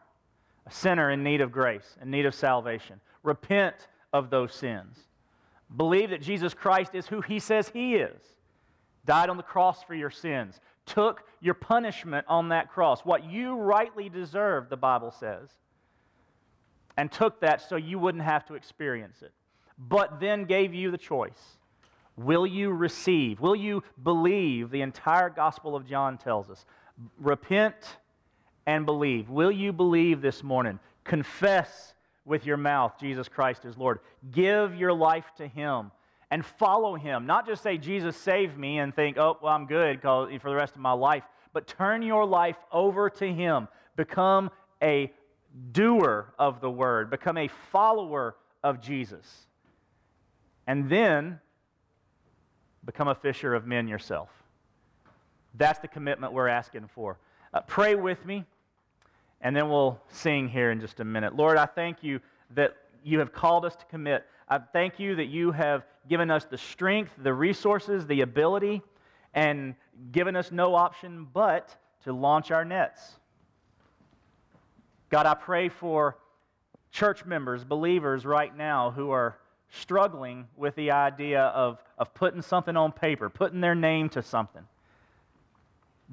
a 0.67 0.71
sinner 0.71 1.11
in 1.11 1.23
need 1.23 1.43
of 1.43 1.51
grace, 1.53 1.97
in 2.01 2.11
need 2.11 2.25
of 2.25 2.35
salvation. 2.35 3.01
Repent 3.23 3.89
of 4.13 4.31
those 4.31 4.55
sins. 4.55 5.09
Believe 5.77 6.11
that 6.11 6.23
Jesus 6.23 6.55
Christ 6.55 6.95
is 6.95 7.07
who 7.07 7.21
he 7.21 7.39
says 7.39 7.69
he 7.69 7.97
is. 7.97 8.21
Died 9.09 9.31
on 9.31 9.39
the 9.39 9.43
cross 9.43 9.83
for 9.83 9.95
your 9.95 10.11
sins, 10.11 10.61
took 10.85 11.23
your 11.41 11.55
punishment 11.55 12.27
on 12.29 12.51
that 12.51 12.71
cross, 12.71 13.01
what 13.07 13.25
you 13.25 13.55
rightly 13.55 14.11
deserve, 14.11 14.69
the 14.69 14.77
Bible 14.77 15.11
says, 15.11 15.49
and 16.99 17.11
took 17.11 17.41
that 17.41 17.63
so 17.63 17.77
you 17.77 17.99
wouldn't 17.99 18.23
have 18.23 18.45
to 18.49 18.55
experience 18.55 19.23
it. 19.23 19.33
But 19.79 20.21
then 20.21 20.45
gave 20.45 20.75
you 20.75 20.91
the 20.91 20.99
choice. 20.99 21.57
Will 22.19 22.47
you 22.47 22.71
receive? 22.71 23.41
Will 23.41 23.57
you 23.57 23.83
believe? 24.03 24.71
The 24.71 24.83
entire 24.83 25.31
Gospel 25.31 25.75
of 25.75 25.87
John 25.87 26.19
tells 26.19 26.51
us. 26.51 26.67
Repent 27.19 27.97
and 28.67 28.85
believe. 28.85 29.31
Will 29.31 29.51
you 29.51 29.73
believe 29.73 30.21
this 30.21 30.43
morning? 30.43 30.79
Confess 31.05 31.95
with 32.27 32.45
your 32.45 32.59
mouth 32.59 32.93
Jesus 33.01 33.27
Christ 33.27 33.65
is 33.65 33.79
Lord. 33.79 34.01
Give 34.33 34.75
your 34.75 34.93
life 34.93 35.33
to 35.39 35.49
Him 35.49 35.93
and 36.31 36.45
follow 36.45 36.95
Him. 36.95 37.27
Not 37.27 37.47
just 37.47 37.63
say, 37.63 37.79
Jesus, 37.79 38.17
save 38.17 38.57
me, 38.57 38.79
and 38.79 38.95
think, 38.95 39.17
oh, 39.17 39.39
well, 39.43 39.53
I'm 39.53 39.67
good 39.67 40.01
for 40.03 40.51
the 40.51 40.55
rest 40.57 40.75
of 40.75 40.81
my 40.81 40.93
life, 40.93 41.25
but 41.53 41.67
turn 41.67 42.03
your 42.03 42.25
life 42.25 42.57
over 42.71 43.09
to 43.11 43.33
Him. 43.33 43.69
Become 43.97 44.51
a 44.83 45.13
doer 45.73 46.33
of 46.39 46.61
the 46.61 46.71
word, 46.71 47.11
become 47.11 47.37
a 47.37 47.49
follower 47.73 48.37
of 48.63 48.81
Jesus. 48.81 49.47
And 50.67 50.89
then 50.89 51.41
become 52.85 53.09
a 53.09 53.15
fisher 53.15 53.55
of 53.55 53.67
men 53.67 53.89
yourself. 53.89 54.29
That's 55.55 55.79
the 55.79 55.89
commitment 55.89 56.33
we're 56.33 56.49
asking 56.49 56.89
for. 56.95 57.19
Uh, 57.53 57.61
pray 57.63 57.95
with 57.95 58.25
me, 58.27 58.45
and 59.41 59.57
then 59.57 59.71
we'll 59.71 60.01
sing 60.09 60.49
here 60.49 60.71
in 60.71 60.81
just 60.81 61.01
a 61.01 61.05
minute. 61.05 61.35
Lord, 61.35 61.57
I 61.57 61.67
thank 61.67 62.03
you 62.03 62.21
that 62.55 62.77
you 63.03 63.19
have 63.19 63.33
called 63.33 63.65
us 63.65 63.75
to 63.77 63.85
commit. 63.87 64.27
I 64.49 64.59
thank 64.59 64.99
you 64.99 65.17
that 65.17 65.27
you 65.27 65.53
have 65.53 65.85
given 66.09 66.31
us 66.31 66.45
the 66.47 66.59
strength, 66.59 67.13
the 67.19 67.35
resources, 67.35 68.07
the 68.07 68.23
ability, 68.23 68.83
and 69.35 69.75
given 70.11 70.37
us 70.37 70.51
no 70.51 70.75
option 70.75 71.27
but 71.33 71.77
to 72.05 72.13
launch 72.13 72.51
our 72.51 72.65
nets. 72.65 73.19
God, 75.11 75.27
I 75.27 75.35
pray 75.35 75.69
for 75.69 76.17
church 76.91 77.25
members, 77.25 77.65
believers 77.65 78.25
right 78.25 78.57
now 78.57 78.91
who 78.91 79.11
are 79.11 79.39
struggling 79.71 80.47
with 80.57 80.75
the 80.77 80.91
idea 80.91 81.43
of, 81.43 81.83
of 81.99 82.15
putting 82.15 82.41
something 82.41 82.77
on 82.77 82.93
paper, 82.93 83.29
putting 83.29 83.61
their 83.61 83.75
name 83.75 84.09
to 84.11 84.23
something. 84.23 84.63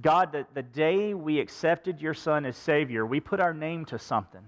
God, 0.01 0.33
the, 0.33 0.45
the 0.53 0.63
day 0.63 1.13
we 1.13 1.39
accepted 1.39 2.01
your 2.01 2.13
Son 2.13 2.45
as 2.45 2.57
Savior, 2.57 3.05
we 3.05 3.21
put 3.21 3.39
our 3.39 3.53
name 3.53 3.85
to 3.85 3.99
something. 3.99 4.41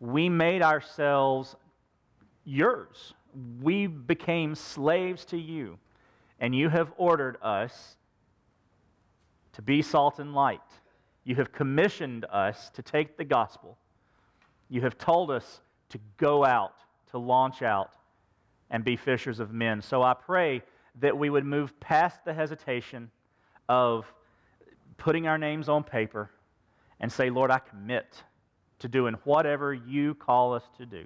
We 0.00 0.28
made 0.28 0.62
ourselves 0.62 1.54
yours. 2.44 3.14
We 3.62 3.86
became 3.86 4.54
slaves 4.54 5.24
to 5.26 5.38
you. 5.38 5.78
And 6.38 6.54
you 6.54 6.68
have 6.68 6.92
ordered 6.96 7.36
us 7.42 7.96
to 9.52 9.62
be 9.62 9.82
salt 9.82 10.18
and 10.18 10.34
light. 10.34 10.60
You 11.24 11.34
have 11.36 11.52
commissioned 11.52 12.24
us 12.26 12.70
to 12.70 12.82
take 12.82 13.16
the 13.16 13.24
gospel. 13.24 13.76
You 14.68 14.80
have 14.82 14.96
told 14.96 15.30
us 15.30 15.60
to 15.90 15.98
go 16.16 16.44
out, 16.44 16.74
to 17.10 17.18
launch 17.18 17.62
out, 17.62 17.90
and 18.70 18.84
be 18.84 18.96
fishers 18.96 19.40
of 19.40 19.52
men. 19.52 19.82
So 19.82 20.02
I 20.02 20.14
pray 20.14 20.62
that 21.00 21.16
we 21.16 21.28
would 21.28 21.44
move 21.44 21.78
past 21.80 22.24
the 22.24 22.32
hesitation 22.32 23.10
of 23.68 24.12
putting 24.96 25.26
our 25.26 25.38
names 25.38 25.68
on 25.68 25.84
paper 25.84 26.30
and 27.00 27.10
say, 27.10 27.30
Lord, 27.30 27.50
I 27.50 27.58
commit 27.58 28.22
to 28.78 28.88
doing 28.88 29.14
whatever 29.24 29.74
you 29.74 30.14
call 30.14 30.54
us 30.54 30.64
to 30.78 30.86
do. 30.86 31.04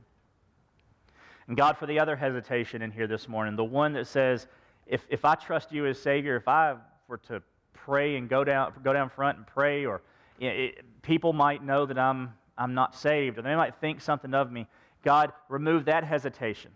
And 1.49 1.57
God, 1.57 1.77
for 1.77 1.87
the 1.87 1.99
other 1.99 2.17
hesitation 2.17 2.83
in 2.83 2.91
here 2.91 3.07
this 3.07 3.29
morning, 3.29 3.57
the 3.57 3.65
one 3.65 3.93
that 3.95 4.07
says, 4.07 4.47
if, 4.87 5.07
if 5.11 5.25
I 5.25 5.35
trust 5.35 5.73
you 5.73 5.87
as 5.87 6.01
Savior, 6.01 6.37
if 6.37 6.49
I 6.49 6.77
were 7.09 7.19
to 7.29 7.43
pray 7.73 8.17
and 8.17 8.29
go 8.29 8.45
down, 8.45 8.73
go 8.83 8.93
down 8.93 9.11
front 9.11 9.39
and 9.39 9.47
pray, 9.47 9.85
or 9.85 10.01
it, 10.41 10.85
people 11.03 11.33
might 11.33 11.63
know 11.63 11.87
that 11.87 11.99
I'm, 11.99 12.33
I'm 12.57 12.75
not 12.75 12.95
saved, 12.95 13.39
or 13.39 13.43
they 13.43 13.55
might 13.57 13.75
think 13.77 14.01
something 14.01 14.35
of 14.35 14.51
me. 14.51 14.67
God, 15.03 15.33
remove 15.49 15.85
that 15.85 16.05
hesitation. 16.05 16.71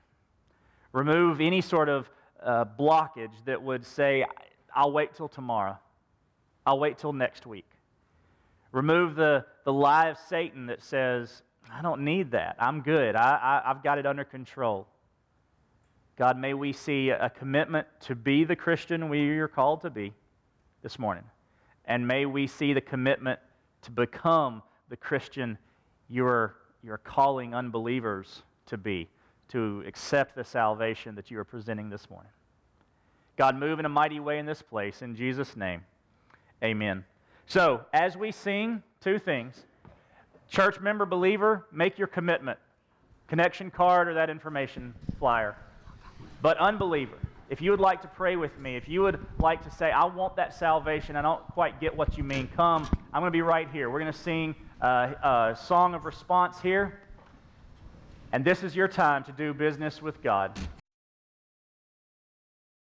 Remove 0.92 1.40
any 1.40 1.60
sort 1.60 1.88
of 1.88 2.10
uh, 2.42 2.64
blockage 2.78 3.32
that 3.46 3.62
would 3.62 3.84
say, 3.84 4.24
I'll 4.74 4.92
wait 4.92 5.14
till 5.14 5.28
tomorrow. 5.28 5.78
I'll 6.66 6.78
wait 6.78 6.98
till 6.98 7.14
next 7.14 7.46
week. 7.46 7.68
Remove 8.72 9.14
the, 9.14 9.46
the 9.64 9.72
lie 9.72 10.08
of 10.08 10.18
Satan 10.28 10.66
that 10.66 10.82
says, 10.82 11.42
I 11.72 11.82
don't 11.82 12.02
need 12.02 12.32
that. 12.32 12.56
I'm 12.58 12.80
good. 12.80 13.14
I, 13.14 13.62
I, 13.64 13.68
have 13.68 13.82
got 13.82 13.98
it 13.98 14.06
under 14.06 14.24
control. 14.24 14.86
God, 16.16 16.38
may 16.38 16.54
we 16.54 16.72
see 16.72 17.10
a 17.10 17.30
commitment 17.30 17.86
to 18.00 18.14
be 18.14 18.44
the 18.44 18.56
Christian 18.56 19.08
we 19.08 19.38
are 19.38 19.48
called 19.48 19.82
to 19.82 19.90
be 19.90 20.12
this 20.82 20.98
morning. 20.98 21.24
And 21.84 22.06
may 22.06 22.26
we 22.26 22.46
see 22.46 22.72
the 22.72 22.80
commitment 22.80 23.38
to 23.82 23.90
become 23.90 24.62
the 24.88 24.96
Christian 24.96 25.58
you're, 26.08 26.56
you're 26.82 26.98
calling 26.98 27.54
unbelievers 27.54 28.42
to 28.66 28.76
be, 28.76 29.08
to 29.48 29.84
accept 29.86 30.34
the 30.34 30.44
salvation 30.44 31.14
that 31.14 31.30
you 31.30 31.38
are 31.38 31.44
presenting 31.44 31.88
this 31.88 32.10
morning. 32.10 32.32
God, 33.36 33.56
move 33.56 33.78
in 33.78 33.84
a 33.84 33.90
mighty 33.90 34.18
way 34.18 34.38
in 34.38 34.46
this 34.46 34.62
place. 34.62 35.02
In 35.02 35.14
Jesus' 35.14 35.56
name, 35.56 35.82
amen. 36.62 37.04
So, 37.46 37.84
as 37.92 38.16
we 38.16 38.32
sing, 38.32 38.82
two 39.00 39.18
things. 39.18 39.64
Church 40.50 40.80
member, 40.80 41.04
believer, 41.04 41.66
make 41.72 41.98
your 41.98 42.08
commitment. 42.08 42.58
Connection 43.26 43.70
card 43.70 44.08
or 44.08 44.14
that 44.14 44.30
information 44.30 44.94
flyer. 45.18 45.56
But, 46.40 46.56
unbeliever, 46.58 47.18
if 47.50 47.60
you 47.60 47.70
would 47.70 47.80
like 47.80 48.00
to 48.02 48.08
pray 48.08 48.36
with 48.36 48.58
me, 48.58 48.76
if 48.76 48.88
you 48.88 49.02
would 49.02 49.24
like 49.38 49.62
to 49.64 49.70
say, 49.70 49.90
I 49.90 50.04
want 50.04 50.36
that 50.36 50.54
salvation, 50.54 51.16
I 51.16 51.22
don't 51.22 51.42
quite 51.48 51.80
get 51.80 51.94
what 51.94 52.16
you 52.16 52.24
mean, 52.24 52.48
come. 52.56 52.88
I'm 53.12 53.20
going 53.20 53.30
to 53.30 53.30
be 53.30 53.42
right 53.42 53.68
here. 53.70 53.90
We're 53.90 54.00
going 54.00 54.12
to 54.12 54.18
sing 54.18 54.54
a 54.80 55.56
song 55.60 55.94
of 55.94 56.04
response 56.04 56.60
here. 56.60 57.00
And 58.32 58.44
this 58.44 58.62
is 58.62 58.76
your 58.76 58.88
time 58.88 59.24
to 59.24 59.32
do 59.32 59.54
business 59.54 60.02
with 60.02 60.22
God. 60.22 60.58